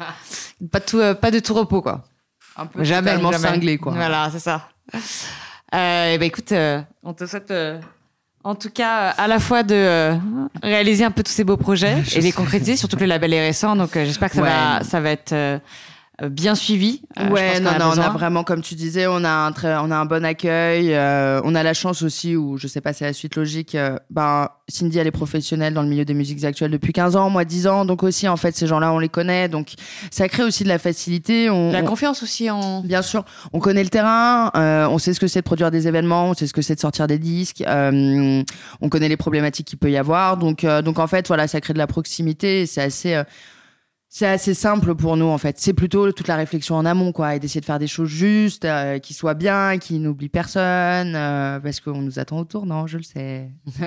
pas, 0.71 0.79
tout, 0.79 0.99
euh, 0.99 1.13
pas 1.15 1.31
de 1.31 1.39
tout 1.39 1.53
repos, 1.53 1.81
quoi. 1.81 2.03
Un 2.55 2.65
peu 2.65 2.83
jamais, 2.83 3.19
jamais. 3.19 3.37
cinglé, 3.37 3.77
quoi. 3.77 3.93
Voilà, 3.93 4.29
c'est 4.31 4.39
ça. 4.39 4.69
Euh, 5.73 6.17
ben 6.17 6.23
écoute, 6.23 6.51
euh, 6.51 6.81
on 7.03 7.13
te 7.13 7.25
souhaite 7.25 7.53
en 8.43 8.55
tout 8.55 8.69
cas 8.69 9.09
à 9.09 9.27
la 9.27 9.39
fois 9.39 9.63
de 9.63 10.17
réaliser 10.63 11.03
un 11.03 11.11
peu 11.11 11.23
tous 11.23 11.31
ces 11.31 11.43
beaux 11.43 11.57
projets 11.57 11.97
et 12.15 12.21
les 12.21 12.31
concrétiser, 12.31 12.75
surtout 12.77 12.95
que 12.95 13.03
le 13.03 13.09
label 13.09 13.33
est 13.33 13.47
récent, 13.47 13.75
donc 13.75 13.91
j'espère 13.93 14.29
que 14.29 14.35
ça, 14.35 14.41
va, 14.41 14.83
ça 14.83 14.99
va 14.99 15.11
être 15.11 15.33
euh, 15.33 15.59
bien 16.27 16.55
suivi. 16.55 17.01
Euh, 17.17 17.29
ouais, 17.29 17.59
non, 17.59 17.71
non, 17.79 17.91
on 17.95 17.97
a 17.97 18.09
vraiment, 18.09 18.43
comme 18.43 18.61
tu 18.61 18.75
disais, 18.75 19.07
on 19.07 19.23
a 19.23 19.29
un 19.29 19.51
très, 19.51 19.75
on 19.77 19.91
a 19.91 19.95
un 19.95 20.05
bon 20.05 20.25
accueil. 20.25 20.93
Euh, 20.93 21.39
on 21.43 21.55
a 21.55 21.63
la 21.63 21.73
chance 21.73 22.01
aussi, 22.01 22.35
ou 22.35 22.57
je 22.57 22.67
sais 22.67 22.81
pas, 22.81 22.93
c'est 22.93 23.05
la 23.05 23.13
suite 23.13 23.35
logique. 23.35 23.77
ben, 24.09 24.49
Cindy, 24.67 24.99
elle 24.99 25.07
est 25.07 25.11
professionnelle 25.11 25.73
dans 25.73 25.81
le 25.81 25.87
milieu 25.87 26.05
des 26.05 26.13
musiques 26.13 26.43
actuelles 26.43 26.71
depuis 26.71 26.93
15 26.93 27.15
ans, 27.15 27.29
moi 27.29 27.45
10 27.45 27.67
ans, 27.67 27.85
donc 27.85 28.03
aussi 28.03 28.27
en 28.27 28.37
fait 28.37 28.55
ces 28.55 28.67
gens-là, 28.67 28.93
on 28.93 28.99
les 28.99 29.09
connaît, 29.09 29.47
donc 29.47 29.73
ça 30.11 30.27
crée 30.27 30.43
aussi 30.43 30.63
de 30.63 30.69
la 30.69 30.77
facilité. 30.77 31.49
On, 31.49 31.71
la 31.71 31.81
confiance 31.81 32.21
aussi 32.21 32.49
en. 32.49 32.81
Bien 32.81 33.01
sûr, 33.01 33.23
on 33.53 33.59
connaît 33.59 33.83
le 33.83 33.89
terrain, 33.89 34.51
on 34.55 34.97
sait 34.97 35.13
ce 35.13 35.19
que 35.19 35.27
c'est 35.27 35.39
de 35.39 35.45
produire 35.45 35.71
des 35.71 35.87
événements, 35.87 36.29
on 36.29 36.33
sait 36.33 36.47
ce 36.47 36.53
que 36.53 36.61
c'est 36.61 36.75
de 36.75 36.79
sortir 36.79 37.07
des 37.07 37.17
disques, 37.17 37.63
on 37.67 38.89
connaît 38.89 39.09
les 39.09 39.17
problématiques 39.17 39.67
qu'il 39.67 39.79
peut 39.79 39.91
y 39.91 39.97
avoir, 39.97 40.37
donc 40.37 40.65
donc 40.83 40.99
en 40.99 41.07
fait 41.07 41.27
voilà, 41.27 41.47
ça 41.47 41.61
crée 41.61 41.73
de 41.73 41.79
la 41.79 41.87
proximité, 41.87 42.65
c'est 42.65 42.81
assez 42.81 43.23
c'est 44.11 44.25
assez 44.25 44.55
simple 44.55 44.95
pour 44.95 45.15
nous 45.17 45.27
en 45.27 45.37
fait. 45.37 45.59
C'est 45.59 45.73
plutôt 45.73 46.11
toute 46.11 46.27
la 46.27 46.35
réflexion 46.35 46.75
en 46.75 46.85
amont 46.85 47.11
quoi, 47.11 47.35
et 47.35 47.39
d'essayer 47.39 47.61
de 47.61 47.65
faire 47.65 47.77
des 47.79 47.87
choses 47.87 48.09
justes, 48.09 48.65
euh, 48.65 48.97
qui 48.97 49.13
soient 49.13 49.35
bien, 49.35 49.77
qui 49.77 49.99
n'oublient 49.99 50.29
personne, 50.29 51.13
euh, 51.15 51.59
parce 51.59 51.79
qu'on 51.79 52.01
nous 52.01 52.17
attend 52.17 52.39
autour, 52.39 52.65
non 52.65 52.87
Je 52.87 52.97
le 52.97 53.03
sais. 53.03 53.51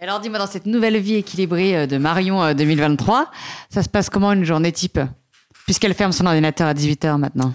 Alors 0.00 0.18
dis-moi, 0.18 0.38
dans 0.38 0.48
cette 0.48 0.66
nouvelle 0.66 0.98
vie 0.98 1.14
équilibrée 1.14 1.76
euh, 1.76 1.86
de 1.86 1.96
Marion 1.96 2.52
2023, 2.52 3.30
ça 3.70 3.84
se 3.84 3.88
passe 3.88 4.10
comment 4.10 4.32
une 4.32 4.44
journée 4.44 4.72
type? 4.72 4.98
Puisqu'elle 5.64 5.94
ferme 5.94 6.12
son 6.12 6.26
ordinateur 6.26 6.66
à 6.66 6.74
18h 6.74 7.16
maintenant. 7.16 7.54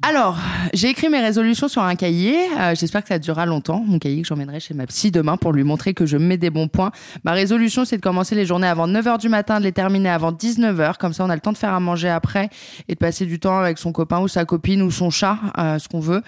Alors, 0.00 0.38
j'ai 0.74 0.90
écrit 0.90 1.08
mes 1.08 1.18
résolutions 1.18 1.66
sur 1.66 1.82
un 1.82 1.96
cahier. 1.96 2.36
Euh, 2.56 2.72
j'espère 2.76 3.02
que 3.02 3.08
ça 3.08 3.18
durera 3.18 3.46
longtemps. 3.46 3.82
Mon 3.84 3.98
cahier 3.98 4.22
que 4.22 4.28
j'emmènerai 4.28 4.60
chez 4.60 4.72
ma 4.72 4.86
psy 4.86 5.10
demain 5.10 5.36
pour 5.36 5.52
lui 5.52 5.64
montrer 5.64 5.92
que 5.92 6.06
je 6.06 6.16
mets 6.16 6.36
des 6.36 6.50
bons 6.50 6.68
points. 6.68 6.92
Ma 7.24 7.32
résolution, 7.32 7.84
c'est 7.84 7.96
de 7.96 8.02
commencer 8.02 8.36
les 8.36 8.46
journées 8.46 8.68
avant 8.68 8.86
9h 8.86 9.18
du 9.18 9.28
matin, 9.28 9.58
de 9.58 9.64
les 9.64 9.72
terminer 9.72 10.08
avant 10.08 10.30
19h. 10.30 10.98
Comme 10.98 11.12
ça, 11.12 11.24
on 11.24 11.30
a 11.30 11.34
le 11.34 11.40
temps 11.40 11.50
de 11.50 11.58
faire 11.58 11.74
à 11.74 11.80
manger 11.80 12.08
après 12.08 12.48
et 12.86 12.94
de 12.94 12.98
passer 12.98 13.26
du 13.26 13.40
temps 13.40 13.58
avec 13.58 13.76
son 13.76 13.90
copain 13.90 14.20
ou 14.20 14.28
sa 14.28 14.44
copine 14.44 14.82
ou 14.82 14.92
son 14.92 15.10
chat, 15.10 15.36
euh, 15.58 15.80
ce 15.80 15.88
qu'on 15.88 15.98
veut. 15.98 16.22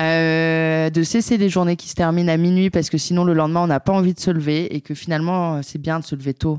Euh, 0.00 0.90
de 0.90 1.02
cesser 1.04 1.36
les 1.36 1.48
journées 1.48 1.76
qui 1.76 1.88
se 1.88 1.94
terminent 1.94 2.32
à 2.32 2.36
minuit 2.36 2.70
parce 2.70 2.90
que 2.90 2.98
sinon, 2.98 3.22
le 3.22 3.34
lendemain, 3.34 3.60
on 3.60 3.68
n'a 3.68 3.80
pas 3.80 3.92
envie 3.92 4.14
de 4.14 4.20
se 4.20 4.32
lever 4.32 4.74
et 4.74 4.80
que 4.80 4.94
finalement, 4.94 5.62
c'est 5.62 5.80
bien 5.80 6.00
de 6.00 6.04
se 6.04 6.16
lever 6.16 6.34
tôt. 6.34 6.58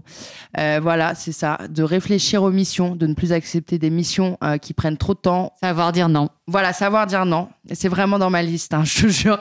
voilà, 0.55 1.13
c'est 1.13 1.33
ça. 1.33 1.57
De 1.69 1.83
réfléchir 1.83 2.41
aux 2.41 2.51
missions, 2.51 2.95
de 2.95 3.05
ne 3.05 3.15
plus 3.15 3.33
accepter 3.33 3.77
des 3.77 3.89
missions 3.89 4.37
qui 4.61 4.73
prennent 4.73 4.97
trop 4.97 5.13
de 5.13 5.19
temps. 5.19 5.51
Savoir 5.61 5.91
dire 5.91 6.07
non. 6.07 6.29
Voilà, 6.53 6.71
savoir 6.71 7.07
dire 7.07 7.25
non. 7.25 7.49
C'est 7.73 7.87
vraiment 7.87 8.19
dans 8.19 8.29
ma 8.29 8.43
liste, 8.43 8.75
hein, 8.75 8.83
je 8.85 9.01
te 9.01 9.07
jure. 9.07 9.39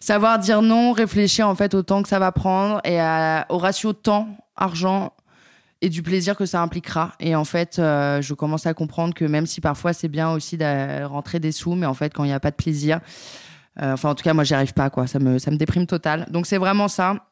Savoir 0.00 0.40
dire 0.40 0.60
non, 0.60 0.90
réfléchir 0.90 1.48
en 1.48 1.54
fait 1.54 1.72
au 1.72 1.84
temps 1.84 2.02
que 2.02 2.08
ça 2.08 2.18
va 2.18 2.32
prendre 2.32 2.80
et 2.84 2.98
au 3.48 3.58
ratio 3.58 3.92
temps, 3.92 4.26
argent 4.56 5.12
et 5.82 5.88
du 5.88 6.02
plaisir 6.02 6.34
que 6.36 6.46
ça 6.46 6.60
impliquera. 6.60 7.12
Et 7.20 7.36
en 7.36 7.44
fait, 7.44 7.78
euh, 7.78 8.20
je 8.20 8.34
commence 8.34 8.66
à 8.66 8.74
comprendre 8.74 9.14
que 9.14 9.24
même 9.24 9.46
si 9.46 9.60
parfois 9.60 9.92
c'est 9.92 10.08
bien 10.08 10.32
aussi 10.32 10.56
de 10.58 11.04
rentrer 11.04 11.38
des 11.38 11.52
sous, 11.52 11.76
mais 11.76 11.86
en 11.86 11.94
fait, 11.94 12.12
quand 12.12 12.24
il 12.24 12.28
n'y 12.28 12.32
a 12.32 12.40
pas 12.40 12.50
de 12.50 12.56
plaisir, 12.56 12.98
euh, 13.80 13.92
enfin 13.92 14.10
en 14.10 14.16
tout 14.16 14.24
cas, 14.24 14.34
moi, 14.34 14.42
j'y 14.42 14.54
arrive 14.54 14.72
pas, 14.72 14.90
quoi. 14.90 15.06
Ça 15.06 15.20
me, 15.20 15.38
ça 15.38 15.52
me 15.52 15.58
déprime 15.58 15.86
total. 15.86 16.26
Donc 16.32 16.46
c'est 16.46 16.58
vraiment 16.58 16.88
ça 16.88 17.27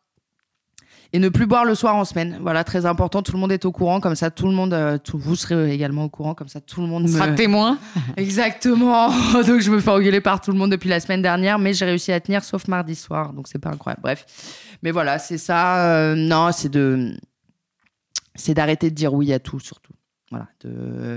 et 1.12 1.18
ne 1.18 1.28
plus 1.28 1.46
boire 1.46 1.64
le 1.64 1.74
soir 1.74 1.96
en 1.96 2.04
semaine. 2.04 2.38
Voilà, 2.40 2.64
très 2.64 2.86
important. 2.86 3.22
Tout 3.22 3.32
le 3.32 3.38
monde 3.38 3.52
est 3.52 3.64
au 3.64 3.72
courant, 3.72 4.00
comme 4.00 4.14
ça, 4.14 4.30
tout 4.30 4.46
le 4.46 4.52
monde, 4.52 4.72
euh, 4.72 4.98
vous 5.14 5.36
serez 5.36 5.72
également 5.72 6.04
au 6.04 6.08
courant, 6.08 6.34
comme 6.34 6.48
ça, 6.48 6.60
tout 6.60 6.80
le 6.80 6.86
monde 6.86 7.08
sera 7.08 7.28
témoin. 7.28 7.78
Exactement. 8.16 9.08
donc 9.46 9.60
je 9.60 9.70
me 9.70 9.80
fais 9.80 9.90
engueuler 9.90 10.20
par 10.20 10.40
tout 10.40 10.52
le 10.52 10.58
monde 10.58 10.70
depuis 10.70 10.88
la 10.88 11.00
semaine 11.00 11.22
dernière, 11.22 11.58
mais 11.58 11.72
j'ai 11.72 11.84
réussi 11.84 12.12
à 12.12 12.20
tenir, 12.20 12.44
sauf 12.44 12.68
mardi 12.68 12.94
soir, 12.94 13.32
donc 13.32 13.48
c'est 13.48 13.58
pas 13.58 13.70
incroyable. 13.70 14.02
Bref, 14.02 14.26
mais 14.82 14.90
voilà, 14.90 15.18
c'est 15.18 15.38
ça. 15.38 15.86
Euh, 15.86 16.14
non, 16.14 16.50
c'est 16.52 16.68
de, 16.68 17.14
c'est 18.34 18.54
d'arrêter 18.54 18.90
de 18.90 18.94
dire 18.94 19.14
oui 19.14 19.32
à 19.32 19.38
tout, 19.38 19.60
surtout. 19.60 19.85
Voilà, 20.32 20.48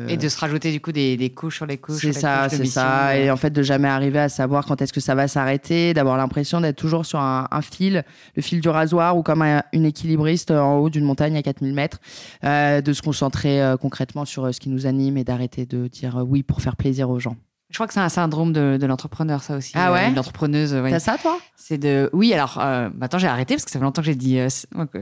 Et 0.08 0.17
de 0.17 0.30
se 0.30 0.38
rajouter 0.38 0.72
du 0.72 0.82
coup 0.82 0.91
des, 0.91 1.17
des 1.17 1.32
couches 1.32 1.56
sur 1.56 1.65
les 1.65 1.80
couches. 1.80 2.00
C'est 2.00 2.13
ça, 2.13 2.48
c'est 2.48 2.65
ça. 2.65 3.17
Et 3.17 3.32
en 3.32 3.38
fait, 3.38 3.50
de 3.50 3.63
jamais 3.63 3.88
arriver 3.88 4.19
à 4.19 4.30
savoir 4.30 4.67
quand 4.67 4.84
est-ce 4.84 4.93
que 4.93 5.00
ça 5.00 5.15
va 5.15 5.28
s'arrêter, 5.28 5.95
d'avoir 5.95 6.15
l'impression 6.15 6.62
d'être 6.62 6.76
toujours 6.76 7.08
sur 7.08 7.19
un, 7.19 7.48
fil, 7.63 8.04
le 8.36 8.41
fil 8.43 8.62
du 8.62 8.69
rasoir, 8.69 9.17
ou 9.17 9.24
comme 9.24 9.43
une 9.74 9.86
équilibriste 9.86 10.52
en 10.52 10.78
haut 10.78 10.91
d'une 10.91 11.06
montagne 11.06 11.36
à 11.38 11.41
4000 11.41 11.74
mètres, 11.74 12.00
euh, 12.43 12.82
de 12.82 12.93
se 12.93 13.02
concentrer 13.02 13.63
euh, 13.63 13.78
concrètement 13.78 14.26
sur 14.26 14.45
euh, 14.45 14.52
ce 14.52 14.60
qui 14.60 14.69
nous 14.69 14.86
anime 14.86 15.17
et 15.17 15.24
d'arrêter 15.24 15.65
de 15.65 15.88
dire 15.88 16.24
oui 16.28 16.43
pour 16.43 16.62
faire 16.62 16.76
plaisir 16.76 17.10
aux 17.10 17.19
gens. 17.19 17.36
Je 17.69 17.75
crois 17.75 17.88
que 17.88 17.93
c'est 17.93 17.99
un 17.99 18.10
syndrome 18.10 18.51
de, 18.51 18.86
l'entrepreneur, 18.86 19.43
ça 19.43 19.55
aussi. 19.55 19.73
Ah 19.75 19.91
ouais 19.91 20.12
L'entrepreneuse, 20.12 20.73
oui. 20.73 20.89
T'as 20.89 20.99
ça, 20.99 21.17
toi 21.21 21.38
C'est 21.55 21.77
de... 21.77 22.10
Oui, 22.13 22.34
alors, 22.34 22.58
maintenant 22.95 23.19
j'ai 23.19 23.27
arrêté 23.27 23.53
parce 23.53 23.65
que 23.65 23.71
ça 23.71 23.77
fait 23.77 23.86
longtemps 23.86 24.01
que 24.01 24.08
j'ai 24.08 24.15
dit... 24.15 24.39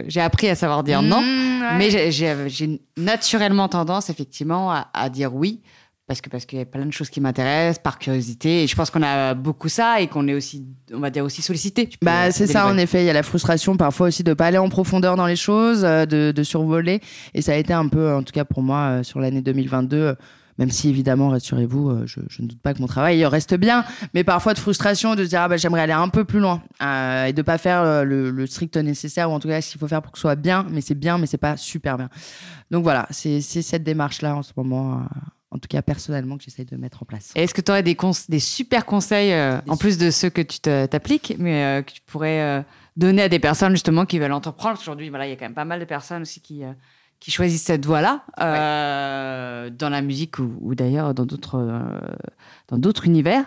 j'ai 0.08 0.22
appris 0.22 0.50
à 0.50 0.56
savoir 0.56 0.84
dire 0.84 1.02
non. 1.02 1.22
Mmh. 1.22 1.48
Mais 1.78 2.12
j'ai 2.12 2.82
naturellement 2.98 3.68
tendance, 3.68 4.10
effectivement, 4.10 4.72
à, 4.94 5.10
dire 5.10 5.34
oui. 5.34 5.62
Parce 6.08 6.22
que 6.22 6.30
parce 6.30 6.46
qu'il 6.46 6.58
y 6.58 6.62
a 6.62 6.66
plein 6.66 6.86
de 6.86 6.92
choses 6.92 7.10
qui 7.10 7.20
m'intéressent 7.20 7.84
par 7.84 8.00
curiosité 8.00 8.64
et 8.64 8.68
je 8.68 8.74
pense 8.78 8.90
qu'on 8.90 9.04
a 9.04 9.34
beaucoup 9.34 9.68
ça 9.68 10.00
et 10.00 10.08
qu'on 10.08 10.26
est 10.30 10.34
aussi 10.34 10.66
on 10.94 11.00
va 11.00 11.10
dire 11.10 11.26
aussi 11.26 11.42
sollicité. 11.42 11.90
Bah 12.02 12.32
c'est 12.32 12.48
ça 12.48 12.66
en 12.66 12.78
effet 12.78 13.04
il 13.04 13.08
y 13.08 13.10
a 13.10 13.14
la 13.14 13.24
frustration 13.24 13.76
parfois 13.76 14.08
aussi 14.08 14.24
de 14.24 14.34
pas 14.34 14.46
aller 14.46 14.58
en 14.58 14.70
profondeur 14.70 15.18
dans 15.18 15.26
les 15.26 15.36
choses 15.36 15.84
euh, 15.84 16.06
de, 16.06 16.32
de 16.32 16.44
survoler 16.44 17.02
et 17.34 17.42
ça 17.42 17.52
a 17.52 17.56
été 17.56 17.74
un 17.74 17.90
peu 17.90 18.14
en 18.14 18.24
tout 18.24 18.32
cas 18.32 18.46
pour 18.46 18.64
moi 18.64 18.78
euh, 18.78 19.04
sur 19.04 19.20
l'année 19.20 19.42
2022 19.42 20.16
même 20.58 20.72
si 20.72 20.90
évidemment, 20.90 21.30
rassurez-vous, 21.30 21.90
euh, 21.90 22.04
je, 22.06 22.20
je, 22.30 22.42
ne 22.42 22.48
doute 22.48 22.62
pas 22.62 22.74
que 22.74 22.80
mon 22.80 22.88
travail 22.88 23.24
reste 23.26 23.56
bien, 23.56 23.86
mais 24.14 24.24
parfois 24.24 24.54
de 24.54 24.60
frustration 24.60 25.16
de 25.16 25.24
se 25.24 25.30
dire 25.30 25.42
ah 25.42 25.48
bah, 25.48 25.58
j'aimerais 25.58 25.82
aller 25.82 25.94
un 25.94 26.10
peu 26.10 26.26
plus 26.26 26.40
loin 26.40 26.62
euh, 26.82 27.26
et 27.26 27.34
de 27.34 27.42
pas 27.42 27.58
faire 27.58 27.82
euh, 27.82 28.04
le, 28.04 28.32
le, 28.32 28.48
strict 28.48 28.76
nécessaire 28.78 29.30
ou 29.30 29.34
en 29.34 29.40
tout 29.40 29.48
cas 29.48 29.62
ce 29.62 29.72
qu'il 29.72 29.80
faut 29.80 29.88
faire 29.88 30.02
pour 30.02 30.12
que 30.12 30.18
ce 30.18 30.22
soit 30.22 30.36
bien, 30.36 30.66
mais 30.70 30.82
c'est 30.82 30.96
bien, 30.96 31.18
mais 31.18 31.28
c'est 31.28 31.38
pas 31.38 31.58
super 31.58 31.98
bien. 31.98 32.10
Donc 32.72 32.84
voilà, 32.84 33.08
c'est 33.12 33.42
cette 33.42 33.84
démarche 33.84 34.22
là 34.22 34.36
en 34.36 34.44
ce 34.44 34.52
moment. 34.58 35.04
en 35.52 35.60
tout 35.60 35.68
cas 35.70 35.82
personnellement, 35.82 36.38
que 36.38 36.44
j'essaye 36.44 36.66
de 36.66 36.76
mettre 36.76 37.04
en 37.04 37.06
place. 37.06 37.32
Est-ce 37.36 37.54
que 37.54 37.62
tu 37.62 37.72
aurais 37.72 37.84
des, 37.84 37.96
des 38.28 38.40
super 38.40 38.86
conseils, 38.86 39.34
en 39.68 39.78
plus 39.78 39.98
de 39.98 40.12
ceux 40.12 40.30
que 40.30 40.42
tu 40.42 40.60
t'appliques, 40.60 41.36
mais 41.40 41.84
que 41.86 41.94
tu 41.94 42.02
pourrais 42.06 42.66
donner 42.98 43.22
à 43.22 43.30
des 43.30 43.40
personnes 43.40 43.72
justement 43.72 44.06
qui 44.06 44.20
veulent 44.20 44.34
entreprendre? 44.34 44.78
Aujourd'hui, 44.80 45.10
voilà, 45.10 45.28
il 45.28 45.30
y 45.30 45.34
a 45.34 45.36
quand 45.38 45.46
même 45.46 45.54
pas 45.54 45.66
mal 45.66 45.80
de 45.80 45.86
personnes 45.86 46.24
aussi 46.24 46.42
qui 46.42 46.64
qui 47.20 47.32
choisissent 47.32 47.64
cette 47.64 47.86
voie-là 47.86 48.24
dans 48.38 49.90
la 49.90 50.02
musique 50.02 50.40
ou, 50.40 50.76
d'ailleurs 50.76 51.14
dans 51.14 51.26
d'autres 51.26 51.58
dans 52.70 52.78
d'autres 52.78 53.06
univers. 53.06 53.46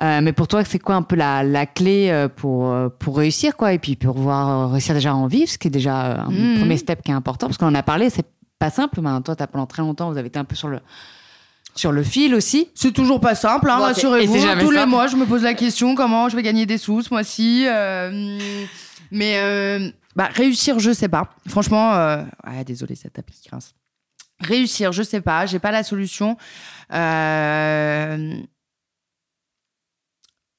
Euh, 0.00 0.20
mais 0.22 0.32
pour 0.32 0.48
toi, 0.48 0.64
c'est 0.64 0.78
quoi 0.78 0.96
un 0.96 1.02
peu 1.02 1.16
la, 1.16 1.44
la 1.44 1.66
clé 1.66 2.08
euh, 2.10 2.28
pour, 2.28 2.70
euh, 2.70 2.88
pour 2.88 3.16
réussir, 3.16 3.56
quoi 3.56 3.72
Et 3.72 3.78
puis 3.78 3.94
pour 3.94 4.16
voir, 4.16 4.72
réussir 4.72 4.94
déjà 4.94 5.10
à 5.10 5.14
en 5.14 5.26
vivre, 5.26 5.48
ce 5.48 5.58
qui 5.58 5.68
est 5.68 5.70
déjà 5.70 6.24
un 6.24 6.30
mhm. 6.30 6.60
premier 6.60 6.76
step 6.76 7.02
qui 7.02 7.10
est 7.10 7.14
important, 7.14 7.46
parce 7.46 7.58
qu'on 7.58 7.66
en 7.66 7.74
a 7.74 7.82
parlé, 7.82 8.10
c'est 8.10 8.26
pas 8.58 8.70
simple. 8.70 9.00
Mais 9.00 9.10
toi, 9.20 9.36
as, 9.38 9.46
pendant 9.46 9.66
très 9.66 9.82
longtemps, 9.82 10.10
vous 10.10 10.18
avez 10.18 10.28
été 10.28 10.38
un 10.38 10.44
peu 10.44 10.56
sur 10.56 10.68
le, 10.68 10.80
sur 11.74 11.92
le 11.92 12.02
fil 12.02 12.34
aussi. 12.34 12.68
C'est 12.74 12.92
toujours 12.92 13.20
pas 13.20 13.34
simple, 13.34 13.70
hein, 13.70 13.76
rassurez-vous. 13.76 14.34
Tous 14.60 14.70
les 14.70 14.86
mois, 14.86 15.06
je 15.06 15.16
me 15.16 15.26
pose 15.26 15.42
la 15.42 15.54
question 15.54 15.94
comment 15.94 16.28
je 16.28 16.36
vais 16.36 16.42
gagner 16.42 16.66
des 16.66 16.78
sous 16.78 17.02
ce 17.02 17.10
mois-ci. 17.12 17.66
mais 19.12 19.92
bah, 20.16 20.28
réussir, 20.32 20.78
je 20.78 20.92
sais 20.92 21.08
pas. 21.08 21.34
Franchement, 21.48 21.92
ouais, 22.46 22.64
désolé, 22.64 22.94
cette 22.94 23.14
tapis 23.14 23.40
qui 23.40 23.48
grince. 23.48 23.74
Réussir, 24.40 24.92
je 24.92 25.02
sais 25.02 25.20
pas. 25.20 25.46
J'ai 25.46 25.58
pas 25.58 25.70
la 25.70 25.82
solution. 25.82 26.36
Euh 26.92 28.42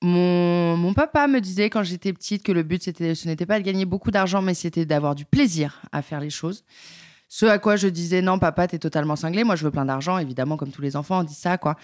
mon, 0.04 0.94
papa 0.94 1.28
me 1.28 1.40
disait 1.40 1.70
quand 1.70 1.84
j'étais 1.84 2.14
petite 2.14 2.44
que 2.44 2.52
le 2.52 2.64
but, 2.64 2.84
c'était, 2.84 3.16
ce 3.16 3.28
n'était 3.28 3.46
pas 3.46 3.60
de 3.60 3.64
gagner 3.64 3.86
beaucoup 3.86 4.12
d'argent, 4.12 4.42
mais 4.42 4.54
c'était 4.54 4.86
d'avoir 4.86 5.16
du 5.16 5.26
plaisir 5.26 5.82
à 5.92 6.02
faire 6.02 6.20
les 6.20 6.30
choses. 6.30 6.66
Ce 7.36 7.48
à 7.48 7.58
quoi 7.58 7.78
je 7.78 7.88
disais 7.88 8.22
non, 8.22 8.38
papa, 8.38 8.68
t'es 8.68 8.78
totalement 8.78 9.16
cinglé. 9.16 9.44
Moi, 9.44 9.56
je 9.56 9.64
veux 9.64 9.72
plein 9.72 9.86
d'argent, 9.86 10.20
évidemment, 10.20 10.56
comme 10.56 10.70
tous 10.70 10.84
les 10.84 10.96
enfants, 10.96 11.22
on 11.22 11.24
dit 11.24 11.34
ça, 11.34 11.58
quoi. 11.58 11.78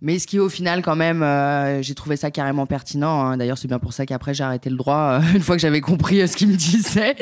Mais 0.00 0.18
ce 0.18 0.26
qui, 0.26 0.38
au 0.38 0.48
final, 0.48 0.80
quand 0.80 0.96
même, 0.96 1.22
euh, 1.22 1.82
j'ai 1.82 1.94
trouvé 1.94 2.16
ça 2.16 2.30
carrément 2.30 2.64
pertinent. 2.64 3.20
Hein. 3.20 3.36
D'ailleurs, 3.36 3.58
c'est 3.58 3.68
bien 3.68 3.78
pour 3.78 3.92
ça 3.92 4.06
qu'après, 4.06 4.32
j'ai 4.32 4.44
arrêté 4.44 4.70
le 4.70 4.76
droit 4.76 5.20
euh, 5.20 5.20
une 5.34 5.42
fois 5.42 5.56
que 5.56 5.60
j'avais 5.60 5.82
compris 5.82 6.22
euh, 6.22 6.26
ce 6.26 6.38
qu'il 6.38 6.48
me 6.48 6.56
disait. 6.56 7.16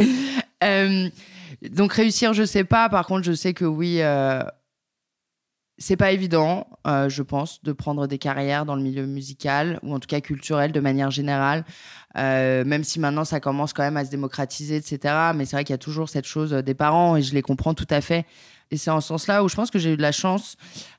donc, 1.72 1.92
réussir, 1.94 2.34
je 2.34 2.44
sais 2.44 2.62
pas. 2.62 2.88
Par 2.88 3.04
contre, 3.04 3.24
je 3.24 3.32
sais 3.32 3.52
que 3.52 3.64
oui 3.64 4.00
c'est 5.78 5.96
pas 5.96 6.12
évident, 6.12 6.66
euh, 6.86 7.08
je 7.08 7.22
pense, 7.22 7.62
de 7.62 7.72
prendre 7.72 8.06
des 8.06 8.18
carrières 8.18 8.64
dans 8.64 8.76
le 8.76 8.82
milieu 8.82 9.06
musical 9.06 9.78
ou 9.82 9.94
en 9.94 10.00
tout 10.00 10.06
cas 10.06 10.20
culturel 10.20 10.70
de 10.70 10.80
manière 10.80 11.10
générale, 11.10 11.64
euh, 12.16 12.64
même 12.64 12.84
si 12.84 13.00
maintenant 13.00 13.24
ça 13.24 13.40
commence 13.40 13.72
quand 13.72 13.82
même 13.82 13.96
à 13.96 14.04
se 14.04 14.10
démocratiser, 14.10 14.76
etc. 14.76 15.32
Mais 15.34 15.44
c'est 15.44 15.56
vrai 15.56 15.64
qu'il 15.64 15.72
y 15.72 15.74
a 15.74 15.78
toujours 15.78 16.08
cette 16.08 16.26
chose 16.26 16.52
des 16.52 16.74
parents 16.74 17.16
et 17.16 17.22
je 17.22 17.34
les 17.34 17.42
comprends 17.42 17.74
tout 17.74 17.86
à 17.90 18.00
fait. 18.00 18.26
Et 18.70 18.76
c'est 18.76 18.90
en 18.90 19.00
ce 19.00 19.08
sens-là 19.08 19.44
où 19.44 19.48
je 19.48 19.56
pense 19.56 19.70
que 19.70 19.78
j'ai 19.78 19.92
eu 19.92 19.96
de 19.96 20.02
la 20.02 20.12
chance, 20.12 20.56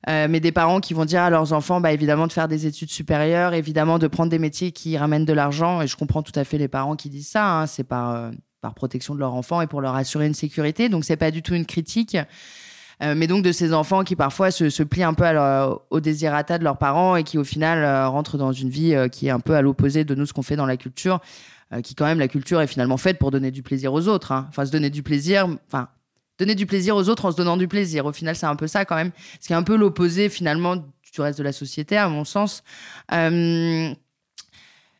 euh, 0.07 0.28
mais 0.30 0.39
des 0.39 0.51
parents 0.51 0.80
qui 0.80 0.93
vont 0.93 1.05
dire 1.05 1.21
à 1.21 1.30
leurs 1.30 1.53
enfants, 1.53 1.82
bah 1.82 1.91
évidemment 1.91 2.28
de 2.28 2.34
faire 2.34 2.47
des 2.47 2.67
études 2.67 2.91
supérieures, 2.91 3.53
évidemment 3.53 3.97
de 3.97 4.07
prendre 4.07 4.30
des 4.30 4.38
métiers 4.38 4.71
qui 4.71 4.95
ramènent 4.97 5.26
de 5.26 5.34
l'argent. 5.34 5.82
Et 5.82 5.88
je 5.88 5.95
comprends 5.95 6.24
tout 6.24 6.38
à 6.38 6.43
fait 6.43 6.57
les 6.57 6.67
parents 6.67 6.95
qui 6.95 7.09
disent 7.09 7.30
ça. 7.30 7.61
Hein. 7.61 7.67
c'est 7.67 7.84
par 7.84 8.32
par 8.63 8.74
protection 8.74 9.13
de 9.13 9.19
leur 9.19 9.36
enfant 9.36 9.61
et 9.61 9.67
pour 9.67 9.82
leur 9.82 9.93
assurer 9.93 10.26
une 10.26 10.34
sécurité. 10.34 10.89
Donc 10.89 11.03
c'est 11.03 11.17
pas 11.17 11.32
du 11.32 11.43
tout 11.43 11.53
une 11.53 11.65
critique. 11.65 12.17
Euh, 13.01 13.15
mais 13.15 13.27
donc 13.27 13.43
de 13.43 13.51
ces 13.51 13.73
enfants 13.73 14.03
qui 14.03 14.15
parfois 14.15 14.51
se, 14.51 14.83
plient 14.83 15.03
un 15.03 15.13
peu 15.13 15.25
au 15.89 15.99
désirata 15.99 16.57
de 16.57 16.63
leurs 16.63 16.77
parents 16.77 17.15
et 17.15 17.23
qui 17.23 17.37
au 17.37 17.43
final 17.43 17.83
euh, 17.83 18.07
rentrent 18.07 18.37
dans 18.37 18.51
une 18.51 18.69
vie 18.69 18.93
euh, 18.93 19.07
qui 19.07 19.27
est 19.27 19.31
un 19.31 19.39
peu 19.39 19.55
à 19.55 19.61
l'opposé 19.61 20.03
de 20.03 20.15
nous 20.15 20.25
ce 20.25 20.33
qu'on 20.33 20.43
fait 20.43 20.55
dans 20.55 20.65
la 20.65 20.77
culture, 20.77 21.19
qui 21.81 21.95
quand 21.95 22.05
même 22.05 22.19
la 22.19 22.27
culture 22.27 22.61
est 22.61 22.67
finalement 22.67 22.97
faite 22.97 23.17
pour 23.17 23.31
donner 23.31 23.49
du 23.49 23.63
plaisir 23.63 23.93
aux 23.93 24.07
autres. 24.07 24.31
Hein. 24.31 24.45
Enfin 24.49 24.65
se 24.65 24.71
donner 24.71 24.91
du 24.91 25.01
plaisir, 25.01 25.47
enfin 25.67 25.87
donner 26.37 26.53
du 26.53 26.67
plaisir 26.67 26.95
aux 26.95 27.09
autres 27.09 27.25
en 27.25 27.31
se 27.31 27.37
donnant 27.37 27.57
du 27.57 27.67
plaisir. 27.67 28.05
Au 28.05 28.11
final 28.11 28.35
c'est 28.35 28.45
un 28.45 28.55
peu 28.55 28.67
ça 28.67 28.85
quand 28.85 28.95
même, 28.95 29.11
ce 29.39 29.47
qui 29.47 29.53
est 29.53 29.55
un 29.55 29.63
peu 29.63 29.75
l'opposé 29.75 30.29
finalement 30.29 30.75
du 30.75 31.21
reste 31.21 31.39
de 31.39 31.43
la 31.43 31.51
société 31.51 31.97
à 31.97 32.09
mon 32.09 32.25
sens. 32.25 32.63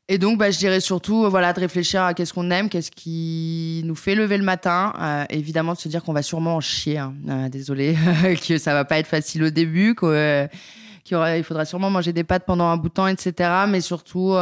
Et 0.10 0.18
donc, 0.18 0.38
bah, 0.38 0.52
je 0.52 0.58
dirais 0.58 0.82
surtout, 0.82 1.24
euh, 1.24 1.30
voilà, 1.30 1.54
de 1.54 1.62
réfléchir 1.62 2.04
à 2.04 2.14
qu'est-ce 2.14 2.34
qu'on 2.34 2.52
aime, 2.52 2.68
qu'est-ce 2.68 2.92
qui 2.92 3.82
nous 3.86 3.96
fait 3.96 4.16
lever 4.16 4.38
le 4.38 4.44
matin. 4.44 4.94
Euh, 5.00 5.24
évidemment, 5.30 5.74
de 5.74 5.78
se 5.78 5.88
dire 5.88 6.04
qu'on 6.04 6.12
va 6.12 6.22
sûrement 6.22 6.58
en 6.58 6.60
chier. 6.60 6.98
Hein. 6.98 7.16
Euh, 7.30 7.48
désolé, 7.48 7.96
que 8.48 8.58
ça 8.58 8.74
va 8.74 8.84
pas 8.84 9.00
être 9.00 9.08
facile 9.08 9.44
au 9.44 9.50
début, 9.50 9.96
qu'il 9.96 10.50
il 11.10 11.44
faudra 11.44 11.64
sûrement 11.64 11.90
manger 11.90 12.12
des 12.12 12.26
pâtes 12.26 12.44
pendant 12.46 12.66
un 12.66 12.76
bout 12.76 12.90
de 12.90 12.94
temps, 12.94 13.08
etc. 13.08 13.50
Mais 13.70 13.80
surtout, 13.80 14.34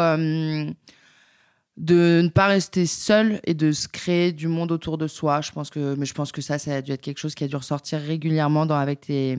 de 1.78 2.22
ne 2.22 2.28
pas 2.30 2.48
rester 2.48 2.88
seul 2.88 3.40
et 3.46 3.54
de 3.54 3.72
se 3.72 3.88
créer 3.88 4.32
du 4.32 4.48
monde 4.48 4.72
autour 4.72 4.98
de 4.98 5.08
soi. 5.08 5.42
Je 5.42 5.52
pense 5.52 5.70
que, 5.70 5.96
mais 5.96 6.08
je 6.08 6.14
pense 6.14 6.32
que 6.32 6.42
ça, 6.42 6.58
ça 6.58 6.76
a 6.76 6.82
dû 6.82 6.92
être 6.92 7.02
quelque 7.02 7.20
chose 7.20 7.36
qui 7.36 7.44
a 7.44 7.48
dû 7.48 7.56
ressortir 7.56 8.00
régulièrement 8.00 8.66
dans, 8.66 8.78
avec 8.78 9.02
tes 9.02 9.38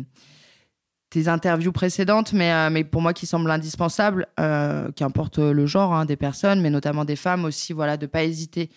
tes 1.13 1.29
interviews 1.29 1.73
précédentes, 1.73 2.33
mais, 2.33 2.51
euh, 2.51 2.71
mais 2.71 2.85
pour 2.85 3.03
moi 3.03 3.13
qui 3.13 3.27
semble 3.27 3.51
indispensable, 3.51 4.27
euh, 4.41 4.91
qu'importe 4.97 5.39
le 5.39 5.67
genre 5.67 5.93
hein, 5.93 6.07
des 6.07 6.17
personnes, 6.17 6.63
mais 6.63 6.71
notamment 6.71 7.05
des 7.05 7.17
femmes 7.17 7.45
aussi, 7.45 7.75
voilà, 7.75 7.99
de 7.99 8.07
pas 8.07 8.25
hésiter 8.25 8.71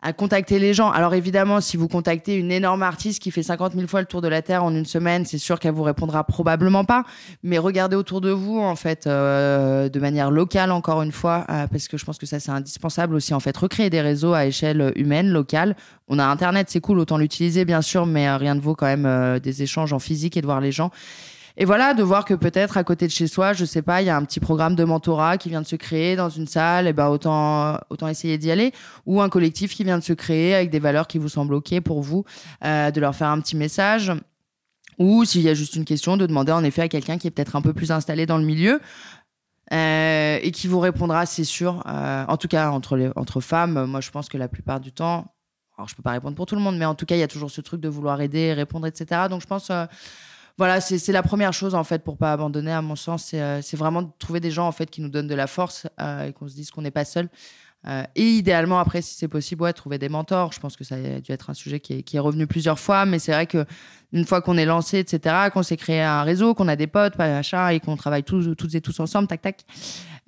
à 0.00 0.12
contacter 0.12 0.60
les 0.60 0.72
gens. 0.72 0.92
Alors 0.92 1.14
évidemment, 1.14 1.60
si 1.60 1.76
vous 1.76 1.88
contactez 1.88 2.36
une 2.36 2.52
énorme 2.52 2.84
artiste 2.84 3.20
qui 3.20 3.32
fait 3.32 3.42
50 3.42 3.72
000 3.72 3.88
fois 3.88 3.98
le 3.98 4.06
tour 4.06 4.20
de 4.20 4.28
la 4.28 4.40
Terre 4.40 4.62
en 4.62 4.72
une 4.72 4.84
semaine, 4.84 5.24
c'est 5.24 5.38
sûr 5.38 5.58
qu'elle 5.58 5.74
vous 5.74 5.82
répondra 5.82 6.22
probablement 6.22 6.84
pas. 6.84 7.02
Mais 7.42 7.58
regardez 7.58 7.96
autour 7.96 8.20
de 8.20 8.30
vous, 8.30 8.60
en 8.60 8.76
fait, 8.76 9.08
euh, 9.08 9.88
de 9.88 9.98
manière 9.98 10.30
locale, 10.30 10.70
encore 10.70 11.02
une 11.02 11.10
fois, 11.10 11.44
parce 11.48 11.88
que 11.88 11.98
je 11.98 12.04
pense 12.04 12.18
que 12.18 12.26
ça, 12.26 12.38
c'est 12.38 12.52
indispensable 12.52 13.16
aussi, 13.16 13.34
en 13.34 13.40
fait, 13.40 13.56
recréer 13.56 13.90
des 13.90 14.00
réseaux 14.00 14.34
à 14.34 14.46
échelle 14.46 14.92
humaine, 14.94 15.30
locale. 15.30 15.74
On 16.06 16.20
a 16.20 16.24
Internet, 16.24 16.68
c'est 16.70 16.80
cool, 16.80 17.00
autant 17.00 17.18
l'utiliser, 17.18 17.64
bien 17.64 17.82
sûr, 17.82 18.06
mais 18.06 18.32
rien 18.36 18.54
ne 18.54 18.60
vaut 18.60 18.76
quand 18.76 18.86
même 18.86 19.40
des 19.40 19.64
échanges 19.64 19.92
en 19.92 19.98
physique 19.98 20.36
et 20.36 20.40
de 20.40 20.46
voir 20.46 20.60
les 20.60 20.70
gens. 20.70 20.92
Et 21.60 21.64
voilà, 21.64 21.92
de 21.92 22.04
voir 22.04 22.24
que 22.24 22.34
peut-être 22.34 22.76
à 22.76 22.84
côté 22.84 23.08
de 23.08 23.10
chez 23.10 23.26
soi, 23.26 23.52
je 23.52 23.64
sais 23.64 23.82
pas, 23.82 24.00
il 24.00 24.04
y 24.04 24.10
a 24.10 24.16
un 24.16 24.24
petit 24.24 24.38
programme 24.38 24.76
de 24.76 24.84
mentorat 24.84 25.38
qui 25.38 25.48
vient 25.48 25.60
de 25.60 25.66
se 25.66 25.74
créer 25.74 26.14
dans 26.14 26.28
une 26.28 26.46
salle, 26.46 26.86
et 26.86 26.92
ben 26.92 27.08
autant 27.08 27.76
autant 27.90 28.06
essayer 28.06 28.38
d'y 28.38 28.52
aller, 28.52 28.72
ou 29.06 29.20
un 29.20 29.28
collectif 29.28 29.74
qui 29.74 29.82
vient 29.82 29.98
de 29.98 30.04
se 30.04 30.12
créer 30.12 30.54
avec 30.54 30.70
des 30.70 30.78
valeurs 30.78 31.08
qui 31.08 31.18
vous 31.18 31.28
semblent 31.28 31.54
ok 31.54 31.80
pour 31.80 32.00
vous, 32.00 32.24
euh, 32.64 32.92
de 32.92 33.00
leur 33.00 33.12
faire 33.16 33.26
un 33.26 33.40
petit 33.40 33.56
message. 33.56 34.12
Ou 34.98 35.24
s'il 35.24 35.42
y 35.42 35.48
a 35.48 35.54
juste 35.54 35.74
une 35.74 35.84
question, 35.84 36.16
de 36.16 36.26
demander 36.26 36.52
en 36.52 36.62
effet 36.62 36.82
à 36.82 36.88
quelqu'un 36.88 37.18
qui 37.18 37.26
est 37.26 37.32
peut-être 37.32 37.56
un 37.56 37.62
peu 37.62 37.72
plus 37.72 37.90
installé 37.90 38.24
dans 38.24 38.38
le 38.38 38.44
milieu, 38.44 38.80
euh, 39.72 40.38
et 40.40 40.52
qui 40.52 40.68
vous 40.68 40.78
répondra, 40.78 41.26
c'est 41.26 41.42
sûr. 41.42 41.82
Euh, 41.88 42.24
en 42.28 42.36
tout 42.36 42.48
cas, 42.48 42.70
entre, 42.70 43.12
entre 43.16 43.40
femmes, 43.40 43.84
moi 43.86 44.00
je 44.00 44.12
pense 44.12 44.28
que 44.28 44.38
la 44.38 44.46
plupart 44.46 44.78
du 44.78 44.92
temps, 44.92 45.34
alors 45.76 45.88
je 45.88 45.96
peux 45.96 46.04
pas 46.04 46.12
répondre 46.12 46.36
pour 46.36 46.46
tout 46.46 46.54
le 46.54 46.60
monde, 46.60 46.78
mais 46.78 46.84
en 46.84 46.94
tout 46.94 47.04
cas, 47.04 47.16
il 47.16 47.20
y 47.20 47.24
a 47.24 47.28
toujours 47.28 47.50
ce 47.50 47.60
truc 47.60 47.80
de 47.80 47.88
vouloir 47.88 48.20
aider, 48.20 48.52
répondre, 48.52 48.86
etc. 48.86 49.22
Donc 49.28 49.42
je 49.42 49.46
pense 49.48 49.72
voilà, 50.58 50.80
c'est 50.80 51.12
la 51.12 51.22
première 51.22 51.52
chose 51.52 51.76
en 51.76 51.84
fait 51.84 52.02
pour 52.02 52.18
pas 52.18 52.32
abandonner. 52.32 52.72
À 52.72 52.82
mon 52.82 52.96
sens, 52.96 53.26
c'est 53.26 53.40
euh, 53.40 53.60
vraiment 53.74 54.02
de 54.02 54.08
trouver 54.18 54.40
des 54.40 54.50
gens 54.50 54.66
en 54.66 54.72
fait 54.72 54.90
qui 54.90 55.00
nous 55.00 55.08
donnent 55.08 55.28
de 55.28 55.34
la 55.36 55.46
force 55.46 55.86
euh, 56.00 56.26
et 56.26 56.32
qu'on 56.32 56.48
se 56.48 56.54
dise 56.54 56.72
qu'on 56.72 56.82
n'est 56.82 56.90
pas 56.90 57.04
seul. 57.04 57.28
Euh, 57.88 58.02
et 58.14 58.24
idéalement, 58.24 58.78
après, 58.78 59.00
si 59.02 59.14
c'est 59.14 59.28
possible, 59.28 59.62
ouais, 59.62 59.72
trouver 59.72 59.98
des 59.98 60.08
mentors. 60.08 60.52
Je 60.52 60.60
pense 60.60 60.76
que 60.76 60.84
ça 60.84 60.96
a 60.96 61.20
dû 61.20 61.32
être 61.32 61.50
un 61.50 61.54
sujet 61.54 61.80
qui 61.80 61.94
est, 61.94 62.02
qui 62.02 62.16
est 62.16 62.20
revenu 62.20 62.46
plusieurs 62.46 62.78
fois, 62.78 63.06
mais 63.06 63.18
c'est 63.18 63.32
vrai 63.32 63.46
que 63.46 63.64
une 64.12 64.24
fois 64.24 64.40
qu'on 64.40 64.56
est 64.56 64.64
lancé, 64.64 64.98
etc., 64.98 65.34
qu'on 65.52 65.62
s'est 65.62 65.76
créé 65.76 66.02
un 66.02 66.22
réseau, 66.22 66.54
qu'on 66.54 66.68
a 66.68 66.76
des 66.76 66.86
potes, 66.86 67.16
machin, 67.18 67.68
et 67.68 67.80
qu'on 67.80 67.96
travaille 67.96 68.24
tous, 68.24 68.54
toutes 68.56 68.74
et 68.74 68.80
tous 68.80 68.98
ensemble, 69.00 69.28
tac, 69.28 69.42
tac. 69.42 69.64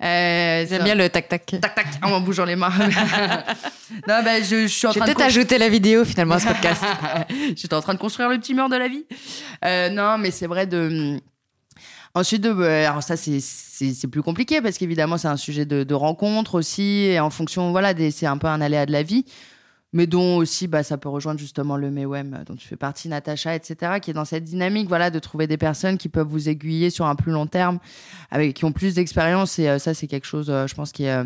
Euh, 0.03 0.65
J'aime 0.67 0.83
bien 0.83 0.95
le 0.95 1.09
tac, 1.09 1.27
tac. 1.29 1.45
Tac, 1.45 1.75
tac, 1.75 1.87
en 2.01 2.21
bougeant 2.21 2.45
les 2.45 2.55
mains. 2.55 2.71
non, 4.07 4.23
ben, 4.23 4.43
je, 4.43 4.63
je 4.63 4.67
suis 4.67 4.87
en 4.87 4.93
train 4.93 5.05
peut-être 5.05 5.21
ajouter 5.21 5.59
la 5.59 5.69
vidéo 5.69 6.03
finalement 6.05 6.35
à 6.35 6.39
ce 6.39 6.47
podcast. 6.47 6.83
J'étais 7.55 7.75
en 7.75 7.81
train 7.81 7.93
de 7.93 7.99
construire 7.99 8.29
le 8.29 8.39
petit 8.39 8.55
mur 8.55 8.69
de 8.69 8.75
la 8.75 8.87
vie. 8.87 9.05
Euh, 9.63 9.89
non, 9.89 10.17
mais 10.17 10.31
c'est 10.31 10.47
vrai 10.47 10.65
de 10.65 11.19
Ensuite, 12.13 12.45
alors 12.45 13.03
ça 13.03 13.15
c'est 13.15 14.07
plus 14.07 14.21
compliqué 14.21 14.61
parce 14.61 14.77
qu'évidemment 14.77 15.17
c'est 15.17 15.29
un 15.29 15.37
sujet 15.37 15.65
de, 15.65 15.93
rencontre 15.93 16.55
aussi 16.55 17.05
et 17.05 17.19
en 17.19 17.29
fonction 17.29 17.71
voilà 17.71 17.93
c'est 18.11 18.25
un 18.25 18.37
peu 18.37 18.47
un 18.47 18.59
aléa 18.59 18.85
de 18.85 18.91
la 18.91 19.03
vie, 19.03 19.25
mais 19.93 20.07
dont 20.07 20.37
aussi 20.37 20.67
bah 20.67 20.83
ça 20.83 20.97
peut 20.97 21.09
rejoindre 21.09 21.39
justement 21.39 21.77
le 21.77 21.91
MEWEM 21.91 22.43
dont 22.45 22.55
tu 22.55 22.67
fais 22.67 22.75
partie 22.75 23.09
Natacha 23.09 23.55
etc 23.55 23.99
qui 24.01 24.11
est 24.11 24.13
dans 24.13 24.25
cette 24.25 24.43
dynamique 24.43 24.87
voilà 24.87 25.09
de 25.09 25.19
trouver 25.19 25.47
des 25.47 25.57
personnes 25.57 25.97
qui 25.97 26.09
peuvent 26.09 26.27
vous 26.27 26.49
aiguiller 26.49 26.89
sur 26.89 27.05
un 27.05 27.15
plus 27.15 27.31
long 27.31 27.47
terme 27.47 27.79
avec 28.29 28.55
qui 28.55 28.65
ont 28.65 28.71
plus 28.71 28.95
d'expérience 28.95 29.59
et 29.59 29.67
euh, 29.67 29.79
ça 29.79 29.93
c'est 29.93 30.07
quelque 30.07 30.27
chose 30.27 30.49
euh, 30.49 30.67
je 30.67 30.75
pense 30.75 30.91
qui 30.91 31.03
est 31.03 31.11
euh, 31.11 31.25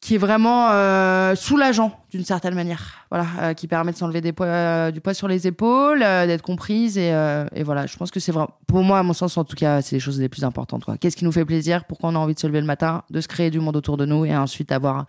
qui 0.00 0.14
est 0.14 0.18
vraiment 0.18 0.70
euh, 0.70 1.34
soulageant 1.34 1.92
d'une 2.10 2.24
certaine 2.24 2.54
manière, 2.54 3.06
voilà, 3.10 3.26
euh, 3.40 3.54
qui 3.54 3.66
permet 3.66 3.92
de 3.92 3.96
s'enlever 3.96 4.20
des 4.20 4.32
poids, 4.32 4.46
euh, 4.46 4.90
du 4.90 5.00
poids 5.00 5.12
sur 5.12 5.28
les 5.28 5.46
épaules, 5.46 6.00
d'être 6.00 6.42
comprise 6.42 6.96
et, 6.96 7.08
et, 7.54 7.62
voilà. 7.62 7.86
Je 7.86 7.96
pense 7.96 8.10
que 8.10 8.20
c'est 8.20 8.32
vraiment, 8.32 8.50
pour 8.66 8.82
moi, 8.82 9.00
à 9.00 9.02
mon 9.02 9.12
sens 9.12 9.36
en 9.36 9.44
tout 9.44 9.56
cas, 9.56 9.82
c'est 9.82 9.96
les 9.96 10.00
choses 10.00 10.20
les 10.20 10.28
plus 10.28 10.44
importantes. 10.44 10.84
Qu'est-ce 11.00 11.16
qui 11.16 11.24
nous 11.24 11.32
fait 11.32 11.44
plaisir, 11.44 11.84
pourquoi 11.84 12.10
on 12.10 12.14
a 12.14 12.18
envie 12.18 12.34
de 12.34 12.38
se 12.38 12.46
lever 12.46 12.60
le 12.60 12.66
matin, 12.66 13.02
de 13.10 13.20
se 13.20 13.28
créer 13.28 13.50
du 13.50 13.60
monde 13.60 13.76
autour 13.76 13.96
de 13.96 14.06
nous 14.06 14.24
et 14.24 14.36
ensuite 14.36 14.72
avoir 14.72 15.06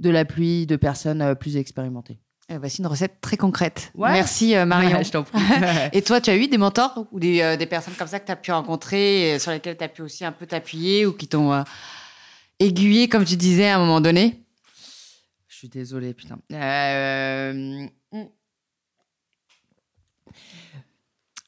de 0.00 0.10
l'appui 0.10 0.66
de 0.66 0.76
personnes 0.76 1.34
plus 1.36 1.56
expérimentées. 1.56 2.18
voici 2.50 2.80
une 2.82 2.88
recette 2.88 3.20
très 3.20 3.36
concrète. 3.36 3.92
Merci 3.96 4.54
Marion. 4.66 5.02
je 5.02 5.10
t'en 5.10 5.22
prie. 5.22 5.40
et 5.92 6.02
toi, 6.02 6.20
tu 6.20 6.30
as 6.30 6.36
eu 6.36 6.48
des 6.48 6.58
mentors 6.58 7.06
ou 7.12 7.20
des, 7.20 7.56
des 7.56 7.66
personnes 7.66 7.94
comme 7.94 8.08
ça 8.08 8.18
que 8.18 8.26
tu 8.26 8.32
as 8.32 8.36
pu 8.36 8.50
rencontrer, 8.50 9.38
sur 9.38 9.52
lesquelles 9.52 9.76
tu 9.76 9.84
as 9.84 9.88
pu 9.88 10.02
aussi 10.02 10.24
un 10.24 10.32
peu 10.32 10.46
t'appuyer 10.46 11.06
ou 11.06 11.12
qui 11.12 11.28
t'ont 11.28 11.64
aiguillé, 12.58 13.08
comme 13.08 13.24
tu 13.24 13.36
disais 13.36 13.68
à 13.68 13.76
un 13.76 13.78
moment 13.78 14.00
donné 14.00 14.42
Je 15.48 15.56
suis 15.56 15.68
désolée, 15.68 16.14
putain. 16.14 16.38
Euh, 16.52 17.86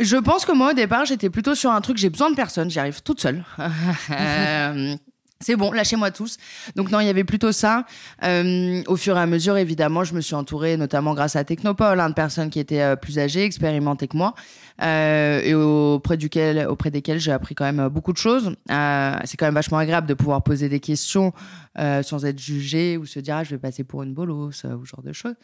Je 0.01 0.17
pense 0.17 0.45
que 0.45 0.53
moi, 0.53 0.71
au 0.71 0.75
départ, 0.75 1.05
j'étais 1.07 1.29
plutôt 1.29 1.57
sur 1.57 1.73
un 1.73 1.81
truc, 1.81 1.97
j'ai 1.97 2.09
besoin 2.09 2.31
de 2.31 2.37
personne, 2.37 2.71
j'y 2.71 2.79
arrive 2.79 3.03
toute 3.03 3.21
seule. 3.21 3.45
C'est 5.41 5.55
bon, 5.55 5.71
lâchez-moi 5.71 6.11
tous. 6.11 6.37
Donc 6.75 6.91
non, 6.91 6.99
il 6.99 7.07
y 7.07 7.09
avait 7.09 7.23
plutôt 7.23 7.53
ça. 7.53 7.87
Euh, 8.25 8.83
au 8.89 8.97
fur 8.97 9.17
et 9.17 9.21
à 9.21 9.27
mesure, 9.27 9.57
évidemment, 9.57 10.03
je 10.03 10.15
me 10.15 10.21
suis 10.21 10.35
entourée, 10.35 10.77
notamment 10.77 11.15
grâce 11.15 11.37
à 11.37 11.45
Technopole, 11.45 12.01
hein, 12.01 12.09
de 12.09 12.15
personnes 12.15 12.51
qui 12.51 12.59
étaient 12.59 12.83
euh, 12.83 12.97
plus 12.97 13.21
âgées, 13.21 13.45
expérimentées 13.45 14.09
que 14.09 14.17
moi, 14.17 14.35
euh, 14.83 15.41
et 15.45 15.55
auprès, 15.55 16.17
duquel, 16.17 16.67
auprès 16.67 16.91
desquelles 16.91 17.21
j'ai 17.21 17.31
appris 17.31 17.55
quand 17.55 17.65
même 17.65 17.79
euh, 17.79 17.89
beaucoup 17.89 18.13
de 18.13 18.19
choses. 18.19 18.53
Euh, 18.71 19.17
c'est 19.25 19.37
quand 19.37 19.47
même 19.47 19.55
vachement 19.55 19.79
agréable 19.79 20.09
de 20.09 20.15
pouvoir 20.15 20.43
poser 20.43 20.69
des 20.69 20.81
questions 20.81 21.33
sans 21.77 22.25
être 22.25 22.41
jugé 22.41 22.97
ou 22.97 23.07
se 23.07 23.21
dire 23.21 23.37
ah, 23.37 23.45
je 23.45 23.51
vais 23.51 23.59
passer 23.59 23.85
pour 23.85 24.03
une 24.03 24.13
bolosse 24.13 24.65
ou 24.65 24.85
ce 24.85 24.91
genre 24.91 25.03
de 25.05 25.13
choses. 25.13 25.37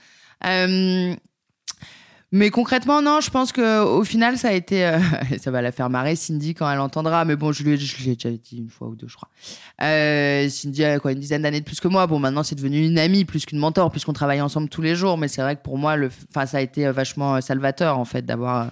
Mais 2.37 2.51
concrètement, 2.51 3.01
non, 3.01 3.21
je 3.21 3.31
pense 3.31 3.53
que 3.53 3.85
au 3.85 4.03
final, 4.03 4.37
ça 4.39 4.49
a 4.49 4.53
été, 4.53 4.85
euh, 4.85 4.99
ça 5.41 5.53
va 5.53 5.63
la 5.63 5.71
faire 5.71 5.89
marrer 5.89 6.17
Cindy 6.17 6.53
quand 6.53 6.69
elle 6.69 6.81
entendra. 6.81 7.25
Mais 7.25 7.37
bon, 7.37 7.53
je 7.53 7.63
lui, 7.63 7.75
ai- 7.75 7.77
je 7.77 7.97
lui 7.97 8.17
déjà 8.17 8.29
dit 8.31 8.57
une 8.59 8.69
fois 8.71 8.89
ou 8.89 8.97
deux, 8.97 9.07
je 9.07 9.15
crois. 9.15 9.29
Euh, 9.83 10.49
Cindy 10.49 10.83
a 10.85 10.99
quoi 10.99 11.13
une 11.13 11.21
dizaine 11.21 11.43
d'années 11.43 11.61
de 11.61 11.65
plus 11.65 11.79
que 11.79 11.87
moi. 11.87 12.09
Bon, 12.09 12.19
maintenant 12.19 12.43
c'est 12.43 12.57
devenu 12.57 12.85
une 12.85 12.99
amie 12.99 13.25
plus 13.25 13.47
qu'une 13.47 13.61
mentor, 13.61 13.93
puisqu'on 13.93 14.13
travaille 14.15 14.41
ensemble 14.41 14.69
tous 14.69 14.83
les 14.83 14.97
jours. 14.97 15.17
Mais 15.17 15.29
c'est 15.29 15.43
vrai 15.43 15.55
que 15.55 15.63
pour 15.63 15.79
moi, 15.79 15.95
le, 15.95 16.11
ça 16.33 16.59
a 16.59 16.61
été 16.61 16.89
euh, 16.89 16.93
vachement 16.93 17.37
euh, 17.37 17.41
salvateur 17.41 17.99
en 18.01 18.05
fait 18.05 18.27
d'avoir. 18.27 18.63
euh, 18.63 18.69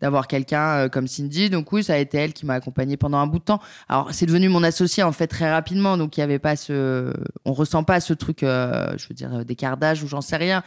d'avoir 0.00 0.26
quelqu'un 0.26 0.88
comme 0.88 1.06
Cindy 1.06 1.48
donc 1.50 1.72
oui 1.72 1.84
ça 1.84 1.94
a 1.94 1.96
été 1.98 2.18
elle 2.18 2.32
qui 2.32 2.44
m'a 2.44 2.54
accompagnée 2.54 2.96
pendant 2.96 3.18
un 3.18 3.28
bout 3.28 3.38
de 3.38 3.44
temps 3.44 3.60
alors 3.88 4.08
c'est 4.10 4.26
devenu 4.26 4.48
mon 4.48 4.62
associé 4.64 5.04
en 5.04 5.12
fait 5.12 5.28
très 5.28 5.50
rapidement 5.50 5.96
donc 5.96 6.16
il 6.16 6.20
y 6.20 6.22
avait 6.24 6.40
pas 6.40 6.56
ce 6.56 7.14
on 7.44 7.52
ressent 7.52 7.84
pas 7.84 8.00
ce 8.00 8.12
truc 8.12 8.42
euh, 8.42 8.92
je 8.98 9.06
veux 9.08 9.14
dire 9.14 9.44
d'écart 9.44 9.76
d'âge 9.76 10.02
ou 10.02 10.08
j'en 10.08 10.20
sais 10.20 10.36
rien 10.36 10.64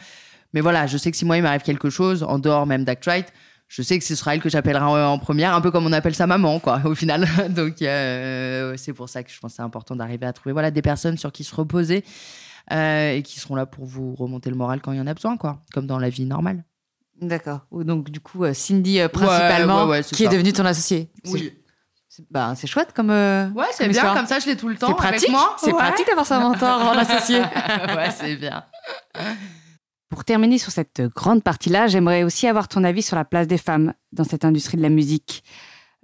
mais 0.52 0.60
voilà, 0.60 0.86
je 0.86 0.96
sais 0.96 1.10
que 1.10 1.16
si 1.16 1.24
moi 1.24 1.36
il 1.36 1.42
m'arrive 1.42 1.62
quelque 1.62 1.90
chose, 1.90 2.22
en 2.22 2.38
dehors 2.38 2.66
même 2.66 2.84
d'Actrite, 2.84 3.26
je 3.68 3.82
sais 3.82 3.98
que 3.98 4.04
ce 4.04 4.14
sera 4.14 4.34
elle 4.34 4.40
que 4.40 4.48
j'appellerai 4.48 4.82
en, 5.04 5.18
première, 5.18 5.54
un 5.54 5.60
peu 5.60 5.70
comme 5.70 5.84
on 5.86 5.92
appelle 5.92 6.14
sa 6.14 6.26
maman, 6.26 6.58
quoi, 6.58 6.80
au 6.84 6.94
final. 6.94 7.26
Donc 7.50 7.82
euh, 7.82 8.74
c'est 8.78 8.92
pour 8.94 9.08
ça 9.10 9.22
que 9.22 9.30
je 9.30 9.38
pense 9.38 9.52
que 9.52 9.56
c'est 9.56 9.62
important 9.62 9.94
d'arriver 9.94 10.24
à 10.26 10.32
trouver 10.32 10.52
voilà, 10.54 10.70
des 10.70 10.80
personnes 10.82 11.18
sur 11.18 11.32
qui 11.32 11.44
se 11.44 11.54
reposer 11.54 12.02
euh, 12.72 13.12
et 13.12 13.22
qui 13.22 13.38
seront 13.40 13.54
là 13.56 13.66
pour 13.66 13.84
vous 13.84 14.14
remonter 14.14 14.48
le 14.50 14.56
moral 14.56 14.80
quand 14.80 14.92
il 14.92 14.98
y 14.98 15.00
en 15.00 15.06
a 15.06 15.12
besoin, 15.14 15.36
quoi, 15.36 15.62
comme 15.74 15.86
dans 15.86 15.98
la 15.98 16.08
vie 16.08 16.24
normale. 16.24 16.64
D'accord. 17.20 17.60
Donc, 17.72 18.10
du 18.10 18.20
coup, 18.20 18.44
euh, 18.44 18.54
Cindy, 18.54 19.00
principalement, 19.12 19.84
ouais, 19.84 19.90
ouais, 19.90 20.02
c'est 20.02 20.14
qui 20.14 20.24
est 20.24 20.28
devenue 20.28 20.52
ton 20.52 20.64
associé. 20.64 21.10
C'est- 21.24 21.52
c'est- 22.08 22.26
bah, 22.30 22.54
c'est 22.56 22.66
chouette 22.66 22.92
comme. 22.94 23.10
euh, 23.10 23.48
Ouais, 23.50 23.66
c'est 23.72 23.84
bien, 23.84 23.92
histoire. 23.92 24.14
comme 24.14 24.26
ça 24.26 24.38
je 24.38 24.46
l'ai 24.46 24.56
tout 24.56 24.68
le 24.68 24.76
temps. 24.76 24.88
C'est 24.88 24.94
pratique. 24.94 25.34
C'est 25.58 25.72
pratique 25.72 26.06
d'avoir 26.06 26.26
sa 26.26 26.38
mentor 26.40 26.80
en 26.82 26.92
associé. 26.98 27.40
ouais, 27.40 28.10
c'est 28.16 28.36
bien. 28.36 28.64
Pour 30.08 30.24
terminer 30.24 30.56
sur 30.56 30.72
cette 30.72 31.02
grande 31.14 31.42
partie-là, 31.42 31.86
j'aimerais 31.86 32.22
aussi 32.22 32.46
avoir 32.46 32.68
ton 32.68 32.82
avis 32.82 33.02
sur 33.02 33.16
la 33.16 33.26
place 33.26 33.46
des 33.46 33.58
femmes 33.58 33.92
dans 34.12 34.24
cette 34.24 34.44
industrie 34.44 34.78
de 34.78 34.82
la 34.82 34.88
musique, 34.88 35.44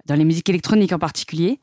dans 0.05 0.15
les 0.15 0.25
musiques 0.25 0.47
électroniques 0.47 0.93
en 0.93 0.99
particulier, 0.99 1.59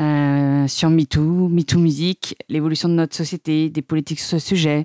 euh, 0.00 0.66
sur 0.66 0.90
MeToo, 0.90 1.48
MeToo 1.48 1.78
Musique, 1.78 2.36
l'évolution 2.48 2.88
de 2.88 2.94
notre 2.94 3.14
société, 3.14 3.70
des 3.70 3.82
politiques 3.82 4.18
sur 4.18 4.40
ce 4.40 4.46
sujet. 4.46 4.84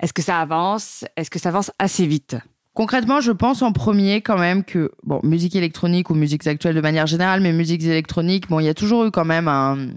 Est-ce 0.00 0.14
que 0.14 0.22
ça 0.22 0.40
avance? 0.40 1.04
Est-ce 1.16 1.28
que 1.28 1.38
ça 1.38 1.50
avance 1.50 1.70
assez 1.78 2.06
vite? 2.06 2.36
Concrètement, 2.72 3.20
je 3.20 3.32
pense 3.32 3.60
en 3.60 3.72
premier 3.72 4.22
quand 4.22 4.38
même 4.38 4.64
que, 4.64 4.92
bon, 5.02 5.20
musique 5.22 5.56
électronique 5.56 6.08
ou 6.08 6.14
musiques 6.14 6.46
actuelles 6.46 6.74
de 6.74 6.80
manière 6.80 7.06
générale, 7.06 7.42
mais 7.42 7.52
musiques 7.52 7.82
électroniques, 7.82 8.48
bon, 8.48 8.60
il 8.60 8.64
y 8.64 8.68
a 8.68 8.74
toujours 8.74 9.04
eu 9.04 9.10
quand 9.10 9.26
même 9.26 9.48
un. 9.48 9.88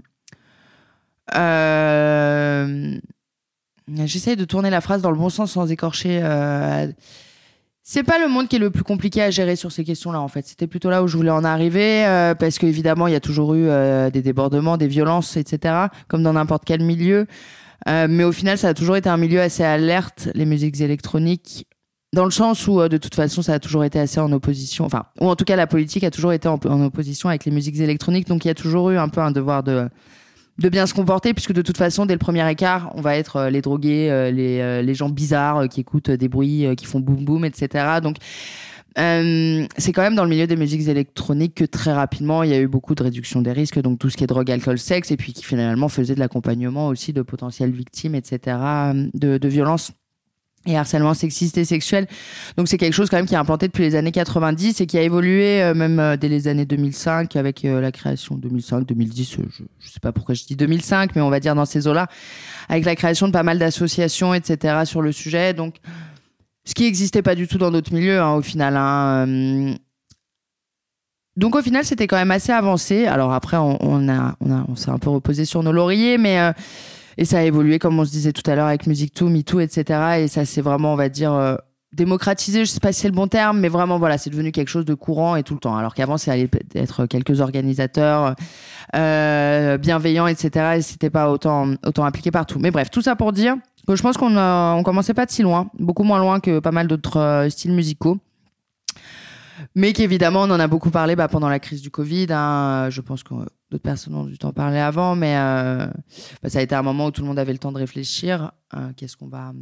Euh... 1.34 2.98
J'essaye 3.88 4.36
de 4.36 4.44
tourner 4.44 4.70
la 4.70 4.80
phrase 4.80 5.02
dans 5.02 5.10
le 5.10 5.18
bon 5.18 5.28
sens 5.28 5.52
sans 5.52 5.70
écorcher. 5.70 6.20
euh, 6.22 6.86
C'est 7.82 8.02
pas 8.02 8.18
le 8.18 8.28
monde 8.28 8.48
qui 8.48 8.56
est 8.56 8.58
le 8.58 8.70
plus 8.70 8.82
compliqué 8.82 9.20
à 9.20 9.30
gérer 9.30 9.56
sur 9.56 9.70
ces 9.70 9.84
questions-là, 9.84 10.20
en 10.20 10.28
fait. 10.28 10.46
C'était 10.46 10.66
plutôt 10.66 10.88
là 10.88 11.02
où 11.02 11.06
je 11.06 11.18
voulais 11.18 11.30
en 11.30 11.44
arriver, 11.44 12.06
euh, 12.06 12.34
parce 12.34 12.58
qu'évidemment, 12.58 13.06
il 13.08 13.12
y 13.12 13.16
a 13.16 13.20
toujours 13.20 13.52
eu 13.54 13.66
euh, 13.68 14.08
des 14.08 14.22
débordements, 14.22 14.78
des 14.78 14.88
violences, 14.88 15.36
etc., 15.36 15.88
comme 16.08 16.22
dans 16.22 16.32
n'importe 16.32 16.64
quel 16.64 16.82
milieu. 16.82 17.26
Euh, 17.86 18.06
mais 18.08 18.24
au 18.24 18.32
final, 18.32 18.56
ça 18.56 18.68
a 18.68 18.74
toujours 18.74 18.96
été 18.96 19.10
un 19.10 19.18
milieu 19.18 19.42
assez 19.42 19.62
alerte, 19.62 20.30
les 20.34 20.46
musiques 20.46 20.80
électroniques, 20.80 21.66
dans 22.14 22.24
le 22.24 22.30
sens 22.30 22.66
où, 22.66 22.88
de 22.88 22.96
toute 22.96 23.14
façon, 23.14 23.42
ça 23.42 23.52
a 23.52 23.58
toujours 23.58 23.84
été 23.84 23.98
assez 23.98 24.18
en 24.18 24.32
opposition, 24.32 24.86
enfin, 24.86 25.04
ou 25.20 25.28
en 25.28 25.36
tout 25.36 25.44
cas, 25.44 25.56
la 25.56 25.66
politique 25.66 26.04
a 26.04 26.10
toujours 26.10 26.32
été 26.32 26.48
en 26.48 26.80
opposition 26.82 27.28
avec 27.28 27.44
les 27.44 27.50
musiques 27.50 27.80
électroniques, 27.80 28.28
donc 28.28 28.46
il 28.46 28.48
y 28.48 28.50
a 28.50 28.54
toujours 28.54 28.88
eu 28.90 28.96
un 28.96 29.10
peu 29.10 29.20
un 29.20 29.32
devoir 29.32 29.62
de, 29.62 29.90
de 30.58 30.68
bien 30.68 30.86
se 30.86 30.94
comporter, 30.94 31.34
puisque 31.34 31.52
de 31.52 31.62
toute 31.62 31.76
façon, 31.76 32.06
dès 32.06 32.14
le 32.14 32.18
premier 32.18 32.48
écart, 32.50 32.92
on 32.94 33.00
va 33.00 33.16
être 33.16 33.36
euh, 33.36 33.50
les 33.50 33.60
drogués, 33.60 34.10
euh, 34.10 34.30
les, 34.30 34.60
euh, 34.60 34.82
les 34.82 34.94
gens 34.94 35.08
bizarres 35.08 35.68
qui 35.68 35.80
écoutent 35.80 36.10
des 36.10 36.28
bruits, 36.28 36.66
qui 36.76 36.86
font 36.86 37.00
boum 37.00 37.24
boum, 37.24 37.44
etc. 37.44 38.00
Donc, 38.02 38.18
euh, 38.96 39.66
c'est 39.76 39.92
quand 39.92 40.02
même 40.02 40.14
dans 40.14 40.22
le 40.22 40.30
milieu 40.30 40.46
des 40.46 40.56
musiques 40.56 40.86
électroniques 40.86 41.56
que 41.56 41.64
très 41.64 41.92
rapidement 41.92 42.44
il 42.44 42.50
y 42.50 42.52
a 42.54 42.60
eu 42.60 42.68
beaucoup 42.68 42.94
de 42.94 43.02
réduction 43.02 43.42
des 43.42 43.50
risques, 43.50 43.80
donc 43.80 43.98
tout 43.98 44.08
ce 44.08 44.16
qui 44.16 44.22
est 44.22 44.28
drogue, 44.28 44.50
alcool, 44.50 44.78
sexe, 44.78 45.10
et 45.10 45.16
puis 45.16 45.32
qui 45.32 45.44
finalement 45.44 45.88
faisait 45.88 46.14
de 46.14 46.20
l'accompagnement 46.20 46.86
aussi 46.86 47.12
de 47.12 47.22
potentielles 47.22 47.72
victimes, 47.72 48.14
etc. 48.14 48.56
de, 49.12 49.38
de 49.38 49.48
violences 49.48 49.90
et 50.66 50.78
harcèlement 50.78 51.12
sexiste 51.14 51.58
et 51.58 51.64
sexuel. 51.64 52.06
Donc 52.56 52.68
c'est 52.68 52.78
quelque 52.78 52.94
chose 52.94 53.10
quand 53.10 53.16
même 53.16 53.26
qui 53.26 53.34
est 53.34 53.38
implanté 53.38 53.66
depuis 53.66 53.82
les 53.82 53.96
années 53.96 54.12
90 54.12 54.80
et 54.80 54.86
qui 54.86 54.96
a 54.96 55.02
évolué 55.02 55.62
euh, 55.62 55.74
même 55.74 55.98
euh, 56.00 56.16
dès 56.16 56.28
les 56.28 56.48
années 56.48 56.64
2005 56.64 57.36
avec 57.36 57.64
euh, 57.64 57.80
la 57.80 57.92
création 57.92 58.36
2005, 58.36 58.86
2010, 58.86 59.38
euh, 59.38 59.42
je, 59.50 59.64
je 59.78 59.88
sais 59.90 60.00
pas 60.00 60.12
pourquoi 60.12 60.34
je 60.34 60.44
dis 60.44 60.56
2005, 60.56 61.14
mais 61.16 61.22
on 61.22 61.30
va 61.30 61.40
dire 61.40 61.54
dans 61.54 61.66
ces 61.66 61.86
eaux-là, 61.86 62.06
avec 62.68 62.84
la 62.86 62.96
création 62.96 63.26
de 63.26 63.32
pas 63.32 63.42
mal 63.42 63.58
d'associations, 63.58 64.32
etc. 64.32 64.84
sur 64.86 65.02
le 65.02 65.12
sujet. 65.12 65.52
Donc 65.52 65.76
ce 66.64 66.74
qui 66.74 66.84
n'existait 66.84 67.20
pas 67.22 67.34
du 67.34 67.46
tout 67.46 67.58
dans 67.58 67.70
d'autres 67.70 67.92
milieux 67.92 68.20
hein, 68.20 68.32
au 68.32 68.42
final. 68.42 68.74
hein. 68.78 69.74
Donc 71.36 71.56
au 71.56 71.62
final 71.62 71.84
c'était 71.84 72.06
quand 72.06 72.16
même 72.16 72.30
assez 72.30 72.52
avancé. 72.52 73.06
Alors 73.06 73.32
après 73.32 73.56
on, 73.56 73.76
on 73.84 74.08
a 74.08 74.36
on 74.40 74.52
a 74.52 74.64
on 74.68 74.76
s'est 74.76 74.90
un 74.90 74.98
peu 74.98 75.10
reposé 75.10 75.44
sur 75.44 75.62
nos 75.62 75.72
lauriers, 75.72 76.16
mais 76.16 76.38
et 77.18 77.24
ça 77.24 77.38
a 77.38 77.42
évolué, 77.42 77.78
comme 77.78 77.98
on 77.98 78.04
se 78.04 78.10
disait 78.10 78.32
tout 78.32 78.48
à 78.50 78.54
l'heure, 78.54 78.66
avec 78.66 78.86
Music 78.86 79.14
2, 79.16 79.26
MeToo, 79.26 79.60
etc. 79.60 80.20
Et 80.20 80.28
ça, 80.28 80.44
c'est 80.44 80.60
vraiment, 80.60 80.92
on 80.92 80.96
va 80.96 81.08
dire, 81.08 81.32
euh, 81.32 81.56
démocratisé. 81.92 82.64
Je 82.64 82.70
sais 82.70 82.80
pas 82.80 82.92
si 82.92 83.00
c'est 83.00 83.08
le 83.08 83.14
bon 83.14 83.28
terme, 83.28 83.60
mais 83.60 83.68
vraiment, 83.68 83.98
voilà, 83.98 84.18
c'est 84.18 84.30
devenu 84.30 84.52
quelque 84.52 84.68
chose 84.68 84.84
de 84.84 84.94
courant 84.94 85.36
et 85.36 85.42
tout 85.42 85.54
le 85.54 85.60
temps. 85.60 85.76
Alors 85.76 85.94
qu'avant, 85.94 86.18
ça 86.18 86.32
allait 86.32 86.50
être 86.74 87.06
quelques 87.06 87.40
organisateurs 87.40 88.34
euh, 88.94 89.78
bienveillants, 89.78 90.26
etc. 90.26 90.76
Et 90.76 90.82
c'était 90.82 91.10
pas 91.10 91.30
autant, 91.30 91.74
autant 91.84 92.04
appliqué 92.04 92.30
partout. 92.30 92.58
Mais 92.58 92.70
bref, 92.70 92.90
tout 92.90 93.02
ça 93.02 93.16
pour 93.16 93.32
dire 93.32 93.56
que 93.86 93.96
je 93.96 94.02
pense 94.02 94.16
qu'on 94.16 94.36
on 94.36 94.82
commençait 94.82 95.14
pas 95.14 95.26
de 95.26 95.30
si 95.30 95.42
loin, 95.42 95.70
beaucoup 95.78 96.04
moins 96.04 96.18
loin 96.18 96.40
que 96.40 96.58
pas 96.58 96.72
mal 96.72 96.86
d'autres 96.86 97.18
euh, 97.18 97.50
styles 97.50 97.72
musicaux. 97.72 98.18
Mais 99.74 99.92
qu'évidemment, 99.92 100.42
on 100.42 100.50
en 100.50 100.60
a 100.60 100.66
beaucoup 100.66 100.90
parlé 100.90 101.16
bah, 101.16 101.28
pendant 101.28 101.48
la 101.48 101.58
crise 101.58 101.80
du 101.80 101.90
Covid. 101.90 102.26
hein. 102.30 102.88
Je 102.90 103.00
pense 103.00 103.22
que 103.22 103.34
d'autres 103.74 103.82
personnes 103.82 104.14
ont 104.14 104.24
dû 104.24 104.38
t'en 104.38 104.52
parler 104.52 104.78
avant, 104.78 105.16
mais 105.16 105.34
euh, 105.36 105.86
bah, 106.42 106.48
ça 106.48 106.60
a 106.60 106.62
été 106.62 106.76
un 106.76 106.82
moment 106.82 107.06
où 107.06 107.10
tout 107.10 107.22
le 107.22 107.26
monde 107.28 107.38
avait 107.40 107.52
le 107.52 107.58
temps 107.58 107.72
de 107.72 107.78
réfléchir. 107.78 108.52
euh, 108.74 108.90
Qu'est-ce 108.96 109.16
qu'on 109.16 109.26
va. 109.28 109.48
hum, 109.50 109.56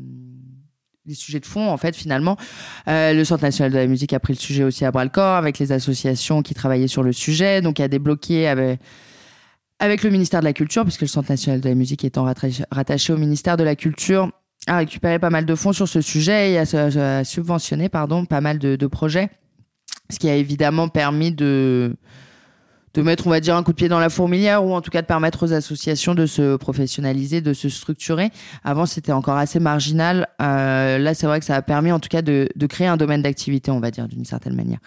Les 1.07 1.15
sujets 1.15 1.41
de 1.41 1.47
fond, 1.47 1.71
en 1.71 1.79
fait, 1.79 1.97
finalement. 1.97 2.37
Euh, 2.89 3.15
le 3.15 3.25
Centre 3.25 3.43
national 3.43 3.73
de 3.73 3.79
la 3.79 3.87
musique 3.87 4.13
a 4.13 4.21
pris 4.21 4.35
le 4.35 4.39
sujet 4.39 4.65
aussi 4.65 4.85
à 4.85 4.91
bras 4.91 5.05
le 5.05 5.11
corps 5.11 5.37
avec 5.37 5.59
les 5.59 5.73
associations 5.73 6.43
qui 6.43 6.53
travaillaient 6.53 6.89
sur 6.89 7.03
le 7.03 7.13
sujet. 7.13 7.63
Donc, 7.63 7.81
a 7.81 7.89
débloqué 7.89 8.47
avec, 8.49 8.81
avec 9.79 10.03
le 10.05 10.11
ministère 10.11 10.41
de 10.41 10.45
la 10.45 10.53
Culture, 10.53 10.83
puisque 10.85 11.01
le 11.01 11.07
Centre 11.07 11.31
national 11.31 11.61
de 11.63 11.69
la 11.71 11.75
musique 11.75 12.05
étant 12.05 12.25
rattaché, 12.71 13.13
au 13.15 13.17
ministère 13.17 13.57
de 13.57 13.65
la 13.65 13.77
Culture, 13.77 14.31
a 14.67 14.77
récupéré 14.77 15.19
pas 15.19 15.31
mal 15.31 15.47
de 15.47 15.55
fonds 15.55 15.73
sur 15.73 15.89
ce 15.89 16.03
sujet 16.03 16.53
et 16.53 16.59
a, 16.59 16.63
a 17.19 17.25
subventionné 17.25 17.89
pardon, 17.89 18.27
pas 18.27 18.41
mal 18.43 18.59
de, 18.59 18.77
de 18.77 18.87
projets. 18.87 19.31
Ce 20.11 20.19
qui 20.19 20.29
a 20.29 20.37
évidemment 20.37 20.89
permis 20.89 21.33
de, 21.33 21.97
de 22.95 23.03
mettre, 23.03 23.27
on 23.27 23.31
va 23.31 23.41
dire, 23.41 23.57
un 23.57 23.63
coup 23.63 23.73
de 23.73 23.77
pied 23.77 23.89
dans 23.89 23.99
la 23.99 24.11
fourmilière 24.11 24.65
ou 24.65 24.75
en 24.75 24.81
tout 24.81 24.91
cas 24.91 25.01
de 25.01 25.07
permettre 25.07 25.47
aux 25.47 25.53
associations 25.53 26.15
de 26.15 26.27
se 26.27 26.57
professionnaliser, 26.57 27.41
de 27.41 27.55
se 27.55 27.69
structurer. 27.69 28.31
Avant, 28.65 28.87
c'était 28.87 29.13
encore 29.13 29.37
assez 29.37 29.61
marginal. 29.61 30.29
Euh, 30.41 30.99
là, 30.99 31.15
c'est 31.15 31.27
vrai 31.27 31.41
que 31.41 31.47
ça 31.47 31.57
a 31.57 31.63
permis 31.63 31.93
en 31.93 32.01
tout 32.01 32.09
cas 32.09 32.23
de, 32.23 32.49
de 32.55 32.67
créer 32.67 32.87
un 32.87 32.97
domaine 32.97 33.23
d'activité, 33.23 33.71
on 33.71 33.81
va 33.81 33.91
dire, 33.91 34.09
d'une 34.09 34.25
certaine 34.25 34.55
manière. 34.55 34.79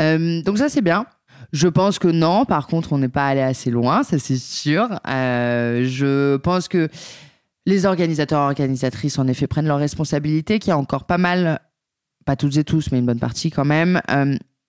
Euh, 0.00 0.42
donc 0.42 0.58
ça, 0.58 0.68
c'est 0.68 0.82
bien. 0.82 1.06
Je 1.52 1.68
pense 1.68 1.98
que 1.98 2.08
non. 2.08 2.44
Par 2.44 2.66
contre, 2.66 2.92
on 2.92 2.98
n'est 2.98 3.08
pas 3.08 3.28
allé 3.28 3.40
assez 3.40 3.70
loin, 3.70 4.02
ça 4.02 4.18
c'est 4.18 4.38
sûr. 4.38 4.88
Euh, 5.08 5.84
je 5.86 6.36
pense 6.36 6.66
que 6.66 6.88
les 7.64 7.86
organisateurs 7.86 8.40
et 8.40 8.44
organisatrices, 8.44 9.18
en 9.18 9.26
effet, 9.28 9.46
prennent 9.46 9.66
leurs 9.66 9.78
responsabilités, 9.78 10.58
qu'il 10.58 10.70
y 10.70 10.72
a 10.72 10.78
encore 10.78 11.04
pas 11.04 11.18
mal, 11.18 11.60
pas 12.24 12.36
toutes 12.36 12.56
et 12.56 12.64
tous, 12.64 12.90
mais 12.90 12.98
une 12.98 13.06
bonne 13.06 13.18
partie 13.18 13.50
quand 13.50 13.64
même, 13.64 14.00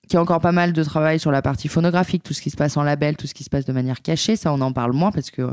qu'il 0.07 0.15
y 0.15 0.17
a 0.17 0.21
encore 0.21 0.39
pas 0.39 0.51
mal 0.51 0.73
de 0.73 0.83
travail 0.83 1.19
sur 1.19 1.31
la 1.31 1.41
partie 1.41 1.67
phonographique, 1.67 2.23
tout 2.23 2.33
ce 2.33 2.41
qui 2.41 2.49
se 2.49 2.57
passe 2.57 2.77
en 2.77 2.83
label, 2.83 3.15
tout 3.15 3.27
ce 3.27 3.33
qui 3.33 3.43
se 3.43 3.49
passe 3.49 3.65
de 3.65 3.73
manière 3.73 4.01
cachée. 4.01 4.35
Ça, 4.35 4.51
on 4.53 4.61
en 4.61 4.71
parle 4.71 4.93
moins 4.93 5.11
parce 5.11 5.29
que 5.29 5.49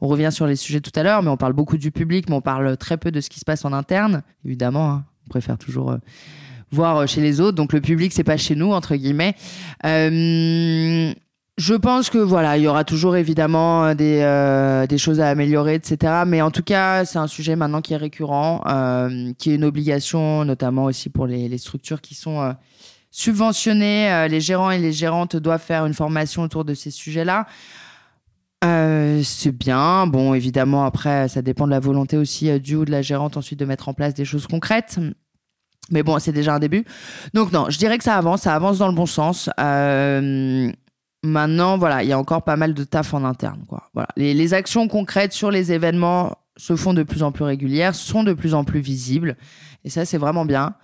on 0.00 0.08
revient 0.08 0.30
sur 0.30 0.46
les 0.46 0.56
sujets 0.56 0.80
tout 0.80 0.92
à 0.94 1.02
l'heure, 1.02 1.22
mais 1.22 1.30
on 1.30 1.36
parle 1.36 1.54
beaucoup 1.54 1.78
du 1.78 1.90
public, 1.90 2.28
mais 2.28 2.34
on 2.36 2.40
parle 2.40 2.76
très 2.76 2.96
peu 2.96 3.10
de 3.10 3.20
ce 3.20 3.30
qui 3.30 3.40
se 3.40 3.44
passe 3.44 3.64
en 3.64 3.72
interne. 3.72 4.22
Évidemment, 4.44 4.90
hein, 4.90 5.04
on 5.26 5.30
préfère 5.30 5.58
toujours 5.58 5.92
euh, 5.92 5.96
voir 6.70 6.98
euh, 6.98 7.06
chez 7.06 7.20
les 7.20 7.40
autres. 7.40 7.56
Donc 7.56 7.72
le 7.72 7.80
public, 7.80 8.12
c'est 8.12 8.24
pas 8.24 8.36
chez 8.36 8.54
nous 8.54 8.72
entre 8.72 8.94
guillemets. 8.94 9.34
Euh, 9.84 11.12
je 11.56 11.74
pense 11.74 12.10
que 12.10 12.18
voilà, 12.18 12.58
il 12.58 12.64
y 12.64 12.68
aura 12.68 12.84
toujours 12.84 13.16
évidemment 13.16 13.94
des, 13.94 14.98
choses 14.98 15.20
à 15.20 15.28
améliorer, 15.28 15.76
etc. 15.76 16.24
Mais 16.26 16.42
en 16.42 16.50
tout 16.50 16.64
cas, 16.64 17.04
c'est 17.04 17.18
un 17.18 17.28
sujet 17.28 17.54
maintenant 17.54 17.80
qui 17.80 17.94
est 17.94 17.96
récurrent, 17.96 18.64
qui 19.38 19.52
est 19.52 19.54
une 19.54 19.62
obligation, 19.62 20.44
notamment 20.44 20.86
aussi 20.86 21.10
pour 21.10 21.28
les 21.28 21.56
structures 21.58 22.00
qui 22.00 22.16
sont 22.16 22.56
euh, 23.14 23.20
subventionner. 23.20 24.28
les 24.28 24.40
gérants 24.40 24.70
et 24.70 24.78
les 24.78 24.92
gérantes 24.92 25.36
doivent 25.36 25.62
faire 25.62 25.86
une 25.86 25.94
formation 25.94 26.42
autour 26.42 26.64
de 26.64 26.74
ces 26.74 26.90
sujets-là. 26.90 27.46
c'est 28.62 29.52
bien. 29.52 30.06
Bon, 30.06 30.34
évidemment, 30.34 30.84
après, 30.84 31.28
ça 31.28 31.42
dépend 31.42 31.66
de 31.66 31.72
la 31.72 31.80
volonté 31.80 32.16
aussi 32.16 32.60
du 32.60 32.76
ou 32.76 32.84
de 32.84 32.90
la 32.90 33.02
gérante 33.02 33.36
ensuite 33.36 33.58
de 33.58 33.64
mettre 33.64 33.88
en 33.88 33.94
place 33.94 34.14
des 34.14 34.24
choses 34.24 34.46
concrètes. 34.46 34.98
Mais 35.90 36.02
bon, 36.02 36.18
c'est 36.18 36.32
déjà 36.32 36.54
un 36.54 36.58
début. 36.58 36.84
Donc 37.34 37.52
non, 37.52 37.66
je 37.68 37.78
dirais 37.78 37.98
que 37.98 38.04
ça 38.04 38.16
avance, 38.16 38.42
ça 38.42 38.54
avance 38.54 38.78
dans 38.78 38.88
le 38.88 38.94
bon 38.94 39.06
sens. 39.06 39.50
Euh, 39.60 40.70
maintenant, 41.22 41.78
voilà, 41.78 42.02
il 42.02 42.08
y 42.08 42.12
a 42.12 42.18
encore 42.18 42.42
pas 42.42 42.56
mal 42.56 42.74
de 42.74 42.84
taf 42.84 43.12
en 43.14 43.24
interne. 43.24 43.64
Quoi. 43.68 43.90
Voilà. 43.92 44.08
Les, 44.16 44.54
actions 44.54 44.88
concrètes 44.88 45.32
sur 45.32 45.50
les 45.50 45.72
événements 45.72 46.36
se 46.56 46.76
font 46.76 46.94
de 46.94 47.02
plus 47.02 47.22
en 47.22 47.32
plus 47.32 47.44
régulières, 47.44 47.94
sont 47.94 48.24
de 48.24 48.32
plus 48.32 48.54
en 48.54 48.64
plus 48.64 48.80
visibles. 48.80 49.36
Et 49.84 49.90
ça, 49.90 50.04
c'est 50.04 50.18
vraiment 50.18 50.46
bien. 50.46 50.74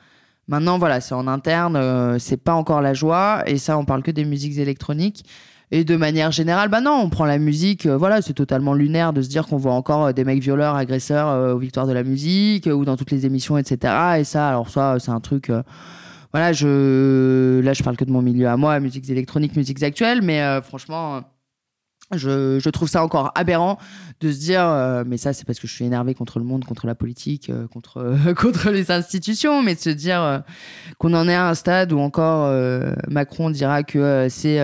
Maintenant, 0.51 0.79
voilà, 0.79 1.01
c'est 1.01 1.15
en 1.15 1.27
interne, 1.27 1.77
euh, 1.77 2.19
c'est 2.19 2.37
pas 2.37 2.55
encore 2.55 2.83
la 2.83 2.93
joie. 2.93 3.43
Et 3.47 3.57
ça, 3.57 3.79
on 3.79 3.87
parle 3.87 4.03
que 4.03 4.11
des 4.11 4.27
musiques 4.27 4.59
électroniques. 4.59 5.25
Et 5.73 5.85
de 5.85 5.97
manière 5.97 6.33
générale, 6.33 6.69
bah 6.69 6.81
non, 6.81 7.01
on 7.01 7.11
prend 7.11 7.25
la 7.25 7.39
musique, 7.39 7.87
euh, 7.87 7.97
voilà, 7.97 8.23
c'est 8.23 8.35
totalement 8.35 8.75
lunaire 8.75 9.13
de 9.13 9.23
se 9.23 9.29
dire 9.29 9.47
qu'on 9.47 9.57
voit 9.57 9.73
encore 9.73 10.07
euh, 10.07 10.13
des 10.13 10.25
mecs 10.25 10.43
violeurs, 10.43 10.75
agresseurs 10.75 11.29
euh, 11.29 11.55
aux 11.55 11.59
victoires 11.59 11.87
de 11.87 11.93
la 11.93 12.03
musique 12.03 12.67
ou 12.67 12.85
dans 12.85 12.97
toutes 12.97 13.13
les 13.13 13.25
émissions, 13.25 13.57
etc. 13.57 13.95
Et 14.19 14.25
ça, 14.25 14.49
alors 14.49 14.69
ça, 14.69 14.97
c'est 14.99 15.13
un 15.13 15.21
truc. 15.21 15.53
voilà, 16.33 16.53
je 16.53 17.61
là, 17.61 17.73
je 17.73 17.83
parle 17.85 17.97
que 17.97 18.05
de 18.05 18.11
mon 18.11 18.23
milieu 18.23 18.49
à 18.49 18.57
moi, 18.57 18.81
musiques 18.81 19.09
électroniques, 19.11 19.57
musiques 19.57 19.83
actuelles, 19.83 20.23
mais 20.23 20.61
franchement. 20.63 21.23
Je, 22.13 22.59
je, 22.59 22.71
trouve 22.71 22.89
ça 22.89 23.05
encore 23.05 23.31
aberrant 23.35 23.79
de 24.21 24.33
se 24.33 24.39
dire, 24.39 25.05
mais 25.07 25.17
ça 25.17 25.33
c'est 25.33 25.45
parce 25.45 25.61
que 25.61 25.69
je 25.69 25.73
suis 25.73 25.85
énervé 25.85 26.15
contre 26.15 26.39
le 26.39 26.45
monde, 26.45 26.65
contre 26.65 26.87
la 26.87 26.95
politique, 26.95 27.53
contre 27.73 28.17
contre 28.37 28.71
les 28.71 28.91
institutions, 28.91 29.63
mais 29.63 29.75
de 29.77 29.81
se 29.81 29.91
dire 29.91 30.43
qu'on 30.99 31.15
en 31.15 31.29
est 31.29 31.35
à 31.35 31.49
un 31.49 31.55
stade 31.55 31.93
où 31.93 32.01
encore 32.01 32.53
Macron 33.09 33.51
dira 33.51 33.85
que 33.85 34.27
c'est 34.29 34.59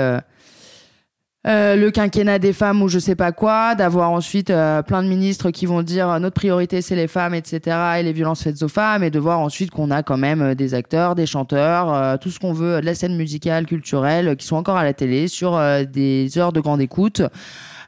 euh, 1.46 1.76
le 1.76 1.92
quinquennat 1.92 2.40
des 2.40 2.52
femmes 2.52 2.82
ou 2.82 2.88
je 2.88 2.98
sais 2.98 3.14
pas 3.14 3.30
quoi, 3.30 3.76
d'avoir 3.76 4.10
ensuite 4.10 4.50
euh, 4.50 4.82
plein 4.82 5.02
de 5.04 5.08
ministres 5.08 5.50
qui 5.52 5.64
vont 5.64 5.82
dire 5.82 6.10
euh, 6.10 6.18
notre 6.18 6.34
priorité 6.34 6.82
c'est 6.82 6.96
les 6.96 7.06
femmes, 7.06 7.34
etc. 7.34 7.76
et 7.98 8.02
les 8.02 8.12
violences 8.12 8.42
faites 8.42 8.60
aux 8.64 8.68
femmes, 8.68 9.04
et 9.04 9.10
de 9.10 9.18
voir 9.20 9.38
ensuite 9.38 9.70
qu'on 9.70 9.92
a 9.92 10.02
quand 10.02 10.16
même 10.16 10.56
des 10.56 10.74
acteurs, 10.74 11.14
des 11.14 11.26
chanteurs, 11.26 12.18
tout 12.18 12.30
ce 12.30 12.40
qu'on 12.40 12.52
veut 12.52 12.80
de 12.80 12.86
la 12.86 12.94
scène 12.94 13.16
musicale, 13.16 13.66
culturelle, 13.66 14.36
qui 14.36 14.46
sont 14.46 14.56
encore 14.56 14.76
à 14.76 14.82
la 14.82 14.92
télé 14.92 15.28
sur 15.28 15.60
des 15.86 16.36
heures 16.36 16.52
de 16.52 16.60
grande 16.60 16.80
écoute. 16.80 17.22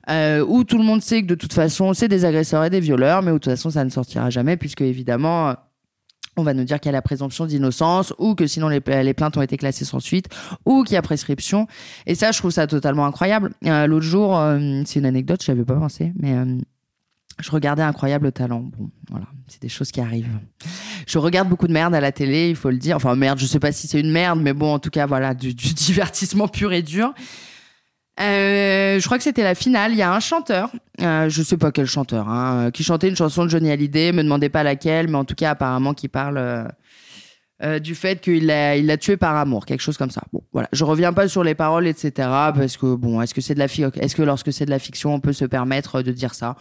où 0.09 0.65
tout 0.65 0.79
le 0.79 0.85
monde 0.85 1.03
sait 1.03 1.23
que 1.23 1.27
de 1.27 1.35
toute 1.35 1.53
façon 1.53 1.95
c'est 1.95 2.09
des 2.09 2.25
agresseurs 2.25 2.65
et 2.65 2.71
des 2.71 2.81
violeurs, 2.81 3.23
mais 3.23 3.33
de 3.33 3.39
toute 3.39 3.51
façon 3.51 3.71
ça 3.71 3.85
ne 3.85 3.91
sortira 3.91 4.31
jamais 4.31 4.57
puisque 4.57 4.83
évidemment 4.83 5.55
on 6.39 6.45
va 6.45 6.55
nous 6.55 6.65
dire 6.65 6.79
qu'il 6.81 6.89
y 6.89 6.91
a 6.91 6.93
la 6.93 7.03
présomption 7.03 7.47
d'innocence 7.47 8.15
ou 8.19 8.35
que 8.35 8.47
sinon 8.47 8.69
les, 8.69 8.81
plaintes 8.81 9.37
ont 9.37 9.43
été 9.43 9.57
classées 9.57 9.85
sans 9.85 10.01
suite 10.01 10.29
ou 10.65 10.85
qu'il 10.85 10.95
y 10.95 10.97
a 10.97 11.03
prescription. 11.03 11.67
Et 12.07 12.15
ça, 12.15 12.31
je 12.31 12.39
trouve 12.39 12.53
ça 12.53 12.67
totalement 12.67 13.05
incroyable. 13.05 13.53
Euh, 13.67 13.87
l'autre 13.87 14.07
jour, 14.07 14.39
euh, 14.39 14.83
c'est 14.87 15.01
une 15.01 15.07
anecdote, 15.07 15.43
je 15.45 15.51
n'avais 15.51 15.65
pas 15.65 15.75
pensé, 15.75 16.13
mais 16.17 16.35
euh, 16.35 16.59
je 17.41 17.51
regardais 17.51 17.83
Incroyable 17.83 18.31
Talent. 18.31 18.61
Bon, 18.61 18.91
voilà, 19.11 19.27
c'est 19.49 19.61
des 19.61 19.69
choses 19.69 19.91
qui 19.91 20.01
arrivent. 20.01 20.29
Je 21.07 21.19
regarde 21.19 21.49
beaucoup 21.49 21.67
de 21.67 21.73
merde 21.73 21.95
à 21.95 22.01
la 22.01 22.13
télé, 22.13 22.51
il 22.51 22.57
faut 22.57 22.71
le 22.71 22.79
dire. 22.79 22.97
Enfin, 22.97 23.15
merde, 23.17 23.39
je 23.39 23.47
sais 23.47 23.61
pas 23.61 23.73
si 23.73 23.89
c'est 23.89 24.01
une 24.01 24.11
merde, 24.11 24.41
mais 24.41 24.53
bon, 24.53 24.75
en 24.75 24.79
tout 24.79 24.91
cas, 24.91 25.07
voilà, 25.07 25.35
du 25.35 25.55
divertissement 25.55 26.49
pur 26.49 26.73
et 26.73 26.83
dur. 26.83 27.13
Euh, 28.21 28.99
je 28.99 29.05
crois 29.05 29.17
que 29.17 29.25
c'était 29.25 29.45
la 29.45 29.55
finale. 29.55 29.93
Il 29.93 29.99
y 29.99 30.03
a 30.03 30.13
un 30.13 30.21
chanteur, 30.21 30.71
euh, 31.03 31.29
je 31.29 31.43
sais 31.43 31.57
pas 31.57 31.71
quel 31.71 31.87
chanteur, 31.87 32.29
hein, 32.29 32.71
qui 32.73 32.83
chantait 32.83 33.09
une 33.09 33.17
chanson 33.17 33.45
de 33.45 33.51
Johnny 33.51 33.71
Hallyday. 33.71 34.13
Me 34.13 34.23
demandez 34.23 34.49
pas 34.49 34.63
laquelle, 34.63 35.09
mais 35.09 35.17
en 35.17 35.25
tout 35.25 35.37
cas 35.37 35.51
apparemment 35.51 35.95
qui 35.95 36.09
parle 36.09 36.39
euh, 36.39 36.65
euh, 37.63 37.79
du 37.79 37.95
fait 37.95 38.21
qu'il 38.21 38.47
l'a, 38.47 38.77
il 38.77 38.87
l'a 38.87 38.97
tué 38.97 39.17
par 39.17 39.37
amour, 39.37 39.67
quelque 39.67 39.83
chose 39.83 39.97
comme 39.97 40.11
ça. 40.11 40.23
Bon, 40.33 40.43
voilà. 40.53 40.69
Je 40.73 40.85
reviens 40.85 41.13
pas 41.13 41.29
sur 41.29 41.45
les 41.45 41.55
paroles, 41.55 41.87
etc. 41.87 42.11
Parce 42.19 42.77
que 42.77 42.97
bon, 42.97 43.23
est-ce 43.23 43.35
que 43.35 43.41
c'est 43.41 43.55
de 43.55 43.61
la 43.61 43.67
est-ce 43.67 44.17
que 44.17 44.23
lorsque 44.23 44.53
c'est 44.53 44.65
de 44.65 44.71
la 44.71 44.81
fiction, 44.81 45.15
on 45.15 45.21
peut 45.21 45.33
se 45.33 45.45
permettre 45.45 46.03
de 46.03 46.11
dire 46.11 46.35
ça? 46.35 46.57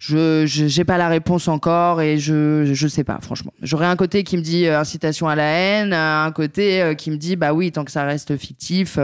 Je 0.00 0.44
j'ai 0.46 0.84
pas 0.84 0.96
la 0.96 1.08
réponse 1.08 1.48
encore 1.48 2.00
et 2.00 2.18
je 2.18 2.70
je 2.72 2.88
sais 2.88 3.02
pas 3.02 3.18
franchement. 3.20 3.52
J'aurais 3.62 3.86
un 3.86 3.96
côté 3.96 4.22
qui 4.22 4.36
me 4.36 4.42
dit 4.42 4.68
incitation 4.68 5.26
à 5.26 5.34
la 5.34 5.42
haine, 5.42 5.92
un 5.92 6.30
côté 6.30 6.94
qui 6.96 7.10
me 7.10 7.16
dit 7.16 7.34
bah 7.34 7.52
oui 7.52 7.72
tant 7.72 7.84
que 7.84 7.90
ça 7.90 8.04
reste 8.04 8.36
fictif 8.36 8.96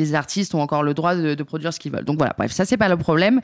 les 0.00 0.14
artistes 0.14 0.54
ont 0.54 0.60
encore 0.60 0.82
le 0.82 0.94
droit 0.94 1.14
de, 1.14 1.42
produire 1.42 1.72
ce 1.72 1.78
qu'ils 1.78 1.92
veulent. 1.92 2.04
Donc 2.04 2.16
voilà, 2.18 2.34
bref, 2.36 2.50
ça 2.52 2.64
c'est 2.64 2.76
pas 2.76 2.88
le 2.88 2.96
problème. 2.96 3.40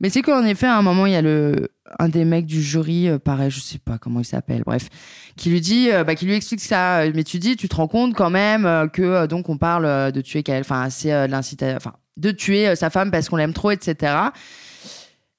Mais 0.00 0.10
c'est 0.10 0.22
qu'en 0.22 0.44
effet, 0.44 0.66
à 0.66 0.76
un 0.76 0.82
moment, 0.82 1.06
il 1.06 1.12
y 1.12 1.16
a 1.16 1.22
le, 1.22 1.68
un 1.98 2.08
des 2.08 2.24
mecs 2.24 2.46
du 2.46 2.62
jury, 2.62 3.08
euh, 3.08 3.18
pareil, 3.18 3.50
je 3.50 3.60
sais 3.60 3.78
pas 3.78 3.98
comment 3.98 4.20
il 4.20 4.24
s'appelle, 4.24 4.62
bref, 4.66 4.88
qui 5.36 5.50
lui 5.50 5.60
dit, 5.60 5.90
euh, 5.90 6.04
bah, 6.04 6.14
qui 6.14 6.26
lui 6.26 6.34
explique 6.34 6.60
ça. 6.60 7.04
Mais 7.14 7.24
tu 7.24 7.38
dis, 7.38 7.56
tu 7.56 7.68
te 7.68 7.76
rends 7.76 7.88
compte 7.88 8.14
quand 8.14 8.30
même 8.30 8.66
euh, 8.66 8.86
que 8.86 9.26
donc 9.26 9.48
on 9.48 9.56
parle 9.56 10.12
de 10.12 10.20
tuer 10.20 10.44
enfin 10.48 10.90
c'est 10.90 11.28
l'incitation, 11.28 11.76
enfin 11.76 11.94
de 12.16 12.30
tuer 12.30 12.76
sa 12.76 12.90
femme 12.90 13.10
parce 13.10 13.28
qu'on 13.28 13.36
l'aime 13.36 13.54
trop, 13.54 13.70
etc. 13.70 14.14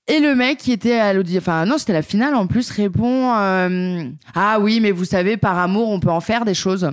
Et 0.07 0.19
le 0.19 0.35
mec 0.35 0.57
qui 0.57 0.71
était 0.71 0.99
à 0.99 1.13
l'audition, 1.13 1.39
enfin 1.39 1.65
non, 1.65 1.77
c'était 1.77 1.93
la 1.93 2.01
finale 2.01 2.35
en 2.35 2.47
plus, 2.47 2.69
répond 2.71 3.31
Ah 3.33 4.57
oui, 4.59 4.79
mais 4.79 4.91
vous 4.91 5.05
savez, 5.05 5.37
par 5.37 5.57
amour, 5.57 5.89
on 5.89 5.99
peut 5.99 6.11
en 6.11 6.21
faire 6.21 6.43
des 6.43 6.53
choses 6.53 6.91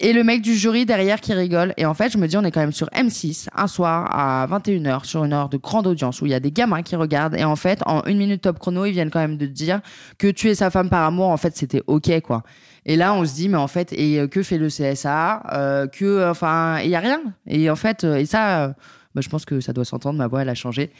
et 0.00 0.12
le 0.14 0.24
mec 0.24 0.40
du 0.40 0.54
jury 0.54 0.86
derrière 0.86 1.20
qui 1.20 1.34
rigole. 1.34 1.74
Et 1.76 1.84
en 1.84 1.94
fait, 1.94 2.10
je 2.10 2.18
me 2.18 2.26
dis, 2.26 2.36
on 2.36 2.42
est 2.42 2.50
quand 2.50 2.60
même 2.60 2.72
sur 2.72 2.88
M6, 2.88 3.48
un 3.54 3.66
soir 3.66 4.08
à 4.10 4.46
21h, 4.46 5.04
sur 5.04 5.24
une 5.24 5.34
heure 5.34 5.50
de 5.50 5.58
grande 5.58 5.86
audience, 5.86 6.22
où 6.22 6.26
il 6.26 6.32
y 6.32 6.34
a 6.34 6.40
des 6.40 6.50
gamins 6.50 6.82
qui 6.82 6.96
regardent. 6.96 7.36
Et 7.36 7.44
en 7.44 7.56
fait, 7.56 7.80
en 7.86 8.02
une 8.06 8.18
minute 8.18 8.40
top 8.40 8.58
chrono, 8.58 8.86
ils 8.86 8.92
viennent 8.92 9.10
quand 9.10 9.20
même 9.20 9.36
de 9.36 9.46
dire 9.46 9.80
que 10.18 10.28
tuer 10.28 10.54
sa 10.54 10.70
femme 10.70 10.88
par 10.88 11.06
amour, 11.06 11.28
en 11.28 11.36
fait, 11.36 11.54
c'était 11.56 11.82
OK, 11.86 12.10
quoi. 12.22 12.42
Et 12.86 12.96
là, 12.96 13.14
on 13.14 13.24
se 13.26 13.34
dit, 13.34 13.50
mais 13.50 13.58
en 13.58 13.68
fait, 13.68 13.92
et 13.92 14.18
euh, 14.18 14.26
que 14.26 14.42
fait 14.42 14.56
le 14.56 14.68
CSA 14.68 15.42
euh, 15.52 15.86
Que, 15.86 16.30
enfin, 16.30 16.78
il 16.82 16.88
y 16.88 16.94
a 16.94 17.00
rien. 17.00 17.20
Et 17.46 17.68
en 17.68 17.76
fait, 17.76 18.04
euh, 18.04 18.16
et 18.16 18.24
ça, 18.24 18.74
bah, 19.14 19.20
je 19.20 19.28
pense 19.28 19.44
que 19.44 19.60
ça 19.60 19.72
doit 19.72 19.84
s'entendre, 19.84 20.18
ma 20.18 20.28
voix, 20.28 20.42
elle 20.42 20.48
a 20.48 20.54
changé. 20.54 20.90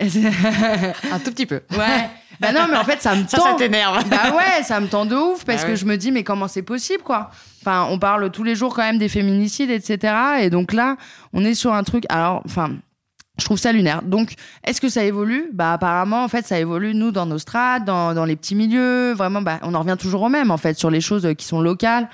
un 1.12 1.18
tout 1.18 1.30
petit 1.32 1.46
peu. 1.46 1.62
Ouais. 1.72 2.08
Bah 2.40 2.52
non, 2.52 2.66
mais 2.70 2.76
en 2.76 2.84
fait, 2.84 3.02
ça 3.02 3.14
me 3.14 3.24
tend. 3.24 3.42
Ça, 3.42 3.54
t'énerve. 3.58 4.08
Bah 4.08 4.36
ouais, 4.36 4.62
ça 4.62 4.78
me 4.80 4.86
tend 4.86 5.06
de 5.06 5.16
ouf 5.16 5.44
parce 5.44 5.62
bah 5.62 5.70
que 5.70 5.74
je 5.76 5.84
me 5.84 5.96
dis, 5.96 6.12
mais 6.12 6.22
comment 6.22 6.46
c'est 6.46 6.62
possible, 6.62 7.02
quoi? 7.02 7.30
Enfin, 7.62 7.88
on 7.90 7.98
parle 7.98 8.30
tous 8.30 8.44
les 8.44 8.54
jours 8.54 8.74
quand 8.74 8.82
même 8.82 8.98
des 8.98 9.08
féminicides, 9.08 9.70
etc. 9.70 10.14
Et 10.40 10.50
donc 10.50 10.72
là, 10.72 10.96
on 11.32 11.44
est 11.44 11.54
sur 11.54 11.74
un 11.74 11.82
truc. 11.82 12.04
Alors, 12.08 12.42
enfin. 12.44 12.70
Je 13.40 13.44
trouve 13.44 13.56
ça 13.56 13.70
lunaire. 13.70 14.02
Donc, 14.02 14.34
est-ce 14.64 14.80
que 14.80 14.88
ça 14.88 15.04
évolue? 15.04 15.48
Bah, 15.52 15.74
apparemment, 15.74 16.24
en 16.24 16.28
fait, 16.28 16.44
ça 16.44 16.58
évolue 16.58 16.92
nous 16.92 17.12
dans 17.12 17.24
nos 17.24 17.38
strates, 17.38 17.84
dans, 17.84 18.12
dans 18.12 18.24
les 18.24 18.34
petits 18.34 18.56
milieux. 18.56 19.12
Vraiment, 19.12 19.42
bah, 19.42 19.60
on 19.62 19.74
en 19.74 19.78
revient 19.78 19.94
toujours 19.96 20.22
au 20.22 20.28
même, 20.28 20.50
en 20.50 20.56
fait, 20.56 20.76
sur 20.76 20.90
les 20.90 21.00
choses 21.00 21.34
qui 21.38 21.46
sont 21.46 21.60
locales. 21.60 22.08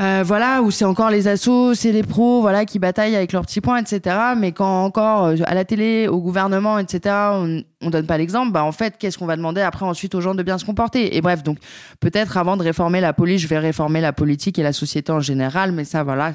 Euh, 0.00 0.24
voilà, 0.26 0.60
où 0.60 0.72
c'est 0.72 0.84
encore 0.84 1.10
les 1.10 1.28
assos, 1.28 1.74
c'est 1.74 1.92
les 1.92 2.02
pros, 2.02 2.40
voilà, 2.40 2.64
qui 2.64 2.80
bataillent 2.80 3.14
avec 3.14 3.30
leurs 3.30 3.42
petits 3.42 3.60
points, 3.60 3.80
etc. 3.80 4.16
Mais 4.36 4.50
quand 4.50 4.84
encore 4.84 5.26
euh, 5.26 5.36
à 5.44 5.54
la 5.54 5.64
télé, 5.64 6.08
au 6.08 6.20
gouvernement, 6.20 6.80
etc., 6.80 7.14
on, 7.30 7.62
on 7.80 7.90
donne 7.90 8.06
pas 8.06 8.18
l'exemple, 8.18 8.50
bah 8.50 8.64
en 8.64 8.72
fait, 8.72 8.96
qu'est-ce 8.98 9.18
qu'on 9.18 9.26
va 9.26 9.36
demander 9.36 9.60
après 9.60 9.86
ensuite 9.86 10.16
aux 10.16 10.20
gens 10.20 10.34
de 10.34 10.42
bien 10.42 10.58
se 10.58 10.64
comporter? 10.64 11.16
Et 11.16 11.20
bref, 11.20 11.44
donc 11.44 11.58
peut-être 12.00 12.36
avant 12.36 12.56
de 12.56 12.64
réformer 12.64 13.00
la 13.00 13.12
police, 13.12 13.40
je 13.40 13.46
vais 13.46 13.58
réformer 13.58 14.00
la 14.00 14.12
politique 14.12 14.58
et 14.58 14.64
la 14.64 14.72
société 14.72 15.12
en 15.12 15.20
général, 15.20 15.70
mais 15.70 15.84
ça, 15.84 16.02
voilà. 16.02 16.32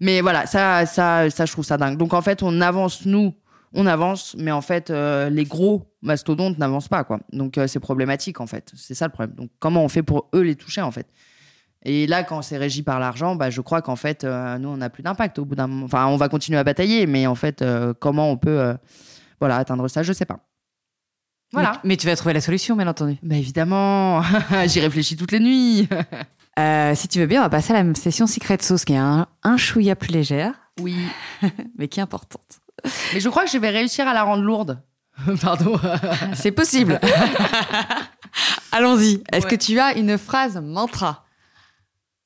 Mais 0.00 0.20
voilà, 0.20 0.46
ça, 0.46 0.84
ça, 0.84 1.30
ça, 1.30 1.46
je 1.46 1.52
trouve 1.52 1.64
ça 1.64 1.76
dingue. 1.76 1.96
Donc 1.96 2.12
en 2.12 2.22
fait, 2.22 2.42
on 2.42 2.60
avance 2.60 3.06
nous, 3.06 3.34
on 3.72 3.86
avance, 3.86 4.34
mais 4.36 4.50
en 4.50 4.62
fait, 4.62 4.90
euh, 4.90 5.30
les 5.30 5.44
gros 5.44 5.86
mastodontes 6.02 6.58
n'avancent 6.58 6.88
pas, 6.88 7.04
quoi. 7.04 7.20
Donc 7.32 7.60
c'est 7.68 7.78
problématique, 7.78 8.40
en 8.40 8.48
fait. 8.48 8.72
C'est 8.74 8.94
ça 8.94 9.06
le 9.06 9.12
problème. 9.12 9.36
Donc 9.36 9.50
comment 9.60 9.84
on 9.84 9.88
fait 9.88 10.02
pour 10.02 10.28
eux 10.34 10.42
les 10.42 10.56
toucher, 10.56 10.80
en 10.80 10.90
fait? 10.90 11.06
Et 11.84 12.06
là, 12.06 12.24
quand 12.24 12.42
c'est 12.42 12.56
régi 12.56 12.82
par 12.82 12.98
l'argent, 12.98 13.36
bah, 13.36 13.50
je 13.50 13.60
crois 13.60 13.82
qu'en 13.82 13.96
fait, 13.96 14.24
euh, 14.24 14.58
nous, 14.58 14.68
on 14.68 14.78
n'a 14.78 14.90
plus 14.90 15.02
d'impact 15.02 15.38
au 15.38 15.44
bout 15.44 15.54
d'un 15.54 15.68
moment. 15.68 15.84
Enfin, 15.84 16.06
on 16.06 16.16
va 16.16 16.28
continuer 16.28 16.58
à 16.58 16.64
batailler, 16.64 17.06
mais 17.06 17.26
en 17.26 17.34
fait, 17.34 17.62
euh, 17.62 17.94
comment 17.98 18.30
on 18.30 18.36
peut 18.36 18.58
euh, 18.58 18.74
voilà, 19.38 19.56
atteindre 19.56 19.86
ça, 19.88 20.02
je 20.02 20.12
sais 20.12 20.24
pas. 20.24 20.40
Voilà. 21.52 21.80
Mais, 21.84 21.96
tu 21.96 22.06
vas 22.06 22.16
trouver 22.16 22.34
la 22.34 22.40
solution, 22.40 22.76
bien 22.76 22.88
entendu. 22.88 23.16
Bah, 23.22 23.36
évidemment, 23.36 24.22
j'y 24.66 24.80
réfléchis 24.80 25.16
toutes 25.16 25.32
les 25.32 25.40
nuits. 25.40 25.88
si 26.96 27.08
tu 27.08 27.20
veux 27.20 27.26
bien, 27.26 27.40
on 27.40 27.44
va 27.44 27.50
passer 27.50 27.72
à 27.72 27.82
la 27.82 27.94
session 27.94 28.26
Secret 28.26 28.58
Sauce, 28.60 28.84
qui 28.84 28.94
est 28.94 28.96
un, 28.96 29.28
un 29.44 29.56
chouïa 29.56 29.94
plus 29.94 30.12
légère. 30.12 30.54
Oui. 30.80 30.96
mais 31.78 31.86
qui 31.86 32.00
est 32.00 32.02
importante. 32.02 32.60
Mais 33.14 33.20
je 33.20 33.28
crois 33.28 33.44
que 33.44 33.50
je 33.50 33.58
vais 33.58 33.70
réussir 33.70 34.06
à 34.06 34.14
la 34.14 34.24
rendre 34.24 34.42
lourde. 34.42 34.82
Pardon. 35.40 35.80
c'est 36.34 36.52
possible. 36.52 37.00
Allons-y. 38.72 39.22
Est-ce 39.32 39.46
que 39.46 39.56
tu 39.56 39.78
as 39.78 39.96
une 39.96 40.18
phrase 40.18 40.60
mantra? 40.62 41.24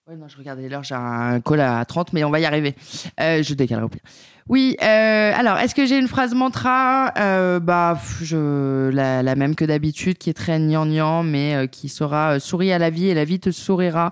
Ouais, 0.09 0.16
non, 0.16 0.26
je 0.26 0.36
regardais 0.36 0.68
l'heure, 0.68 0.82
j'ai 0.82 0.96
un 0.96 1.40
call 1.40 1.61
à 1.61 1.84
30, 1.84 2.12
mais 2.12 2.24
on 2.24 2.30
va 2.30 2.40
y 2.40 2.44
arriver. 2.44 2.74
Euh, 3.20 3.40
je 3.42 3.55
décalerai 3.55 3.84
au 3.84 3.88
pire. 3.88 4.00
Oui, 4.48 4.76
euh, 4.82 5.32
alors, 5.36 5.59
est-ce 5.59 5.76
que 5.76 5.86
j'ai 5.86 5.96
une 5.96 6.09
phrase 6.09 6.34
mantra? 6.34 7.12
Euh, 7.16 7.61
Bah, 7.61 7.96
je, 8.20 8.90
la, 8.90 9.22
la 9.22 9.34
même 9.36 9.55
que 9.55 9.64
d'habitude, 9.64 10.18
qui 10.18 10.28
est 10.28 10.34
très 10.34 10.59
gnangnan, 10.59 11.22
mais 11.22 11.55
euh, 11.55 11.66
qui 11.68 11.88
sera 11.88 12.32
euh, 12.34 12.38
souris 12.40 12.72
à 12.72 12.78
la 12.78 12.90
vie 12.90 13.09
et 13.09 13.14
la 13.14 13.24
vie 13.24 13.38
te 13.38 13.53
sourira. 13.53 14.11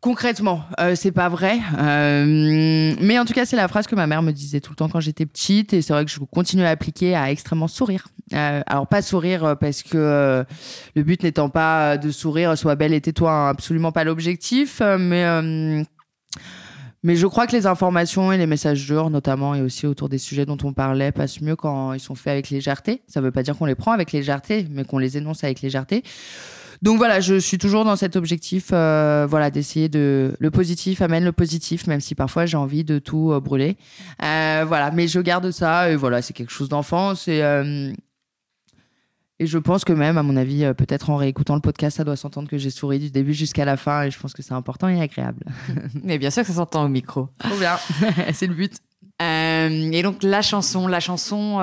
Concrètement, 0.00 0.62
euh, 0.80 0.94
c'est 0.94 1.12
pas 1.12 1.28
vrai. 1.28 1.58
Euh, 1.78 2.94
mais 3.02 3.18
en 3.18 3.26
tout 3.26 3.34
cas, 3.34 3.44
c'est 3.44 3.56
la 3.56 3.68
phrase 3.68 3.86
que 3.86 3.94
ma 3.94 4.06
mère 4.06 4.22
me 4.22 4.32
disait 4.32 4.60
tout 4.60 4.72
le 4.72 4.76
temps 4.76 4.88
quand 4.88 5.00
j'étais 5.00 5.26
petite. 5.26 5.74
Et 5.74 5.82
c'est 5.82 5.92
vrai 5.92 6.06
que 6.06 6.10
je 6.10 6.18
continue 6.20 6.64
à 6.64 6.70
appliquer 6.70 7.14
à 7.14 7.30
extrêmement 7.30 7.68
sourire. 7.68 8.08
Euh, 8.32 8.62
alors, 8.66 8.86
pas 8.86 9.02
sourire 9.02 9.56
parce 9.60 9.82
que 9.82 10.44
le 10.94 11.02
but 11.02 11.22
n'étant 11.22 11.50
pas 11.50 11.98
de 11.98 12.10
sourire, 12.10 12.56
sois 12.56 12.76
belle 12.76 12.94
et 12.94 13.00
tais-toi, 13.02 13.30
hein, 13.30 13.48
absolument 13.50 13.92
pas 13.92 14.04
l'objectif. 14.04 14.80
mais, 14.80 15.84
mais 17.02 17.16
je 17.16 17.26
crois 17.26 17.46
que 17.46 17.52
les 17.52 17.66
informations 17.66 18.32
et 18.32 18.38
les 18.38 18.46
messages 18.46 18.86
durs, 18.86 19.10
notamment, 19.10 19.54
et 19.54 19.60
aussi 19.60 19.86
autour 19.86 20.08
des 20.08 20.18
sujets 20.18 20.46
dont 20.46 20.58
on 20.64 20.72
parlait, 20.72 21.12
passent 21.12 21.42
mieux 21.42 21.56
quand 21.56 21.92
ils 21.92 22.00
sont 22.00 22.14
faits 22.14 22.32
avec 22.32 22.48
légèreté. 22.48 23.02
Ça 23.06 23.20
veut 23.20 23.32
pas 23.32 23.42
dire 23.42 23.54
qu'on 23.56 23.66
les 23.66 23.74
prend 23.74 23.92
avec 23.92 24.12
légèreté, 24.12 24.66
mais 24.70 24.84
qu'on 24.84 24.98
les 24.98 25.18
énonce 25.18 25.44
avec 25.44 25.60
légèreté. 25.60 26.04
Donc 26.82 26.96
voilà, 26.96 27.20
je 27.20 27.38
suis 27.38 27.58
toujours 27.58 27.84
dans 27.84 27.96
cet 27.96 28.16
objectif, 28.16 28.68
euh, 28.72 29.26
voilà, 29.28 29.50
d'essayer 29.50 29.88
de 29.90 30.34
le 30.38 30.50
positif 30.50 31.02
amène 31.02 31.24
le 31.24 31.32
positif, 31.32 31.86
même 31.86 32.00
si 32.00 32.14
parfois 32.14 32.46
j'ai 32.46 32.56
envie 32.56 32.84
de 32.84 32.98
tout 32.98 33.32
euh, 33.32 33.40
brûler. 33.40 33.76
Euh, 34.22 34.64
voilà, 34.66 34.90
mais 34.90 35.06
je 35.06 35.20
garde 35.20 35.50
ça 35.50 35.90
et 35.90 35.96
voilà, 35.96 36.22
c'est 36.22 36.32
quelque 36.32 36.52
chose 36.52 36.68
d'enfance 36.68 37.28
et 37.28 37.42
et 39.42 39.46
je 39.46 39.56
pense 39.56 39.86
que 39.86 39.94
même, 39.94 40.18
à 40.18 40.22
mon 40.22 40.36
avis, 40.36 40.70
peut-être 40.76 41.08
en 41.08 41.16
réécoutant 41.16 41.54
le 41.54 41.62
podcast, 41.62 41.96
ça 41.96 42.04
doit 42.04 42.16
s'entendre 42.16 42.46
que 42.46 42.58
j'ai 42.58 42.68
souri 42.68 42.98
du 42.98 43.10
début 43.10 43.32
jusqu'à 43.32 43.64
la 43.64 43.78
fin 43.78 44.02
et 44.02 44.10
je 44.10 44.20
pense 44.20 44.34
que 44.34 44.42
c'est 44.42 44.52
important 44.52 44.86
et 44.86 45.00
agréable. 45.00 45.46
Mais 46.04 46.18
bien 46.18 46.28
sûr 46.28 46.42
que 46.42 46.48
ça 46.48 46.54
s'entend 46.56 46.84
au 46.84 46.88
micro. 46.88 47.30
Trop 47.38 47.56
bien, 47.56 47.78
c'est 48.34 48.46
le 48.46 48.52
but. 48.52 48.74
et 49.18 50.02
donc 50.02 50.22
la 50.22 50.42
chanson, 50.42 50.86
la 50.86 51.00
chanson 51.00 51.58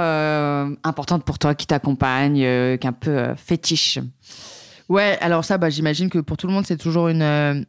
importante 0.83 1.23
pour 1.23 1.37
toi, 1.37 1.53
qui 1.53 1.67
t'accompagne, 1.67 2.37
qui 2.37 2.43
est 2.43 2.85
un 2.85 2.93
peu 2.93 3.35
fétiche. 3.35 3.99
Ouais, 4.89 5.17
alors 5.21 5.43
ça, 5.43 5.57
bah, 5.57 5.69
j'imagine 5.69 6.09
que 6.09 6.19
pour 6.19 6.37
tout 6.37 6.47
le 6.47 6.53
monde, 6.53 6.65
c'est 6.65 6.77
toujours 6.77 7.09
une, 7.09 7.21
euh, 7.21 7.61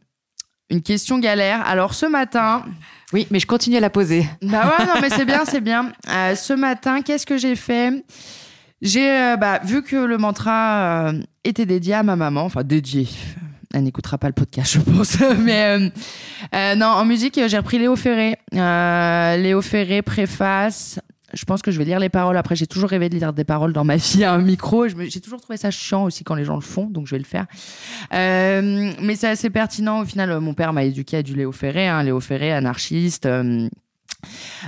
une 0.69 0.81
question 0.81 1.19
galère. 1.19 1.65
Alors 1.67 1.93
ce 1.93 2.05
matin. 2.05 2.65
Oui, 3.11 3.27
mais 3.31 3.39
je 3.39 3.47
continue 3.47 3.77
à 3.77 3.79
la 3.79 3.89
poser. 3.89 4.25
Bah 4.41 4.73
ouais, 4.77 4.85
non, 4.85 5.01
mais 5.01 5.09
c'est 5.09 5.25
bien, 5.25 5.45
c'est 5.45 5.61
bien. 5.61 5.91
Euh, 6.09 6.35
ce 6.35 6.53
matin, 6.53 7.01
qu'est-ce 7.01 7.25
que 7.25 7.37
j'ai 7.37 7.55
fait? 7.55 8.03
J'ai, 8.81 9.09
euh, 9.09 9.35
bah, 9.35 9.59
vu 9.63 9.83
que 9.83 9.95
le 9.95 10.17
mantra 10.17 11.11
était 11.43 11.65
dédié 11.65 11.95
à 11.95 12.03
ma 12.03 12.15
maman, 12.15 12.43
enfin 12.43 12.63
dédié. 12.63 13.07
Elle 13.73 13.83
n'écoutera 13.83 14.17
pas 14.17 14.27
le 14.27 14.33
podcast, 14.33 14.73
je 14.73 14.79
pense. 14.79 15.17
mais 15.39 15.91
non, 16.75 16.87
en 16.87 17.05
musique, 17.05 17.39
j'ai 17.47 17.57
repris 17.57 17.79
Léo 17.79 17.95
Ferré. 17.95 18.37
Léo 18.51 19.61
Ferré, 19.61 20.01
préface 20.01 20.99
je 21.33 21.45
pense 21.45 21.61
que 21.61 21.71
je 21.71 21.77
vais 21.77 21.85
lire 21.85 21.99
les 21.99 22.09
paroles. 22.09 22.37
Après, 22.37 22.55
j'ai 22.55 22.67
toujours 22.67 22.89
rêvé 22.89 23.09
de 23.09 23.15
lire 23.15 23.33
des 23.33 23.43
paroles 23.43 23.73
dans 23.73 23.83
ma 23.83 23.95
vie 23.97 24.23
à 24.23 24.33
un 24.33 24.41
micro. 24.41 24.87
J'ai 24.87 25.21
toujours 25.21 25.41
trouvé 25.41 25.57
ça 25.57 25.71
chiant 25.71 26.05
aussi 26.05 26.23
quand 26.23 26.35
les 26.35 26.45
gens 26.45 26.55
le 26.55 26.61
font, 26.61 26.85
donc 26.85 27.07
je 27.07 27.11
vais 27.11 27.19
le 27.19 27.25
faire. 27.25 27.45
Euh, 28.13 28.91
mais 29.01 29.15
c'est 29.15 29.27
assez 29.27 29.49
pertinent. 29.49 30.01
Au 30.01 30.05
final, 30.05 30.39
mon 30.39 30.53
père 30.53 30.73
m'a 30.73 30.83
éduqué 30.83 31.17
à 31.17 31.23
du 31.23 31.35
Léo 31.35 31.51
Ferré, 31.51 31.87
hein, 31.87 32.03
Léo 32.03 32.19
Ferré, 32.19 32.51
anarchiste. 32.51 33.25
Euh, 33.25 33.67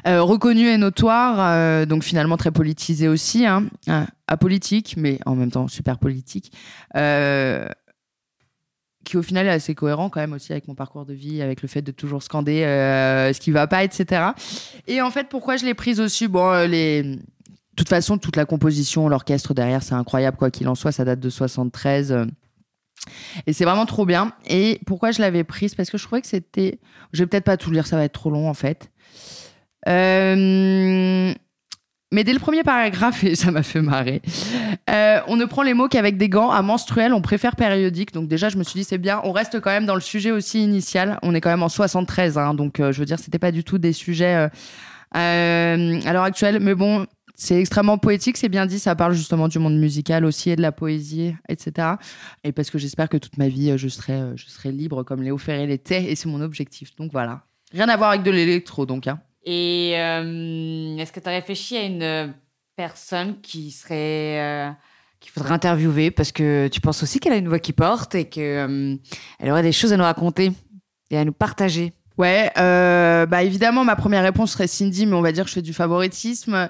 euh, 0.07 0.21
reconnu 0.21 0.67
et 0.67 0.77
notoire, 0.77 1.85
donc 1.85 2.03
finalement 2.03 2.37
très 2.37 2.51
politisé 2.51 3.09
aussi, 3.09 3.45
hein, 3.45 3.65
apolitique, 4.27 4.95
mais 4.97 5.19
en 5.25 5.35
même 5.35 5.51
temps 5.51 5.67
super 5.67 5.97
politique 5.97 6.53
qui 9.03 9.17
au 9.17 9.21
final 9.21 9.47
est 9.47 9.51
assez 9.51 9.75
cohérent 9.75 10.09
quand 10.09 10.19
même 10.19 10.33
aussi 10.33 10.51
avec 10.51 10.67
mon 10.67 10.75
parcours 10.75 11.05
de 11.05 11.13
vie, 11.13 11.41
avec 11.41 11.61
le 11.61 11.67
fait 11.67 11.81
de 11.81 11.91
toujours 11.91 12.23
scander 12.23 12.63
euh, 12.63 13.33
ce 13.33 13.39
qui 13.39 13.51
va 13.51 13.67
pas, 13.67 13.83
etc. 13.83 14.31
Et 14.87 15.01
en 15.01 15.11
fait, 15.11 15.27
pourquoi 15.29 15.57
je 15.57 15.65
l'ai 15.65 15.73
prise 15.73 15.99
aussi 15.99 16.27
Bon, 16.27 16.49
euh, 16.51 16.67
les... 16.67 17.03
de 17.03 17.19
toute 17.75 17.89
façon, 17.89 18.17
toute 18.17 18.35
la 18.35 18.45
composition, 18.45 19.09
l'orchestre 19.09 19.53
derrière, 19.53 19.83
c'est 19.83 19.95
incroyable, 19.95 20.37
quoi 20.37 20.51
qu'il 20.51 20.67
en 20.67 20.75
soit, 20.75 20.91
ça 20.91 21.05
date 21.05 21.19
de 21.19 21.29
73. 21.29 22.11
Euh, 22.11 22.25
et 23.47 23.53
c'est 23.53 23.65
vraiment 23.65 23.85
trop 23.85 24.05
bien. 24.05 24.33
Et 24.45 24.79
pourquoi 24.85 25.11
je 25.11 25.21
l'avais 25.21 25.43
prise? 25.43 25.73
Parce 25.73 25.89
que 25.89 25.97
je 25.97 26.05
trouvais 26.05 26.21
que 26.21 26.27
c'était. 26.27 26.79
Je 27.13 27.23
vais 27.23 27.27
peut-être 27.27 27.45
pas 27.45 27.57
tout 27.57 27.71
lire, 27.71 27.87
ça 27.87 27.95
va 27.95 28.03
être 28.03 28.13
trop 28.13 28.29
long 28.29 28.47
en 28.47 28.53
fait. 28.53 28.91
Mais 32.11 32.25
dès 32.25 32.33
le 32.33 32.39
premier 32.39 32.63
paragraphe, 32.63 33.23
et 33.23 33.35
ça 33.35 33.51
m'a 33.51 33.63
fait 33.63 33.81
marrer, 33.81 34.21
euh, 34.89 35.19
on 35.27 35.37
ne 35.37 35.45
prend 35.45 35.63
les 35.63 35.73
mots 35.73 35.87
qu'avec 35.87 36.17
des 36.17 36.27
gants 36.27 36.51
à 36.51 36.61
menstruels, 36.61 37.13
on 37.13 37.21
préfère 37.21 37.55
périodique. 37.55 38.11
Donc 38.11 38.27
déjà, 38.27 38.49
je 38.49 38.57
me 38.57 38.63
suis 38.63 38.79
dit, 38.79 38.83
c'est 38.83 38.97
bien, 38.97 39.21
on 39.23 39.31
reste 39.31 39.59
quand 39.61 39.69
même 39.69 39.85
dans 39.85 39.95
le 39.95 40.01
sujet 40.01 40.31
aussi 40.31 40.61
initial. 40.61 41.19
On 41.23 41.33
est 41.33 41.41
quand 41.41 41.49
même 41.49 41.63
en 41.63 41.69
73, 41.69 42.37
hein, 42.37 42.53
donc 42.53 42.79
euh, 42.79 42.91
je 42.91 42.99
veux 42.99 43.05
dire, 43.05 43.17
c'était 43.17 43.39
pas 43.39 43.51
du 43.51 43.63
tout 43.63 43.77
des 43.77 43.93
sujets 43.93 44.49
euh, 45.15 45.99
à 46.05 46.13
l'heure 46.13 46.23
actuelle. 46.23 46.59
Mais 46.59 46.75
bon, 46.75 47.07
c'est 47.35 47.59
extrêmement 47.59 47.97
poétique, 47.97 48.35
c'est 48.35 48.49
bien 48.49 48.65
dit, 48.65 48.79
ça 48.79 48.93
parle 48.93 49.13
justement 49.13 49.47
du 49.47 49.59
monde 49.59 49.77
musical 49.77 50.25
aussi 50.25 50.49
et 50.49 50.57
de 50.57 50.61
la 50.61 50.73
poésie, 50.73 51.33
etc. 51.47 51.95
Et 52.43 52.51
parce 52.51 52.69
que 52.69 52.77
j'espère 52.77 53.07
que 53.07 53.17
toute 53.17 53.37
ma 53.37 53.47
vie, 53.47 53.77
je 53.77 53.87
serai, 53.87 54.21
je 54.35 54.47
serai 54.47 54.73
libre 54.73 55.03
comme 55.03 55.23
Léo 55.23 55.37
Ferré 55.37 55.65
l'était, 55.65 56.11
et 56.11 56.15
c'est 56.15 56.27
mon 56.27 56.41
objectif. 56.41 56.93
Donc 56.97 57.13
voilà. 57.13 57.43
Rien 57.71 57.87
à 57.87 57.95
voir 57.95 58.09
avec 58.09 58.23
de 58.23 58.31
l'électro, 58.31 58.85
donc. 58.85 59.07
Hein. 59.07 59.21
Et 59.43 59.93
euh, 59.95 60.97
est-ce 60.97 61.11
que 61.11 61.19
tu 61.19 61.27
as 61.27 61.31
réfléchi 61.31 61.77
à 61.77 61.83
une 61.83 62.33
personne 62.75 63.41
qui 63.41 63.71
serait 63.71 64.39
euh, 64.39 64.69
qu'il 65.19 65.31
faudrait 65.31 65.53
interviewer? 65.53 66.11
Parce 66.11 66.31
que 66.31 66.67
tu 66.67 66.79
penses 66.79 67.01
aussi 67.01 67.19
qu'elle 67.19 67.33
a 67.33 67.37
une 67.37 67.47
voix 67.47 67.59
qui 67.59 67.73
porte 67.73 68.13
et 68.15 68.25
qu'elle 68.25 68.99
euh, 69.43 69.49
aurait 69.49 69.63
des 69.63 69.71
choses 69.71 69.93
à 69.93 69.97
nous 69.97 70.03
raconter 70.03 70.51
et 71.09 71.17
à 71.17 71.25
nous 71.25 71.33
partager 71.33 71.93
Ouais, 72.17 72.51
bah 72.55 73.41
évidemment, 73.41 73.83
ma 73.83 73.95
première 73.95 74.21
réponse 74.21 74.51
serait 74.51 74.67
Cindy, 74.67 75.07
mais 75.07 75.15
on 75.15 75.21
va 75.21 75.31
dire 75.31 75.45
que 75.45 75.49
je 75.49 75.55
fais 75.55 75.63
du 75.63 75.73
favoritisme. 75.73 76.69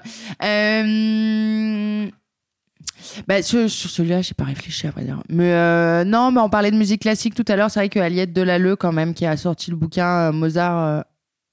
Bah, 3.26 3.42
sur, 3.42 3.68
celui-là, 3.68 4.22
j'ai 4.22 4.32
pas 4.32 4.44
réfléchi 4.44 4.86
à 4.86 4.92
vrai 4.92 5.04
dire. 5.04 5.22
Mais 5.28 6.04
non, 6.06 6.30
mais 6.30 6.40
on 6.40 6.48
parlait 6.48 6.70
de 6.70 6.76
musique 6.76 7.02
classique 7.02 7.34
tout 7.34 7.44
à 7.48 7.56
l'heure. 7.56 7.70
C'est 7.70 7.80
vrai 7.80 7.90
que 7.90 7.98
Aliette 7.98 8.32
Delalleux, 8.32 8.76
quand 8.76 8.92
même, 8.92 9.12
qui 9.12 9.26
a 9.26 9.36
sorti 9.36 9.70
le 9.70 9.76
bouquin 9.76 10.32
Mozart 10.32 11.04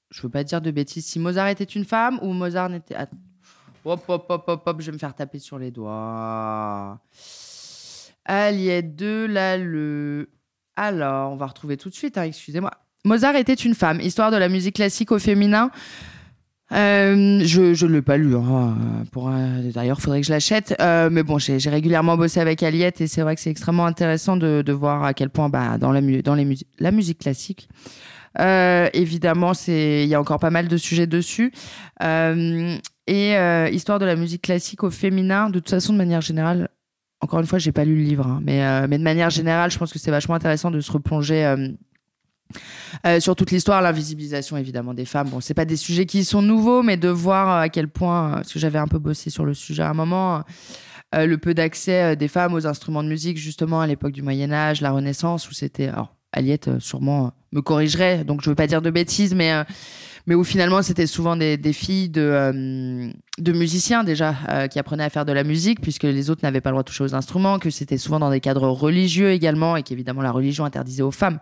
je 0.10 0.22
veux 0.22 0.30
pas 0.30 0.44
dire 0.44 0.62
de 0.62 0.72
bêtises, 0.72 1.06
si 1.06 1.20
Mozart 1.20 1.48
était 1.48 1.64
une 1.64 1.86
femme 1.86 2.20
ou 2.22 2.34
Mozart 2.34 2.70
n'était. 2.70 2.96
Hop, 3.86 4.04
hop, 4.08 4.26
hop, 4.30 4.44
hop, 4.48 4.64
hop, 4.66 4.82
je 4.82 4.88
vais 4.88 4.92
me 4.92 4.98
faire 4.98 5.16
taper 5.16 5.40
sur 5.40 5.58
les 5.58 5.72
doigts. 5.72 7.00
Aliette 8.26 8.96
de 8.96 9.26
la 9.30 9.58
le. 9.58 10.30
Alors, 10.76 11.32
on 11.32 11.36
va 11.36 11.48
retrouver 11.48 11.78
tout 11.78 11.90
de 11.90 11.96
suite, 11.96 12.18
hein, 12.18 12.24
excusez-moi. 12.24 12.72
Mozart 13.06 13.36
était 13.36 13.54
une 13.54 13.76
femme, 13.76 14.02
histoire 14.02 14.32
de 14.32 14.38
la 14.38 14.50
musique 14.50 14.76
classique 14.76 15.12
au 15.12 15.20
féminin. 15.20 15.72
Euh, 16.72 17.40
je 17.44 17.86
ne 17.86 17.92
l'ai 17.92 18.02
pas 18.02 18.18
lu. 18.18 18.36
Hein. 18.36 18.76
Pour, 19.12 19.30
d'ailleurs, 19.74 19.98
il 19.98 20.02
faudrait 20.02 20.22
que 20.22 20.28
je 20.28 20.32
l'achète. 20.32 20.76
Euh, 20.80 21.10
mais 21.12 21.24
bon, 21.24 21.40
j'ai, 21.40 21.58
régulièrement 21.70 22.18
bossé 22.18 22.40
avec 22.40 22.62
Aliette 22.62 23.02
et 23.02 23.08
c'est 23.08 23.22
vrai 23.22 23.36
que 23.36 23.42
c'est 23.42 23.50
extrêmement 23.50 23.86
intéressant 23.86 24.38
de, 24.38 24.62
de 24.64 24.74
voir 24.74 25.04
à 25.04 25.14
quel 25.14 25.30
point 25.30 25.50
bah, 25.50 25.78
dans, 25.78 25.92
la, 25.92 26.02
dans 26.22 26.36
les 26.36 26.58
la 26.80 26.92
musique 26.92 27.20
classique, 27.20 27.70
euh, 27.74 28.19
évidemment, 28.94 29.54
c'est 29.54 30.04
il 30.04 30.10
y 30.10 30.16
a 30.16 30.22
encore 30.22 30.40
pas 30.40 30.50
mal 30.50 30.68
de 30.68 30.78
sujets 30.78 31.08
dessus. 31.08 31.52
Euh, 32.04 32.78
et 33.08 33.36
euh, 33.38 33.70
histoire 33.70 34.00
de 34.00 34.06
la 34.06 34.16
musique 34.16 34.44
classique 34.44 34.84
au 34.84 34.92
féminin, 34.92 35.50
de 35.50 35.60
toute 35.60 35.70
façon, 35.70 35.94
de 35.94 35.98
manière 35.98 36.22
générale, 36.22 36.70
encore 37.22 37.40
une 37.40 37.48
fois, 37.48 37.60
j'ai 37.60 37.72
pas 37.72 37.86
lu 37.86 37.96
le 37.96 38.04
livre, 38.04 38.28
hein, 38.28 38.40
mais, 38.44 38.88
mais 38.88 38.98
de 38.98 39.04
manière 39.04 39.30
générale, 39.30 39.72
je 39.72 39.78
pense 39.78 39.92
que 39.92 40.00
c'est 40.00 40.12
vachement 40.12 40.36
intéressant 40.36 40.72
de 40.72 40.80
se 40.80 40.92
replonger. 40.92 41.56
sur 43.20 43.36
toute 43.36 43.52
l'histoire, 43.52 43.82
l'invisibilisation 43.82 44.58
évidemment 44.58 44.94
des 44.94 45.06
femmes. 45.06 45.30
Bon, 45.30 45.42
c'est 45.42 45.54
pas 45.54 45.66
des 45.66 45.76
sujets 45.76 46.06
qui 46.06 46.24
sont 46.24 46.42
nouveaux, 46.42 46.82
mais 46.82 46.98
de 46.98 47.10
voir 47.10 47.50
à 47.60 47.70
quel 47.70 47.90
point, 47.90 48.36
parce 48.36 48.54
que 48.54 48.60
j'avais 48.60 48.80
un 48.80 48.88
peu 48.88 49.00
bossé 49.00 49.30
sur 49.30 49.44
le 49.44 49.54
sujet 49.54 49.84
à 49.84 49.90
un 49.90 49.94
moment, 49.94 50.44
le 51.14 51.36
peu 51.36 51.54
d'accès 51.54 52.16
des 52.16 52.28
femmes 52.28 52.54
aux 52.54 52.68
instruments 52.68 53.04
de 53.04 53.10
musique 53.10 53.38
justement 53.38 53.82
à 53.82 53.88
l'époque 53.88 54.14
du 54.14 54.22
Moyen 54.22 54.54
Âge, 54.54 54.80
la 54.80 54.92
Renaissance, 54.92 55.50
où 55.50 55.54
c'était, 55.54 55.92
Aliette 56.32 56.68
euh, 56.68 56.80
sûrement 56.80 57.28
euh, 57.28 57.30
me 57.52 57.62
corrigerait, 57.62 58.24
donc 58.24 58.42
je 58.42 58.50
veux 58.50 58.56
pas 58.56 58.68
dire 58.68 58.82
de 58.82 58.90
bêtises, 58.90 59.34
mais 59.34 59.52
euh, 59.52 59.64
mais 60.28 60.36
où 60.36 60.44
finalement 60.44 60.84
c'était 60.84 61.08
souvent 61.08 61.36
des, 61.36 61.58
filles 61.74 62.10
de, 62.10 63.12
de 63.40 63.52
musiciens 63.52 64.04
déjà 64.04 64.36
qui 64.70 64.78
apprenaient 64.78 65.06
à 65.06 65.10
faire 65.10 65.26
de 65.26 65.32
la 65.32 65.44
musique 65.44 65.82
puisque 65.82 66.04
les 66.04 66.30
autres 66.30 66.42
n'avaient 66.44 66.62
pas 66.62 66.70
le 66.70 66.74
droit 66.76 66.84
de 66.84 66.88
toucher 66.88 67.04
aux 67.04 67.16
instruments, 67.16 67.58
que 67.58 67.72
c'était 67.72 67.98
souvent 67.98 68.20
dans 68.20 68.30
des 68.30 68.40
cadres 68.40 68.68
religieux 68.68 69.32
également 69.32 69.76
et 69.76 69.82
qu'évidemment 69.82 70.22
la 70.22 70.32
religion 70.32 70.66
interdisait 70.66 71.02
aux 71.02 71.10
femmes 71.10 71.40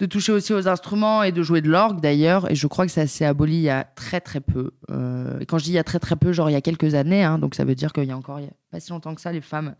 de 0.00 0.06
toucher 0.06 0.32
aussi 0.32 0.52
aux 0.52 0.66
instruments 0.66 1.22
et 1.22 1.30
de 1.30 1.42
jouer 1.44 1.60
de 1.60 1.68
l'orgue 1.68 2.00
d'ailleurs 2.00 2.50
et 2.50 2.56
je 2.56 2.66
crois 2.66 2.86
que 2.86 2.92
ça 2.92 3.06
s'est 3.06 3.26
aboli 3.26 3.56
il 3.56 3.62
y 3.62 3.70
a 3.70 3.84
très 3.84 4.20
très 4.20 4.40
peu. 4.40 4.72
et 5.40 5.46
quand 5.46 5.58
je 5.58 5.64
dis 5.64 5.70
il 5.70 5.74
y 5.74 5.78
a 5.78 5.84
très 5.84 6.00
très 6.00 6.16
peu, 6.16 6.32
genre 6.32 6.50
il 6.50 6.54
y 6.54 6.56
a 6.56 6.62
quelques 6.62 6.94
années, 6.94 7.22
hein, 7.22 7.38
donc 7.38 7.54
ça 7.54 7.64
veut 7.64 7.76
dire 7.76 7.92
qu'il 7.92 8.04
y 8.04 8.10
a 8.10 8.16
encore 8.16 8.40
pas 8.72 8.80
si 8.80 8.90
longtemps 8.90 9.14
que 9.14 9.20
ça, 9.20 9.30
les 9.30 9.42
femmes 9.42 9.76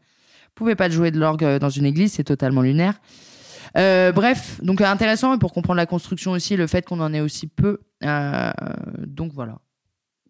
pouvaient 0.55 0.77
pas 0.77 0.89
jouer 0.89 1.11
de 1.11 1.19
l'orgue 1.19 1.59
dans 1.59 1.71
une 1.71 1.87
église, 1.87 2.13
c'est 2.13 2.25
totalement 2.25 2.63
lunaire. 2.63 3.01
Euh, 3.77 4.13
bref, 4.13 4.61
donc 4.63 4.81
intéressant 4.81 5.35
et 5.35 5.39
pour 5.39 5.53
comprendre 5.53 5.77
la 5.77 5.87
construction 5.87 6.33
aussi, 6.33 6.57
le 6.57 6.67
fait 6.67 6.85
qu'on 6.85 7.01
en 7.01 7.13
ait 7.13 7.21
aussi 7.21 7.47
peu. 7.47 7.81
Euh, 8.05 8.51
donc 8.99 9.33
voilà. 9.35 9.59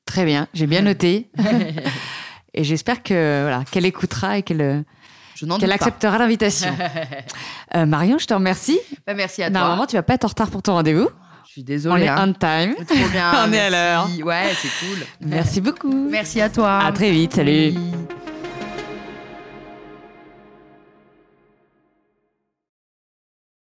Très 0.05 0.25
bien, 0.25 0.49
j'ai 0.55 0.67
bien 0.67 0.83
noté. 0.83 1.31
et 2.55 2.65
j'espère 2.65 3.03
que 3.03 3.43
voilà 3.43 3.65
qu'elle 3.71 3.87
écoutera 3.87 4.39
et 4.39 4.43
qu'elle 4.43 4.85
qu'elle 5.61 5.73
acceptera 5.73 6.19
l'invitation. 6.19 6.75
euh, 7.75 7.87
Marion, 7.87 8.19
je 8.19 8.27
te 8.27 8.35
remercie. 8.35 8.81
Bah, 9.07 9.15
merci 9.15 9.43
à 9.43 9.51
toi. 9.51 9.61
Normalement, 9.61 9.87
tu 9.87 9.97
vas 9.97 10.03
pas 10.03 10.15
être 10.15 10.25
en 10.25 10.29
retard 10.29 10.51
pour 10.51 10.63
ton 10.63 10.73
rendez-vous. 10.73 11.09
Je 11.47 11.53
suis 11.53 11.65
désolée. 11.65 12.03
On 12.03 12.05
est 12.05 12.09
hein. 12.09 12.29
on 12.29 12.33
time. 12.33 12.75
Trop 12.85 13.09
bien. 13.11 13.33
On 13.47 13.53
est 13.53 13.61
à 13.61 13.71
l'heure. 13.71 14.09
Ouais, 14.25 14.53
c'est 14.55 14.87
cool. 14.87 14.99
Merci 15.21 15.61
beaucoup. 15.61 16.09
Merci 16.11 16.41
à 16.41 16.51
toi. 16.51 16.79
À 16.81 16.93
très 16.93 17.11
vite. 17.11 17.35
Salut. 17.35 17.75